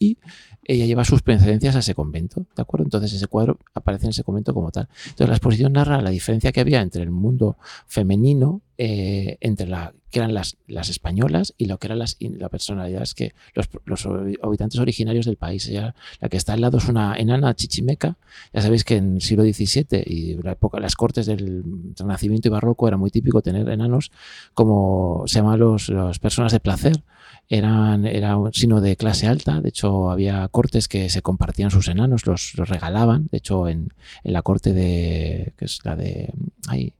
y 0.00 0.18
ella 0.64 0.86
lleva 0.86 1.04
sus 1.04 1.22
precedencias 1.22 1.76
a 1.76 1.80
ese 1.80 1.94
convento, 1.94 2.46
¿de 2.56 2.62
acuerdo? 2.62 2.84
Entonces 2.84 3.12
ese 3.12 3.26
cuadro 3.26 3.58
aparece 3.74 4.06
en 4.06 4.10
ese 4.10 4.24
convento 4.24 4.54
como 4.54 4.70
tal. 4.70 4.88
Entonces 5.04 5.28
la 5.28 5.34
exposición 5.34 5.74
narra 5.74 6.00
la 6.00 6.10
diferencia 6.10 6.52
que 6.52 6.60
había 6.60 6.80
entre 6.80 7.02
el 7.02 7.10
mundo 7.10 7.58
femenino, 7.86 8.62
eh, 8.82 9.36
entre 9.42 9.66
la 9.66 9.92
que 10.10 10.20
eran 10.20 10.32
las, 10.32 10.56
las, 10.66 10.88
españolas 10.88 11.52
y 11.58 11.66
lo 11.66 11.76
que 11.76 11.88
eran 11.88 11.98
las 11.98 12.16
la 12.18 12.48
personalidades 12.48 13.12
que 13.12 13.34
los, 13.54 14.06
habitantes 14.42 14.80
originarios 14.80 15.26
del 15.26 15.36
país. 15.36 15.70
La 15.70 16.28
que 16.30 16.38
está 16.38 16.54
al 16.54 16.62
lado 16.62 16.78
es 16.78 16.88
una 16.88 17.14
enana 17.14 17.54
chichimeca. 17.54 18.16
Ya 18.54 18.62
sabéis 18.62 18.84
que 18.84 18.96
en 18.96 19.16
el 19.16 19.20
siglo 19.20 19.44
XVII 19.44 20.02
y 20.06 20.42
la 20.42 20.52
época, 20.52 20.80
las 20.80 20.96
cortes 20.96 21.26
del 21.26 21.62
Renacimiento 21.94 22.48
y 22.48 22.52
Barroco 22.52 22.88
era 22.88 22.96
muy 22.96 23.10
típico 23.10 23.42
tener 23.42 23.68
enanos 23.68 24.12
como 24.54 25.24
se 25.26 25.40
llaman 25.40 25.60
las 25.60 26.18
personas 26.18 26.52
de 26.52 26.60
placer 26.60 27.02
eran, 27.50 28.06
era 28.06 28.38
un 28.38 28.54
signo 28.54 28.80
de 28.80 28.96
clase 28.96 29.26
alta. 29.26 29.60
De 29.60 29.68
hecho, 29.68 30.10
había 30.10 30.48
cortes 30.48 30.88
que 30.88 31.10
se 31.10 31.20
compartían 31.20 31.70
sus 31.70 31.88
enanos, 31.88 32.24
los, 32.24 32.56
los 32.56 32.66
regalaban. 32.66 33.28
De 33.30 33.38
hecho, 33.38 33.68
en, 33.68 33.92
en, 34.24 34.32
la 34.32 34.40
corte 34.40 34.72
de. 34.72 35.52
que 35.58 35.66
es 35.66 35.80
la 35.84 35.96
de. 35.96 36.32
Ay, 36.68 36.94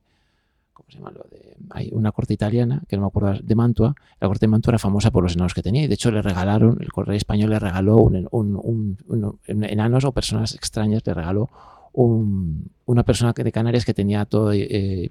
De, 1.30 1.56
hay 1.70 1.90
una 1.92 2.12
corte 2.12 2.34
italiana, 2.34 2.82
que 2.88 2.96
no 2.96 3.02
me 3.02 3.08
acuerdo, 3.08 3.40
de 3.42 3.54
Mantua. 3.54 3.94
La 4.20 4.28
corte 4.28 4.46
de 4.46 4.50
Mantua 4.50 4.72
era 4.72 4.78
famosa 4.78 5.10
por 5.10 5.22
los 5.22 5.34
enanos 5.34 5.54
que 5.54 5.62
tenía. 5.62 5.82
Y 5.82 5.86
de 5.88 5.94
hecho, 5.94 6.10
le 6.10 6.22
regalaron, 6.22 6.78
el 6.80 6.90
correo 6.92 7.16
español 7.16 7.50
le 7.50 7.58
regaló 7.58 7.98
un, 7.98 8.28
un, 8.30 8.98
un, 9.06 9.38
enanos 9.46 10.04
o 10.04 10.12
personas 10.12 10.54
extrañas, 10.54 11.02
le 11.06 11.14
regaló 11.14 11.50
una 11.92 13.02
persona 13.04 13.32
de 13.32 13.52
Canarias 13.52 13.84
que 13.84 13.94
tenía 13.94 14.24
todo 14.24 14.52
eh, 14.52 15.10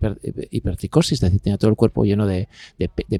hipertricosis, 0.51 1.13
es 1.13 1.19
decir, 1.19 1.41
tenía 1.41 1.57
todo 1.57 1.69
el 1.69 1.75
cuerpo 1.75 2.05
lleno 2.05 2.25
de, 2.25 2.47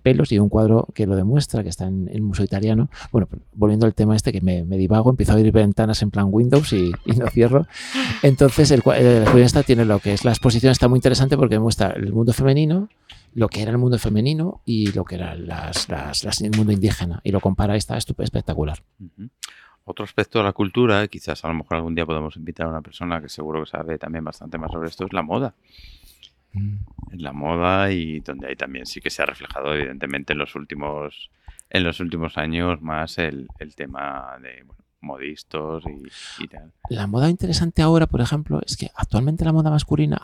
pelos 0.02 0.32
y 0.32 0.40
un 0.40 0.50
cuadro 0.50 0.88
que 0.94 1.06
lo 1.06 1.16
demuestra, 1.16 1.64
que 1.64 1.70
está 1.70 1.88
en, 1.88 2.10
el 2.12 2.22
Museo 2.22 2.46
Italiano. 2.46 2.90
Bueno, 3.12 3.28
volviendo 3.54 3.86
al 3.86 3.94
tema 3.94 4.16
este 4.16 4.32
que 4.32 4.42
me, 4.42 4.64
divago, 4.78 5.10
empiezo 5.10 5.34
a 5.34 5.36
abrir 5.36 5.52
ventanas 5.52 6.02
en 6.02 6.12
plan 6.12 6.28
Windows 6.30 6.72
y, 6.74 6.92
no 7.18 7.28
cierro. 7.28 7.68
Entonces, 8.24 8.72
el, 8.72 8.82
el, 8.96 9.64
tiene 9.66 9.86
lo 9.86 10.00
que 10.00 10.14
es 10.14 10.24
la 10.24 10.32
exposición, 10.32 10.72
está 10.72 10.88
muy 10.88 10.98
interesante 10.98 11.38
porque 11.38 11.56
demuestra 11.56 11.92
el 11.92 12.14
mundo 12.14 12.34
femenino, 12.34 12.90
lo 13.34 13.48
que 13.48 13.62
era 13.62 13.72
el 13.72 13.78
mundo 13.78 13.98
femenino 14.00 14.62
y 14.66 14.92
lo 14.92 15.06
que 15.06 15.16
era 15.16 15.36
las, 15.36 15.88
el 16.42 16.52
mundo 16.56 16.72
indígena 16.72 17.22
y 17.24 17.32
lo 17.32 17.40
compara 17.40 17.76
y 17.76 17.78
está 17.78 17.98
espectacular. 17.98 18.80
Otro 19.90 20.06
aspecto 20.06 20.38
de 20.38 20.46
la 20.46 20.54
cultura, 20.54 21.08
quizás 21.08 21.44
a 21.44 21.48
lo 21.48 21.56
mejor 21.56 21.78
algún 21.78 21.96
día 21.96 22.06
podemos 22.06 22.38
invitar 22.38 22.68
a 22.68 22.70
una 22.70 22.82
persona 22.84 23.20
que 23.20 23.28
seguro 23.28 23.64
que 23.64 23.72
sabe 23.72 23.98
también 23.98 24.24
bastante 24.24 24.60
más 24.60 24.72
sobre 24.72 24.88
esto, 24.88 25.08
es 25.08 25.14
la 25.14 25.24
moda. 25.24 25.56
Mm. 26.54 26.76
La 27.14 27.34
moda 27.34 27.92
y 27.92 28.20
donde 28.20 28.50
ahí 28.50 28.56
también 28.56 28.86
sí 28.86 29.02
que 29.02 29.10
se 29.10 29.24
ha 29.24 29.26
reflejado 29.26 29.74
evidentemente 29.74 30.34
en 30.34 30.40
los 30.40 30.54
últimos, 30.54 31.32
en 31.72 31.84
los 31.84 32.00
últimos 32.02 32.38
años 32.38 32.80
más 32.84 33.18
el, 33.18 33.48
tema 33.76 34.38
de 34.44 34.64
modistos 35.02 35.84
y, 36.38 36.48
tal. 36.48 36.72
La 36.92 37.08
moda 37.08 37.28
interesante 37.28 37.82
ahora, 37.82 38.06
por 38.06 38.22
ejemplo, 38.22 38.62
es 38.64 38.78
que 38.78 38.92
actualmente 38.94 39.44
la 39.44 39.54
moda 39.54 39.72
masculina, 39.72 40.22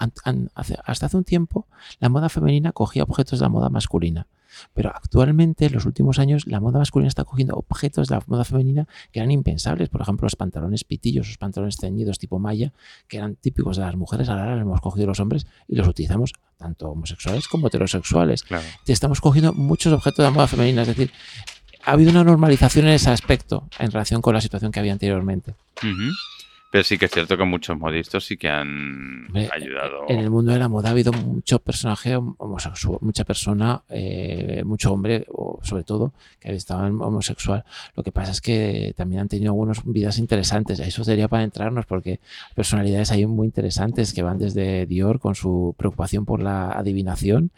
hasta 0.86 1.06
hace 1.08 1.18
un 1.18 1.24
tiempo, 1.24 1.66
la 2.00 2.10
moda 2.10 2.30
femenina 2.30 2.72
cogía 2.72 3.02
objetos 3.02 3.40
de 3.40 3.46
la 3.46 3.50
moda 3.50 3.70
masculina. 3.70 4.28
Pero 4.74 4.90
actualmente, 4.90 5.66
en 5.66 5.74
los 5.74 5.86
últimos 5.86 6.20
años, 6.20 6.48
la 6.48 6.60
moda 6.60 6.80
masculina 6.80 7.08
está 7.08 7.24
cogiendo 7.24 7.56
objetos 7.56 8.08
de 8.08 8.16
la 8.16 8.24
moda 8.28 8.44
femenina 8.44 8.88
que 9.12 9.20
eran 9.20 9.32
impensables. 9.32 9.90
Por 9.90 10.02
ejemplo, 10.02 10.26
los 10.26 10.36
pantalones 10.36 10.84
pitillos, 10.84 11.28
los 11.28 11.38
pantalones 11.38 11.78
ceñidos 11.78 12.20
tipo 12.20 12.40
malla, 12.40 12.74
que 13.08 13.18
eran 13.18 13.36
típicos 13.36 13.78
de 13.78 13.84
las 13.84 13.96
mujeres, 13.96 14.30
ahora 14.30 14.56
los 14.56 14.62
hemos 14.62 14.82
cogido 14.82 15.08
los 15.08 15.20
hombres 15.20 15.48
y 15.68 15.76
los 15.76 15.88
utilizamos 15.88 16.34
tanto 16.58 16.90
homosexuales 16.90 17.48
como 17.48 17.68
heterosexuales. 17.68 18.44
Estamos 18.88 19.22
cogiendo 19.22 19.54
muchos 19.54 19.92
objetos 19.94 20.18
de 20.18 20.24
la 20.24 20.32
moda 20.32 20.48
femenina, 20.48 20.84
es 20.84 20.88
decir, 20.88 21.12
ha 21.84 21.92
habido 21.92 22.12
una 22.12 22.24
normalización 22.24 22.88
en 22.88 22.94
ese 22.94 23.12
aspecto 23.12 23.68
en 23.78 23.92
relación 23.92 24.22
con 24.22 24.34
la 24.34 24.42
situación 24.42 24.72
que 24.72 24.80
había 24.80 24.94
anteriormente. 24.94 25.54
Pero 26.76 26.84
sí 26.84 26.98
que 26.98 27.06
es 27.06 27.12
cierto 27.12 27.38
que 27.38 27.46
muchos 27.46 27.80
modistos 27.80 28.26
sí 28.26 28.36
que 28.36 28.50
han 28.50 29.30
ayudado. 29.34 30.10
En 30.10 30.20
el 30.20 30.30
mundo 30.30 30.52
de 30.52 30.60
la 30.60 30.68
moda 30.68 30.90
ha 30.90 30.92
habido 30.92 31.14
mucho 31.14 31.60
personaje 31.60 32.18
homosexual, 32.18 32.98
mucha 33.00 33.24
persona, 33.24 33.82
eh, 33.88 34.62
mucho 34.66 34.92
hombre, 34.92 35.26
o 35.30 35.58
sobre 35.64 35.84
todo, 35.84 36.12
que 36.38 36.54
estado 36.54 36.86
homosexual. 36.86 37.64
Lo 37.96 38.04
que 38.04 38.12
pasa 38.12 38.34
es 38.34 38.42
que 38.42 38.94
también 38.98 39.22
han 39.22 39.30
tenido 39.30 39.52
algunas 39.52 39.86
vidas 39.86 40.20
interesantes. 40.20 40.82
Eso 40.82 41.06
sería 41.06 41.30
para 41.30 41.44
entrarnos, 41.44 41.86
porque 41.86 42.20
personalidades 42.56 43.10
hay 43.14 43.26
muy 43.26 43.46
interesantes 43.46 44.14
que 44.14 44.22
van 44.22 44.38
desde 44.38 44.86
Dior 44.86 45.22
con 45.22 45.34
su 45.34 45.76
preocupación 45.78 46.26
por 46.26 46.44
la 46.44 46.72
adivinación 46.72 47.52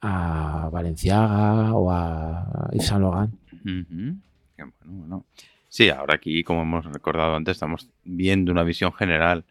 a 0.00 0.70
Valenciaga 0.72 1.74
o 1.74 1.90
a 1.90 2.70
Yves 2.72 2.86
Saint 2.86 3.02
Laurent. 3.02 3.34
bueno, 4.56 4.72
bueno. 4.86 5.26
Sí, 5.72 5.88
ahora 5.88 6.16
aquí, 6.16 6.44
como 6.44 6.60
hemos 6.60 6.84
recordado 6.84 7.34
antes, 7.34 7.52
estamos 7.52 7.88
viendo 8.04 8.52
una 8.52 8.62
visión 8.62 8.92
general 8.92 9.46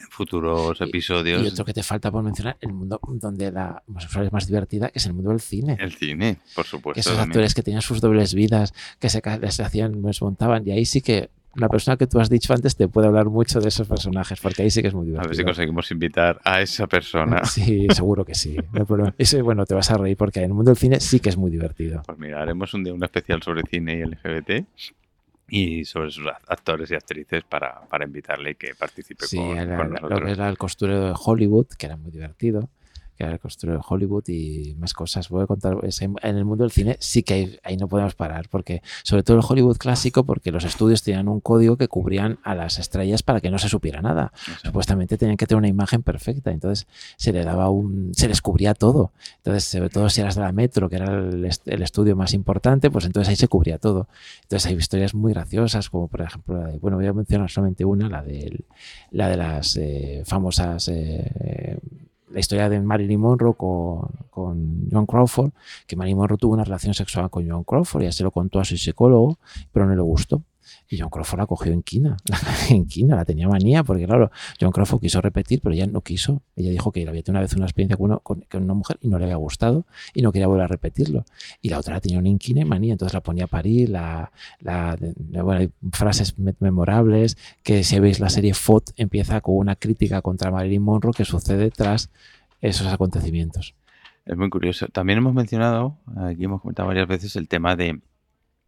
en 0.00 0.06
futuros 0.08 0.80
episodios. 0.80 1.42
Y, 1.42 1.48
otro 1.48 1.64
que 1.64 1.74
te 1.74 1.82
falta 1.82 2.12
por 2.12 2.22
mencionar, 2.22 2.56
el 2.60 2.72
mundo 2.72 3.00
donde 3.02 3.50
la 3.50 3.82
homosexual 3.88 4.26
es 4.26 4.32
más 4.32 4.46
divertida, 4.46 4.90
que 4.90 5.00
es 5.00 5.06
el 5.06 5.12
mundo 5.12 5.30
del 5.30 5.40
cine. 5.40 5.76
El 5.80 5.92
cine, 5.92 6.38
por 6.54 6.66
supuesto. 6.66 7.00
esos 7.00 7.18
actores 7.18 7.52
que 7.52 7.64
tenían 7.64 7.82
sus 7.82 8.00
dobles 8.00 8.32
vidas, 8.32 8.72
que 9.00 9.10
se, 9.10 9.20
les 9.40 9.58
hacían, 9.58 10.02
les 10.02 10.22
montaban, 10.22 10.68
y 10.68 10.70
ahí 10.70 10.84
sí 10.84 11.00
que 11.00 11.30
la 11.56 11.68
persona 11.68 11.96
que 11.96 12.06
tú 12.06 12.20
has 12.20 12.30
dicho 12.30 12.54
antes 12.54 12.76
te 12.76 12.86
puede 12.86 13.08
hablar 13.08 13.26
mucho 13.26 13.58
de 13.58 13.70
esos 13.70 13.88
personajes, 13.88 14.38
porque 14.40 14.62
ahí 14.62 14.70
sí 14.70 14.82
que 14.82 14.88
es 14.88 14.94
muy 14.94 15.06
divertido. 15.06 15.26
A 15.26 15.28
ver 15.30 15.36
si 15.36 15.42
conseguimos 15.42 15.90
invitar 15.90 16.40
a 16.44 16.60
esa 16.60 16.86
persona. 16.86 17.42
Sí, 17.44 17.88
seguro 17.92 18.24
que 18.24 18.36
sí. 18.36 18.56
No 18.72 18.86
Ese, 19.18 19.42
bueno, 19.42 19.66
te 19.66 19.74
vas 19.74 19.90
a 19.90 19.98
reír 19.98 20.16
porque 20.16 20.38
en 20.38 20.44
el 20.44 20.54
mundo 20.54 20.70
del 20.70 20.78
cine 20.78 21.00
sí 21.00 21.18
que 21.18 21.30
es 21.30 21.36
muy 21.36 21.50
divertido. 21.50 22.04
Pues 22.06 22.18
mira, 22.18 22.40
haremos 22.40 22.72
un 22.72 22.84
día 22.84 22.94
un 22.94 23.02
especial 23.02 23.42
sobre 23.42 23.62
cine 23.68 23.98
y 23.98 24.04
LGBT 24.04 24.64
y 25.48 25.84
sobre 25.84 26.10
sus 26.10 26.26
actores 26.26 26.90
y 26.90 26.94
actrices 26.94 27.44
para, 27.44 27.80
para 27.82 28.04
invitarle 28.04 28.50
y 28.50 28.54
que 28.54 28.74
participe 28.74 29.26
con, 29.28 29.90
nosotros. 29.90 30.10
Lo 30.10 30.26
que 30.26 30.32
era 30.32 30.48
el 30.48 30.58
costurero 30.58 31.06
de 31.06 31.14
Hollywood, 31.16 31.66
que 31.78 31.86
era 31.86 31.96
muy 31.96 32.10
divertido 32.10 32.70
que 33.16 33.24
de 33.24 33.80
Hollywood 33.88 34.24
y 34.28 34.74
más 34.78 34.92
cosas. 34.92 35.28
Voy 35.28 35.44
a 35.44 35.46
contar, 35.46 35.78
en 35.82 36.36
el 36.36 36.44
mundo 36.44 36.64
del 36.64 36.70
cine 36.70 36.96
sí 37.00 37.22
que 37.22 37.60
ahí 37.62 37.76
no 37.76 37.88
podemos 37.88 38.14
parar, 38.14 38.48
porque 38.48 38.82
sobre 39.02 39.22
todo 39.22 39.36
el 39.36 39.42
Hollywood 39.46 39.76
clásico, 39.76 40.24
porque 40.24 40.50
los 40.50 40.64
estudios 40.64 41.02
tenían 41.02 41.28
un 41.28 41.40
código 41.40 41.76
que 41.76 41.88
cubrían 41.88 42.38
a 42.42 42.54
las 42.54 42.78
estrellas 42.78 43.22
para 43.22 43.40
que 43.40 43.50
no 43.50 43.58
se 43.58 43.68
supiera 43.68 44.02
nada. 44.02 44.32
Supuestamente 44.62 45.16
tenían 45.16 45.36
que 45.36 45.46
tener 45.46 45.58
una 45.58 45.68
imagen 45.68 46.02
perfecta, 46.02 46.50
entonces 46.50 46.86
se 47.16 47.32
le 47.32 47.44
daba 47.44 47.70
un, 47.70 48.12
se 48.14 48.28
les 48.28 48.40
cubría 48.40 48.74
todo. 48.74 49.12
Entonces, 49.38 49.64
sobre 49.64 49.90
todo 49.90 50.10
si 50.10 50.20
eras 50.20 50.34
de 50.34 50.42
la 50.42 50.52
Metro, 50.52 50.88
que 50.88 50.96
era 50.96 51.18
el, 51.18 51.82
estudio 51.82 52.16
más 52.16 52.34
importante, 52.34 52.90
pues 52.90 53.04
entonces 53.04 53.28
ahí 53.28 53.36
se 53.36 53.48
cubría 53.48 53.78
todo. 53.78 54.08
Entonces 54.42 54.66
hay 54.70 54.76
historias 54.76 55.14
muy 55.14 55.32
graciosas, 55.32 55.90
como 55.90 56.08
por 56.08 56.22
ejemplo, 56.22 56.58
la 56.58 56.68
de, 56.68 56.78
bueno, 56.78 56.96
voy 56.96 57.06
a 57.06 57.12
mencionar 57.12 57.50
solamente 57.50 57.84
una, 57.84 58.08
la 58.08 58.22
de, 58.22 58.64
la 59.10 59.28
de 59.28 59.36
las 59.36 59.76
eh, 59.76 60.22
famosas... 60.26 60.88
Eh, 60.88 61.78
la 62.30 62.40
historia 62.40 62.68
de 62.68 62.80
Marilyn 62.80 63.20
Monroe 63.20 63.54
con, 63.54 64.88
John 64.90 65.06
Crawford, 65.06 65.52
que 65.86 65.96
Marilyn 65.96 66.18
Monroe 66.18 66.38
tuvo 66.38 66.54
una 66.54 66.64
relación 66.64 66.94
sexual 66.94 67.30
con 67.30 67.48
John 67.48 67.64
Crawford, 67.64 68.02
ya 68.02 68.12
se 68.12 68.24
lo 68.24 68.30
contó 68.30 68.60
a 68.60 68.64
su 68.64 68.76
psicólogo, 68.76 69.38
pero 69.72 69.86
no 69.86 69.94
le 69.94 70.02
gustó. 70.02 70.42
John 70.98 71.10
Crawford 71.10 71.40
la 71.40 71.46
cogió 71.46 71.72
en 71.72 71.82
quina, 71.82 72.16
la 73.16 73.24
tenía 73.24 73.48
manía, 73.48 73.84
porque 73.84 74.06
claro, 74.06 74.30
John 74.60 74.72
Crawford 74.72 75.00
quiso 75.00 75.20
repetir, 75.20 75.60
pero 75.62 75.74
ella 75.74 75.86
no 75.86 76.00
quiso. 76.00 76.42
Ella 76.56 76.70
dijo 76.70 76.92
que 76.92 77.00
había 77.08 77.22
tenido 77.22 77.32
una 77.32 77.40
vez 77.40 77.54
una 77.54 77.66
experiencia 77.66 77.96
con, 77.96 78.20
una 78.52 78.74
mujer 78.74 78.98
y 79.00 79.08
no 79.08 79.18
le 79.18 79.24
había 79.24 79.36
gustado 79.36 79.86
y 80.14 80.22
no 80.22 80.32
quería 80.32 80.46
volver 80.46 80.64
a 80.64 80.68
repetirlo. 80.68 81.24
Y 81.60 81.68
la 81.68 81.78
otra 81.78 81.94
la 81.94 82.00
tenía 82.00 82.18
una 82.18 82.28
inquina 82.28 82.60
y 82.60 82.64
manía, 82.64 82.92
entonces 82.92 83.14
la 83.14 83.22
ponía 83.22 83.44
a 83.44 83.48
parir, 83.48 83.90
la, 83.90 84.30
bueno, 84.60 85.52
hay 85.52 85.70
frases 85.92 86.34
memorables, 86.60 87.36
que 87.62 87.84
si 87.84 87.98
veis 87.98 88.20
la 88.20 88.30
serie 88.30 88.54
FOT 88.54 88.90
empieza 88.96 89.40
con 89.40 89.56
una 89.56 89.76
crítica 89.76 90.22
contra 90.22 90.50
Marilyn 90.50 90.82
Monroe 90.82 91.12
que 91.12 91.24
sucede 91.24 91.70
tras 91.70 92.10
esos 92.60 92.86
acontecimientos. 92.86 93.74
Es 94.24 94.36
muy 94.36 94.48
curioso. 94.48 94.88
También 94.88 95.18
hemos 95.18 95.34
mencionado, 95.34 95.98
aquí 96.16 96.44
hemos 96.44 96.62
comentado 96.62 96.88
varias 96.88 97.06
veces 97.06 97.36
el 97.36 97.46
tema 97.46 97.76
de 97.76 98.00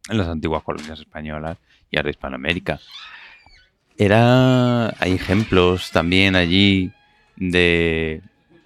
las 0.08 0.28
antiguas 0.28 0.62
colonias 0.62 1.00
españolas 1.00 1.58
y 1.90 1.96
ahora 1.96 2.10
Hispanoamérica. 2.10 2.80
Era, 3.98 4.88
hay 5.00 5.14
ejemplos 5.14 5.90
también 5.90 6.36
allí 6.36 6.92
de 7.36 8.20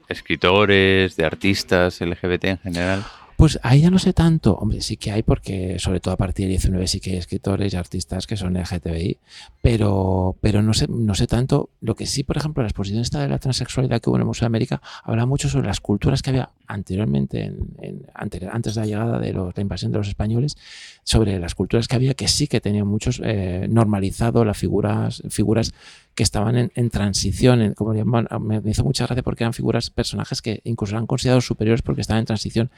escritores, 0.09 1.17
de 1.17 1.25
artistas 1.25 2.01
LGBT 2.01 2.45
en 2.45 2.59
general. 2.59 3.05
Pues 3.41 3.59
ahí 3.63 3.81
ya 3.81 3.91
no 3.91 3.99
sé 3.99 4.13
tanto. 4.13 4.55
Hombre, 4.57 4.83
sí 4.83 4.99
que 4.99 5.13
hay, 5.13 5.23
porque 5.23 5.79
sobre 5.79 5.99
todo 5.99 6.13
a 6.13 6.19
partir 6.19 6.45
del 6.45 6.51
19 6.51 6.87
sí 6.87 7.01
que 7.01 7.13
hay 7.13 7.17
escritores 7.17 7.73
y 7.73 7.77
artistas 7.79 8.27
que 8.27 8.37
son 8.37 8.53
LGTBI, 8.53 9.17
pero, 9.63 10.37
pero 10.43 10.61
no, 10.61 10.75
sé, 10.75 10.87
no 10.91 11.15
sé 11.15 11.27
tanto. 11.27 11.71
Lo 11.81 11.95
que 11.95 12.05
sí, 12.05 12.23
por 12.23 12.37
ejemplo, 12.37 12.63
la 12.63 12.69
exposición 12.69 13.01
esta 13.01 13.23
de 13.23 13.29
la 13.29 13.39
transexualidad 13.39 14.03
que 14.03 14.11
hubo 14.11 14.17
en 14.17 14.21
el 14.21 14.27
Museo 14.27 14.43
de 14.43 14.49
América 14.49 14.83
habla 15.05 15.25
mucho 15.25 15.49
sobre 15.49 15.69
las 15.69 15.81
culturas 15.81 16.21
que 16.21 16.29
había 16.29 16.51
anteriormente, 16.67 17.45
en, 17.79 18.07
antes, 18.13 18.75
de 18.75 18.81
la 18.83 18.87
llegada 18.87 19.19
de 19.19 19.33
la 19.33 19.53
invasión 19.57 19.91
de 19.91 19.97
los 19.97 20.09
españoles, 20.09 20.59
sobre 21.03 21.39
las 21.39 21.55
culturas 21.55 21.89
que 21.89 21.97
había 21.97 22.13
que 22.13 22.29
sí 22.29 22.47
que 22.47 22.61
tenían 22.61 22.87
muchos 22.87 23.23
eh, 23.25 23.67
normalizado 23.71 24.45
las 24.45 24.59
figuras, 24.59 25.23
figuras 25.31 25.73
que 26.15 26.23
estaban 26.23 26.71
en, 26.75 26.91
transición, 26.91 27.75
como 27.75 27.93
me, 28.41 28.61
hizo 28.65 28.85
mucha 28.85 29.07
gracia 29.07 29.23
porque 29.23 29.45
eran 29.45 29.55
figuras, 29.55 29.91
personajes 29.91 30.43
que 30.43 30.61
incluso 30.65 30.95
eran 30.95 31.07
considerados 31.07 31.47
superiores 31.47 31.83
porque 31.83 32.01
estaban 32.01 32.21
en 32.21 32.27
transición 32.27 32.71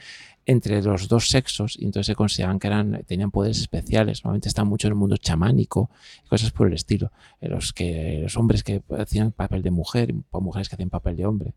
entre 0.45 0.81
los 0.81 1.07
dos 1.07 1.29
sexos 1.29 1.77
y 1.77 1.85
entonces 1.85 2.07
se 2.07 2.15
consideraban 2.15 2.59
que 2.59 2.67
eran, 2.67 3.03
tenían 3.05 3.31
poderes 3.31 3.59
especiales. 3.59 4.23
Normalmente 4.23 4.49
están 4.49 4.67
mucho 4.67 4.87
en 4.87 4.93
el 4.93 4.99
mundo 4.99 5.17
chamánico 5.17 5.89
y 6.25 6.29
cosas 6.29 6.51
por 6.51 6.67
el 6.67 6.73
estilo. 6.73 7.11
Los, 7.41 7.73
que, 7.73 8.19
los 8.23 8.37
hombres 8.37 8.63
que 8.63 8.81
hacían 8.97 9.31
papel 9.31 9.61
de 9.61 9.71
mujer 9.71 10.11
y 10.11 10.23
mujeres 10.39 10.69
que 10.69 10.75
hacían 10.75 10.89
papel 10.89 11.17
de 11.17 11.25
hombre. 11.25 11.53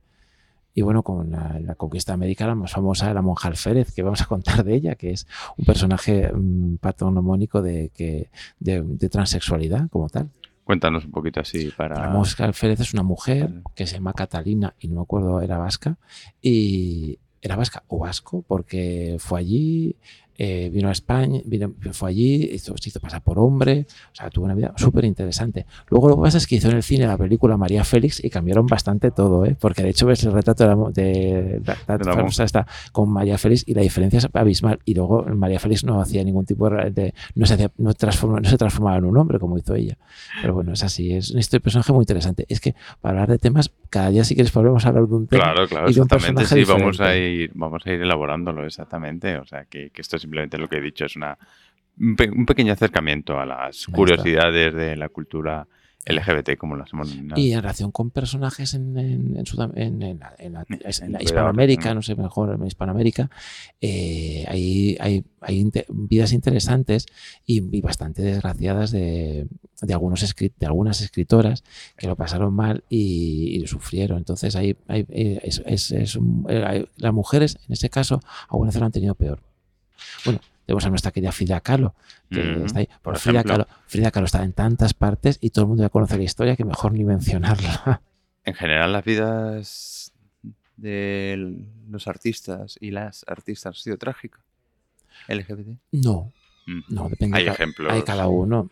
Y 0.78 0.82
bueno, 0.82 1.02
con 1.02 1.30
la, 1.30 1.74
conquista 1.74 2.12
americana 2.12 2.54
más 2.54 2.72
famosa, 2.72 3.14
la 3.14 3.22
monja 3.22 3.48
Alférez, 3.48 3.92
que 3.92 4.02
vamos 4.02 4.20
a 4.20 4.26
contar 4.26 4.62
de 4.62 4.74
ella, 4.74 4.94
que 4.94 5.10
es 5.10 5.26
un 5.56 5.64
personaje 5.64 6.30
um, 6.30 6.76
patronomónico 6.76 7.62
de, 7.62 7.90
que, 7.94 8.28
de, 8.60 9.08
transexualidad 9.08 9.88
como 9.88 10.10
tal. 10.10 10.28
Cuéntanos 10.66 11.04
un 11.04 11.12
poquito 11.12 11.38
así 11.38 11.70
para... 11.76 11.94
La 12.00 12.08
monja 12.08 12.44
Alférez 12.44 12.80
es 12.80 12.92
una 12.92 13.04
mujer 13.04 13.62
que 13.76 13.86
se 13.86 13.94
llama 13.94 14.14
Catalina 14.14 14.74
y 14.80 14.88
no 14.88 14.96
me 14.96 15.02
acuerdo, 15.02 15.40
era 15.40 15.58
vasca, 15.58 15.96
y 16.42 17.20
era 17.40 17.54
vasca 17.54 17.84
o 17.86 18.00
vasco 18.00 18.42
porque 18.42 19.14
fue 19.20 19.38
allí, 19.38 19.96
eh, 20.38 20.70
vino 20.72 20.88
a 20.88 20.92
España, 20.92 21.40
vino, 21.44 21.72
fue 21.92 22.10
allí, 22.10 22.50
hizo, 22.52 22.76
se 22.76 22.88
hizo 22.88 23.00
pasar 23.00 23.22
por 23.22 23.38
hombre, 23.38 23.86
o 24.12 24.14
sea, 24.14 24.30
tuvo 24.30 24.44
una 24.44 24.54
vida 24.54 24.72
súper 24.76 25.04
interesante. 25.04 25.66
Luego 25.88 26.08
lo 26.08 26.16
que 26.16 26.22
pasa 26.22 26.38
es 26.38 26.46
que 26.46 26.56
hizo 26.56 26.68
en 26.68 26.76
el 26.76 26.82
cine 26.82 27.06
la 27.06 27.16
película 27.16 27.56
María 27.56 27.84
Félix 27.84 28.22
y 28.22 28.30
cambiaron 28.30 28.66
bastante 28.66 29.10
todo, 29.10 29.44
¿eh? 29.44 29.56
porque 29.58 29.82
de 29.82 29.90
hecho 29.90 30.06
ves 30.06 30.22
el 30.24 30.32
retrato 30.32 30.64
de, 30.64 30.70
la, 30.70 30.90
de, 30.90 31.60
de, 31.60 32.44
está 32.44 32.66
con 32.92 33.10
María 33.10 33.38
Félix 33.38 33.64
y 33.66 33.74
la 33.74 33.82
diferencia 33.82 34.18
es 34.18 34.28
abismal. 34.32 34.78
Y 34.84 34.94
luego 34.94 35.24
María 35.24 35.58
Félix 35.58 35.84
no 35.84 36.00
hacía 36.00 36.22
ningún 36.24 36.44
tipo 36.44 36.68
de... 36.68 37.14
no, 37.34 37.46
se, 37.46 37.70
no, 37.78 37.94
transforma, 37.94 38.40
no 38.40 38.48
se 38.48 38.58
transformaba 38.58 38.98
en 38.98 39.04
un 39.04 39.16
hombre 39.16 39.38
como 39.38 39.58
hizo 39.58 39.74
ella. 39.74 39.96
Pero 40.40 40.54
bueno, 40.54 40.72
es 40.72 40.82
así, 40.82 41.12
es 41.12 41.30
un 41.30 41.60
personaje 41.60 41.92
muy 41.92 42.02
interesante. 42.02 42.44
Es 42.48 42.60
que 42.60 42.74
para 43.00 43.22
hablar 43.22 43.30
de 43.30 43.38
temas, 43.38 43.72
cada 43.90 44.10
día 44.10 44.24
si 44.24 44.34
quieres 44.34 44.52
podemos 44.52 44.84
hablar 44.84 45.06
de 45.06 45.14
un 45.14 45.26
tema. 45.26 45.44
Claro, 45.44 45.68
claro, 45.68 45.88
exactamente, 45.88 46.44
sí, 46.44 46.64
vamos 46.64 47.00
a, 47.00 47.16
ir, 47.16 47.50
vamos 47.54 47.82
a 47.86 47.92
ir 47.92 48.02
elaborándolo 48.02 48.64
exactamente. 48.64 49.38
O 49.38 49.46
sea, 49.46 49.64
que, 49.64 49.90
que 49.90 50.02
esto 50.02 50.16
simplemente 50.26 50.58
lo 50.58 50.68
que 50.68 50.78
he 50.78 50.80
dicho 50.80 51.06
es 51.06 51.16
una 51.16 51.38
un, 51.98 52.46
pequeño 52.46 52.72
acercamiento 52.72 53.38
a 53.38 53.46
las 53.46 53.86
curiosidades 53.86 54.74
de 54.74 54.96
la 54.96 55.08
cultura 55.08 55.66
LGBT, 56.06 56.56
como 56.56 56.76
las 56.76 56.92
hemos 56.92 57.12
Y 57.34 57.52
en 57.52 57.62
relación 57.62 57.90
con 57.90 58.10
personajes 58.10 58.74
en, 58.74 58.96
en, 58.96 59.44
en, 59.74 60.52
la, 60.52 61.20
Hispanoamérica, 61.20 61.94
no 61.94 62.02
sé, 62.02 62.14
mejor 62.14 62.54
en 62.54 62.64
Hispanoamérica, 62.64 63.28
eh, 63.80 64.44
hay, 64.46 64.96
hay, 65.00 65.24
hay 65.40 65.68
vidas 65.88 66.32
interesantes 66.32 67.06
y, 67.44 67.80
bastante 67.80 68.22
desgraciadas 68.22 68.92
de, 68.92 69.48
de, 69.82 69.92
algunos 69.92 70.34
de 70.36 70.66
algunas 70.66 71.00
escritoras 71.00 71.64
que 71.96 72.06
lo 72.06 72.14
pasaron 72.14 72.54
mal 72.54 72.84
y, 72.88 73.58
lo 73.58 73.66
sufrieron. 73.66 74.18
Entonces, 74.18 74.54
hay, 74.54 74.76
hay, 74.86 75.06
es, 75.08 75.60
es, 75.66 75.90
es, 75.90 76.18
las 76.96 77.12
mujeres, 77.12 77.58
en 77.66 77.72
ese 77.72 77.90
caso, 77.90 78.20
algunas 78.48 78.76
lo 78.76 78.86
han 78.86 78.92
tenido 78.92 79.16
peor. 79.16 79.40
Bueno, 80.24 80.40
tenemos 80.66 80.84
a 80.84 80.90
nuestra 80.90 81.12
querida 81.12 81.32
Frida 81.32 81.60
Kahlo, 81.60 81.94
que 82.30 82.64
está 82.64 82.80
ahí. 82.80 82.88
Por 83.02 83.18
Frida, 83.18 83.44
Kahlo, 83.44 83.66
Frida 83.86 84.10
Kahlo 84.10 84.26
está 84.26 84.42
en 84.42 84.52
tantas 84.52 84.94
partes 84.94 85.38
y 85.40 85.50
todo 85.50 85.64
el 85.64 85.68
mundo 85.68 85.82
ya 85.84 85.88
conoce 85.88 86.16
la 86.16 86.24
historia 86.24 86.56
que 86.56 86.64
mejor 86.64 86.92
ni 86.92 87.04
mencionarla. 87.04 88.02
En 88.46 88.54
general, 88.54 88.92
las 88.92 89.04
vidas 89.04 90.12
de 90.76 91.64
los 91.88 92.06
artistas 92.06 92.78
y 92.80 92.92
las 92.92 93.24
artistas 93.26 93.66
han 93.66 93.74
sido 93.74 93.98
trágicas. 93.98 94.40
LGBT. 95.26 95.80
No, 95.90 96.32
mm. 96.66 96.80
no, 96.90 97.08
depende. 97.08 97.38
Hay 97.38 97.48
ejemplos. 97.48 97.92
Hay 97.92 98.02
cada 98.02 98.28
uno. 98.28 98.70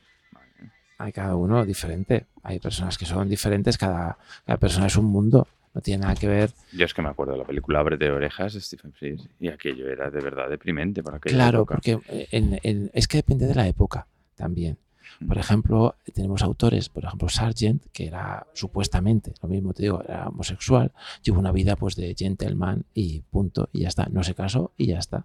Hay 0.98 1.10
cada 1.10 1.34
uno 1.34 1.64
diferente. 1.64 2.26
Hay 2.44 2.60
personas 2.60 2.96
que 2.96 3.04
son 3.04 3.28
diferentes, 3.28 3.76
cada, 3.76 4.16
cada 4.46 4.58
persona 4.58 4.86
es 4.86 4.94
un 4.94 5.06
mundo 5.06 5.48
no 5.74 5.80
tiene 5.80 6.02
nada 6.02 6.14
que 6.14 6.28
ver. 6.28 6.50
Yo 6.72 6.84
es 6.84 6.94
que 6.94 7.02
me 7.02 7.08
acuerdo 7.08 7.32
de 7.32 7.38
la 7.38 7.44
película 7.44 7.80
Abre 7.80 7.96
de 7.96 8.10
orejas 8.10 8.54
de 8.54 8.60
Stephen 8.60 8.92
Frears 8.92 9.28
y 9.40 9.48
aquello 9.48 9.88
era 9.88 10.10
de 10.10 10.20
verdad 10.20 10.48
deprimente 10.48 11.02
para 11.02 11.16
aquella 11.16 11.34
Claro, 11.34 11.66
porque 11.66 11.98
es 12.92 13.08
que 13.08 13.16
depende 13.18 13.46
de 13.46 13.54
la 13.54 13.66
época 13.66 14.06
también. 14.36 14.78
Mm. 15.20 15.28
Por 15.28 15.38
ejemplo, 15.38 15.96
tenemos 16.14 16.42
autores, 16.42 16.88
por 16.88 17.04
ejemplo, 17.04 17.28
Sargent, 17.28 17.84
que 17.92 18.06
era 18.06 18.46
supuestamente, 18.54 19.34
lo 19.42 19.48
mismo 19.48 19.74
te 19.74 19.82
digo, 19.82 20.02
era 20.02 20.28
homosexual, 20.28 20.92
tuvo 21.22 21.40
una 21.40 21.52
vida 21.52 21.76
pues 21.76 21.96
de 21.96 22.14
gentleman 22.16 22.84
y 22.94 23.20
punto, 23.20 23.68
y 23.72 23.80
ya 23.80 23.88
está, 23.88 24.06
no 24.06 24.22
se 24.22 24.34
casó 24.34 24.72
y 24.76 24.86
ya 24.86 24.98
está 24.98 25.24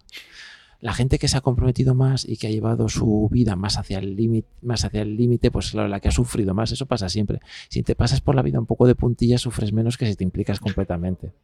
la 0.80 0.94
gente 0.94 1.18
que 1.18 1.28
se 1.28 1.36
ha 1.36 1.40
comprometido 1.40 1.94
más 1.94 2.26
y 2.26 2.36
que 2.36 2.46
ha 2.46 2.50
llevado 2.50 2.88
su 2.88 3.28
vida 3.30 3.54
más 3.54 3.76
hacia 3.76 3.98
el 3.98 4.16
límite, 4.16 4.48
más 4.62 4.84
hacia 4.84 5.02
el 5.02 5.16
límite, 5.16 5.50
pues 5.50 5.72
claro, 5.72 5.88
la 5.88 6.00
que 6.00 6.08
ha 6.08 6.12
sufrido 6.12 6.54
más, 6.54 6.72
eso 6.72 6.86
pasa 6.86 7.08
siempre. 7.08 7.40
Si 7.68 7.82
te 7.82 7.94
pasas 7.94 8.20
por 8.20 8.34
la 8.34 8.42
vida 8.42 8.58
un 8.58 8.66
poco 8.66 8.86
de 8.86 8.94
puntilla, 8.94 9.36
sufres 9.38 9.72
menos 9.72 9.98
que 9.98 10.06
si 10.06 10.16
te 10.16 10.24
implicas 10.24 10.60
completamente. 10.60 11.32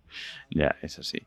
Ya, 0.50 0.76
eso 0.80 1.02
sí. 1.02 1.18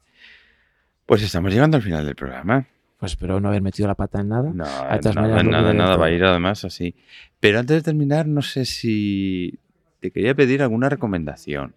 Pues 1.05 1.21
estamos 1.21 1.51
llegando 1.51 1.77
al 1.77 1.83
final 1.83 2.05
del 2.05 2.15
programa. 2.15 2.67
Pues 2.99 3.13
espero 3.13 3.39
no 3.39 3.49
haber 3.49 3.61
metido 3.61 3.87
la 3.87 3.95
pata 3.95 4.21
en 4.21 4.29
nada. 4.29 4.51
No, 4.53 4.63
nada, 4.63 5.43
nada, 5.43 5.73
nada, 5.73 5.97
va 5.97 6.07
a 6.07 6.11
ir 6.11 6.23
además 6.23 6.65
así. 6.65 6.95
Pero 7.39 7.59
antes 7.59 7.77
de 7.77 7.81
terminar, 7.81 8.27
no 8.27 8.41
sé 8.41 8.65
si 8.65 9.59
te 9.99 10.11
quería 10.11 10.33
pedir 10.33 10.61
alguna 10.61 10.89
recomendación. 10.89 11.75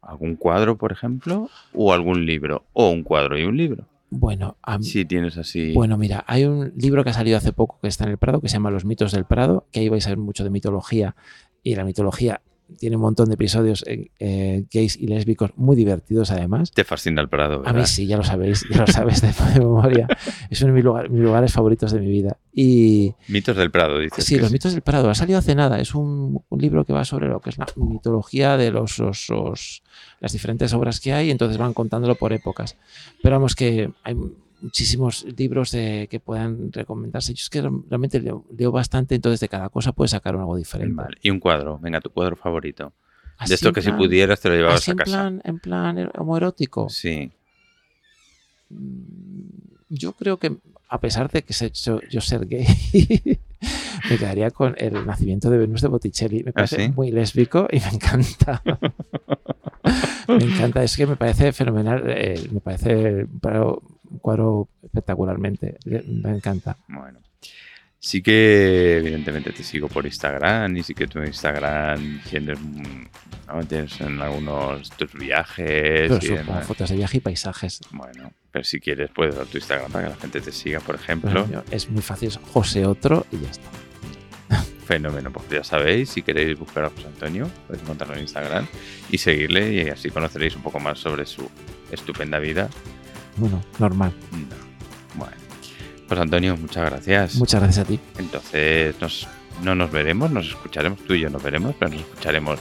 ¿Algún 0.00 0.36
cuadro, 0.36 0.76
por 0.76 0.92
ejemplo? 0.92 1.50
¿O 1.72 1.92
algún 1.92 2.26
libro? 2.26 2.64
¿O 2.72 2.90
un 2.90 3.02
cuadro 3.02 3.38
y 3.38 3.44
un 3.44 3.56
libro? 3.56 3.86
Bueno, 4.08 4.56
si 4.82 5.04
tienes 5.04 5.36
así. 5.36 5.72
Bueno, 5.72 5.98
mira, 5.98 6.24
hay 6.28 6.44
un 6.44 6.72
libro 6.76 7.02
que 7.02 7.10
ha 7.10 7.12
salido 7.12 7.36
hace 7.36 7.52
poco 7.52 7.78
que 7.80 7.88
está 7.88 8.04
en 8.04 8.10
el 8.10 8.18
Prado 8.18 8.40
que 8.40 8.48
se 8.48 8.54
llama 8.54 8.70
Los 8.70 8.84
mitos 8.84 9.12
del 9.12 9.24
Prado, 9.24 9.66
que 9.72 9.80
ahí 9.80 9.88
vais 9.88 10.06
a 10.06 10.10
ver 10.10 10.18
mucho 10.18 10.44
de 10.44 10.50
mitología 10.50 11.16
y 11.62 11.74
la 11.74 11.84
mitología 11.84 12.40
tiene 12.78 12.96
un 12.96 13.02
montón 13.02 13.28
de 13.28 13.34
episodios 13.34 13.84
eh, 13.86 14.10
eh, 14.18 14.64
gays 14.72 14.96
y 14.96 15.06
lésbicos 15.06 15.50
muy 15.56 15.76
divertidos 15.76 16.30
además. 16.30 16.72
Te 16.72 16.84
fascina 16.84 17.20
el 17.20 17.28
Prado. 17.28 17.62
A 17.64 17.72
mí 17.72 17.84
sí, 17.86 18.06
ya 18.06 18.16
lo 18.16 18.24
sabéis, 18.24 18.64
ya 18.70 18.80
lo 18.80 18.86
sabes 18.86 19.22
de, 19.22 19.32
memoria. 19.58 20.08
Es 20.50 20.62
uno 20.62 20.72
de 20.72 21.08
mis, 21.08 21.20
lugares 21.20 21.52
favoritos 21.52 21.92
de 21.92 22.00
mi 22.00 22.08
vida. 22.08 22.36
Y, 22.52 23.14
mitos 23.28 23.56
del 23.56 23.70
Prado, 23.70 23.98
dices. 23.98 24.24
Sí, 24.24 24.38
los 24.38 24.52
mitos 24.52 24.72
del 24.72 24.82
Prado. 24.82 25.10
Ha 25.10 25.14
salido 25.14 25.38
hace 25.38 25.54
nada. 25.54 25.80
Es 25.80 25.94
un, 25.94 26.42
libro 26.50 26.84
que 26.84 26.92
va 26.92 27.04
sobre 27.04 27.28
lo 27.28 27.40
que 27.40 27.50
es 27.50 27.58
la 27.58 27.66
mitología 27.76 28.56
de 28.56 28.70
los 28.70 28.98
osos, 28.98 29.82
las 30.20 30.32
diferentes 30.32 30.72
obras 30.72 31.00
que 31.00 31.12
hay, 31.12 31.30
entonces 31.30 31.58
van 31.58 31.74
contándolo 31.74 32.14
por 32.14 32.32
épocas. 32.32 32.76
Pero 33.22 33.36
vamos 33.36 33.54
que 33.54 33.92
hay 34.02 34.16
muchísimos 34.60 35.24
libros 35.36 35.70
que 35.70 36.20
puedan 36.24 36.72
recomendarse. 36.72 37.34
Yo 37.34 37.42
es 37.42 37.50
que 37.50 37.60
realmente 37.60 38.20
leo, 38.20 38.72
bastante, 38.72 39.14
entonces 39.14 39.40
de 39.40 39.48
cada 39.48 39.68
cosa 39.68 39.92
puedes 39.92 40.12
sacar 40.12 40.34
algo 40.36 40.56
diferente. 40.56 41.02
Y 41.22 41.30
un 41.30 41.40
cuadro, 41.40 41.78
venga, 41.78 42.00
tu 42.00 42.10
cuadro 42.10 42.36
favorito. 42.36 42.92
de 43.46 43.54
esto 43.54 43.72
que 43.72 43.82
si 43.82 43.92
pudieras 43.92 44.40
te 44.40 44.48
lo 44.48 44.54
llevabas 44.56 44.88
a 44.88 44.94
casa. 44.94 45.28
En 45.28 45.38
plan, 45.38 45.42
en 45.44 45.58
plan 45.58 46.10
homoerótico. 46.16 46.88
Sí. 46.88 47.30
Mm, 48.70 49.66
yo 49.88 50.12
creo 50.12 50.38
que, 50.38 50.56
a 50.88 51.00
pesar 51.00 51.30
de 51.30 51.42
que 51.42 51.54
yo 52.10 52.20
ser 52.20 52.46
gay, 52.46 52.66
me 54.10 54.18
quedaría 54.18 54.50
con 54.50 54.74
el 54.78 55.06
nacimiento 55.06 55.50
de 55.50 55.58
Venus 55.58 55.82
de 55.82 55.88
Botticelli. 55.88 56.42
Me 56.42 56.50
¿Ah, 56.50 56.54
parece 56.54 56.88
muy 56.90 57.10
lésbico 57.10 57.68
y 57.70 57.78
me 57.78 57.88
encanta. 57.88 58.62
me 60.28 60.44
encanta, 60.44 60.82
es 60.82 60.96
que 60.96 61.06
me 61.06 61.16
parece 61.16 61.52
fenomenal, 61.52 62.02
eh, 62.06 62.48
me 62.50 62.60
parece 62.60 63.26
un 63.40 63.95
cuadro 64.20 64.68
espectacularmente, 64.82 65.78
me 65.84 66.30
encanta. 66.30 66.76
Bueno. 66.88 67.20
Sí 67.98 68.22
que 68.22 68.98
evidentemente 68.98 69.50
te 69.52 69.64
sigo 69.64 69.88
por 69.88 70.06
Instagram 70.06 70.76
y 70.76 70.82
sí 70.82 70.94
que 70.94 71.08
tu 71.08 71.20
Instagram 71.22 72.22
tienes, 72.28 72.58
tienes 73.68 74.00
en 74.00 74.20
algunos 74.20 74.90
tus 74.90 75.12
viajes. 75.14 76.12
fotos 76.66 76.90
de 76.90 76.96
viaje 76.96 77.16
y 77.16 77.20
paisajes. 77.20 77.80
Bueno, 77.90 78.32
pero 78.52 78.64
si 78.64 78.78
quieres 78.78 79.10
puedes 79.10 79.34
dar 79.34 79.46
tu 79.46 79.58
Instagram 79.58 79.90
para 79.90 80.04
que 80.04 80.10
la 80.10 80.20
gente 80.20 80.40
te 80.40 80.52
siga, 80.52 80.78
por 80.80 80.94
ejemplo. 80.94 81.46
es 81.70 81.90
muy 81.90 82.02
fácil, 82.02 82.28
es 82.28 82.36
José 82.36 82.86
Otro 82.86 83.26
y 83.32 83.38
ya 83.38 83.50
está. 83.50 83.68
Fenómeno, 84.86 85.32
pues 85.32 85.48
ya 85.48 85.64
sabéis, 85.64 86.10
si 86.10 86.22
queréis 86.22 86.56
buscar 86.56 86.84
a 86.84 86.90
José 86.90 87.08
Antonio, 87.08 87.50
podéis 87.66 87.82
encontrarlo 87.82 88.14
en 88.14 88.20
Instagram 88.20 88.68
y 89.10 89.18
seguirle 89.18 89.72
y 89.72 89.80
así 89.88 90.10
conoceréis 90.10 90.54
un 90.54 90.62
poco 90.62 90.78
más 90.78 91.00
sobre 91.00 91.26
su 91.26 91.50
estupenda 91.90 92.38
vida. 92.38 92.68
Bueno, 93.36 93.62
normal. 93.78 94.12
Bueno, 95.14 95.34
pues 96.08 96.20
Antonio, 96.20 96.56
muchas 96.56 96.90
gracias. 96.90 97.34
Muchas 97.36 97.62
gracias 97.62 97.84
a 97.84 97.88
ti. 97.88 98.00
Entonces, 98.18 98.94
no 99.62 99.74
nos 99.74 99.90
veremos, 99.90 100.30
nos 100.30 100.48
escucharemos, 100.48 101.00
tú 101.00 101.14
y 101.14 101.20
yo 101.20 101.30
nos 101.30 101.42
veremos, 101.42 101.74
pero 101.78 101.90
nos 101.90 102.00
escucharemos 102.00 102.58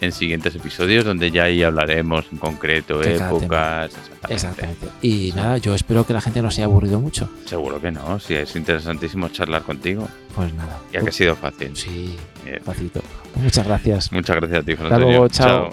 en 0.00 0.10
siguientes 0.10 0.54
episodios 0.56 1.04
donde 1.04 1.30
ya 1.30 1.44
ahí 1.44 1.62
hablaremos 1.62 2.26
en 2.32 2.38
concreto 2.38 3.00
épocas. 3.02 3.92
Exactamente. 4.28 4.88
Y 5.00 5.32
nada, 5.36 5.58
yo 5.58 5.76
espero 5.76 6.04
que 6.04 6.12
la 6.12 6.20
gente 6.20 6.42
no 6.42 6.50
se 6.50 6.60
haya 6.60 6.64
aburrido 6.66 6.98
mucho. 6.98 7.30
Seguro 7.44 7.80
que 7.80 7.92
no, 7.92 8.18
sí, 8.18 8.34
es 8.34 8.56
interesantísimo 8.56 9.28
charlar 9.28 9.62
contigo. 9.62 10.08
Pues 10.34 10.52
nada. 10.54 10.80
Ya 10.92 11.02
que 11.02 11.10
ha 11.10 11.12
sido 11.12 11.36
fácil. 11.36 11.76
Sí, 11.76 12.16
facilito. 12.64 13.00
Muchas 13.36 13.64
gracias. 13.64 14.10
Muchas 14.10 14.36
gracias 14.36 14.60
a 14.60 14.64
ti, 14.64 14.72
Hasta 14.72 14.98
luego, 14.98 15.28
chao. 15.28 15.70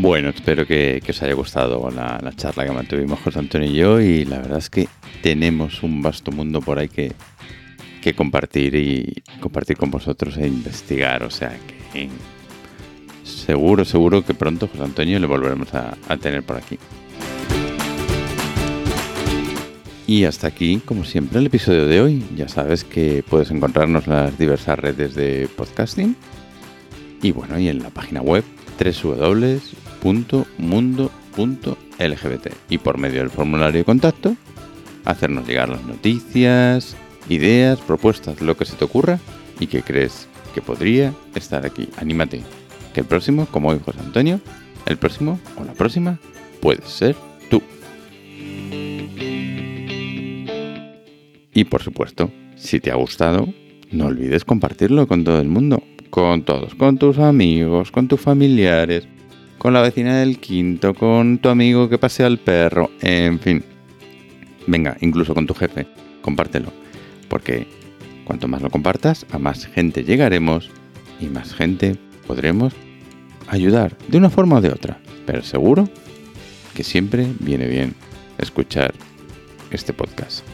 Bueno, 0.00 0.28
espero 0.28 0.64
que, 0.64 1.02
os 1.08 1.22
haya 1.24 1.34
gustado 1.34 1.90
la, 1.90 2.20
la, 2.22 2.32
charla 2.32 2.64
que 2.64 2.70
mantuvimos 2.70 3.18
José 3.18 3.40
Antonio 3.40 3.68
y 3.68 3.74
yo 3.74 4.00
y 4.00 4.24
la 4.24 4.38
verdad 4.38 4.58
es 4.58 4.70
que 4.70 4.86
tenemos 5.22 5.82
un 5.82 6.02
vasto 6.02 6.30
mundo 6.30 6.60
por 6.60 6.78
ahí 6.78 6.88
que, 6.88 7.14
compartir 8.14 8.76
y 8.76 9.22
compartir 9.40 9.76
con 9.76 9.90
vosotros 9.90 10.36
e 10.38 10.46
investigar. 10.46 11.24
O 11.24 11.30
sea 11.30 11.50
que 11.90 12.08
seguro, 13.24 13.84
seguro 13.84 14.24
que 14.24 14.34
pronto 14.34 14.68
José 14.68 14.84
Antonio 14.84 15.18
le 15.18 15.26
volveremos 15.26 15.74
a, 15.74 15.96
tener 16.18 16.44
por 16.44 16.58
aquí. 16.58 16.78
Y 20.06 20.24
hasta 20.24 20.46
aquí, 20.46 20.80
como 20.84 21.04
siempre, 21.04 21.40
el 21.40 21.46
episodio 21.46 21.86
de 21.86 22.00
hoy. 22.00 22.24
Ya 22.36 22.48
sabes 22.48 22.84
que 22.84 23.24
puedes 23.28 23.50
encontrarnos 23.50 24.06
en 24.06 24.12
las 24.12 24.38
diversas 24.38 24.78
redes 24.78 25.16
de 25.16 25.48
podcasting. 25.56 26.16
Y 27.20 27.32
bueno, 27.32 27.58
y 27.58 27.68
en 27.68 27.82
la 27.82 27.90
página 27.90 28.22
web 28.22 28.44
www.mundo.lgbt. 30.02 32.46
Y 32.68 32.78
por 32.78 32.98
medio 32.98 33.20
del 33.20 33.30
formulario 33.30 33.78
de 33.78 33.84
contacto, 33.84 34.34
hacernos 35.04 35.46
llegar 35.46 35.68
las 35.68 35.84
noticias, 35.84 36.96
ideas, 37.28 37.78
propuestas, 37.80 38.40
lo 38.40 38.56
que 38.56 38.64
se 38.64 38.76
te 38.76 38.84
ocurra 38.84 39.18
y 39.60 39.66
que 39.66 39.82
crees 39.82 40.28
que 40.54 40.62
podría 40.62 41.12
estar 41.34 41.66
aquí. 41.66 41.88
Anímate, 41.96 42.42
que 42.94 43.00
el 43.00 43.06
próximo, 43.06 43.46
como 43.50 43.70
hoy 43.70 43.80
José 43.84 43.98
Antonio, 44.00 44.40
El 44.86 44.96
próximo 44.96 45.40
o 45.60 45.64
la 45.64 45.74
próxima 45.74 46.18
puede 46.62 46.80
ser 46.86 47.14
tú. 47.50 47.60
Y 51.52 51.64
por 51.64 51.82
supuesto, 51.82 52.30
si 52.56 52.80
te 52.80 52.90
ha 52.90 52.94
gustado, 52.94 53.52
no 53.90 54.06
olvides 54.06 54.46
compartirlo 54.46 55.06
con 55.06 55.24
todo 55.24 55.42
el 55.42 55.48
mundo, 55.48 55.82
con 56.08 56.42
todos, 56.42 56.74
con 56.74 56.96
tus 56.96 57.18
amigos, 57.18 57.90
con 57.90 58.08
tus 58.08 58.20
familiares, 58.20 59.06
con 59.58 59.72
la 59.72 59.82
vecina 59.82 60.18
del 60.18 60.38
quinto, 60.38 60.94
con 60.94 61.38
tu 61.38 61.48
amigo 61.48 61.88
que 61.88 61.98
pasea 61.98 62.26
al 62.26 62.38
perro, 62.38 62.90
en 63.00 63.40
fin. 63.40 63.64
Venga, 64.66 64.96
incluso 65.00 65.34
con 65.34 65.46
tu 65.46 65.54
jefe, 65.54 65.86
compártelo, 66.22 66.72
porque 67.28 67.66
cuanto 68.24 68.48
más 68.48 68.62
lo 68.62 68.70
compartas, 68.70 69.26
a 69.32 69.38
más 69.38 69.66
gente 69.66 70.04
llegaremos 70.04 70.70
y 71.20 71.26
más 71.26 71.54
gente 71.54 71.96
podremos 72.26 72.74
ayudar 73.48 73.96
de 74.08 74.18
una 74.18 74.30
forma 74.30 74.56
o 74.56 74.60
de 74.60 74.70
otra. 74.70 75.00
Pero 75.26 75.42
seguro 75.42 75.88
que 76.74 76.84
siempre 76.84 77.26
viene 77.40 77.66
bien 77.66 77.94
escuchar 78.38 78.94
este 79.70 79.92
podcast. 79.92 80.44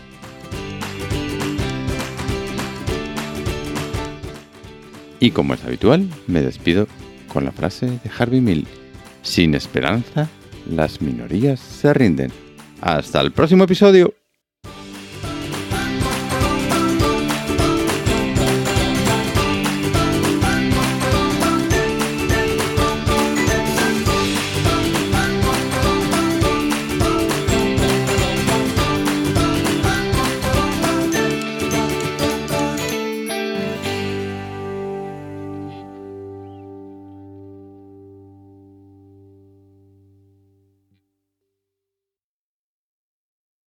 Y 5.20 5.30
como 5.30 5.54
es 5.54 5.64
habitual, 5.64 6.08
me 6.26 6.42
despido 6.42 6.86
con 7.32 7.44
la 7.44 7.52
frase 7.52 7.86
de 7.86 8.10
Harvey 8.16 8.40
Mill. 8.40 8.66
Sin 9.24 9.54
esperanza, 9.54 10.28
las 10.70 11.00
minorías 11.02 11.58
se 11.58 11.92
rinden. 11.92 12.30
Hasta 12.80 13.20
el 13.22 13.32
próximo 13.32 13.64
episodio. 13.64 14.14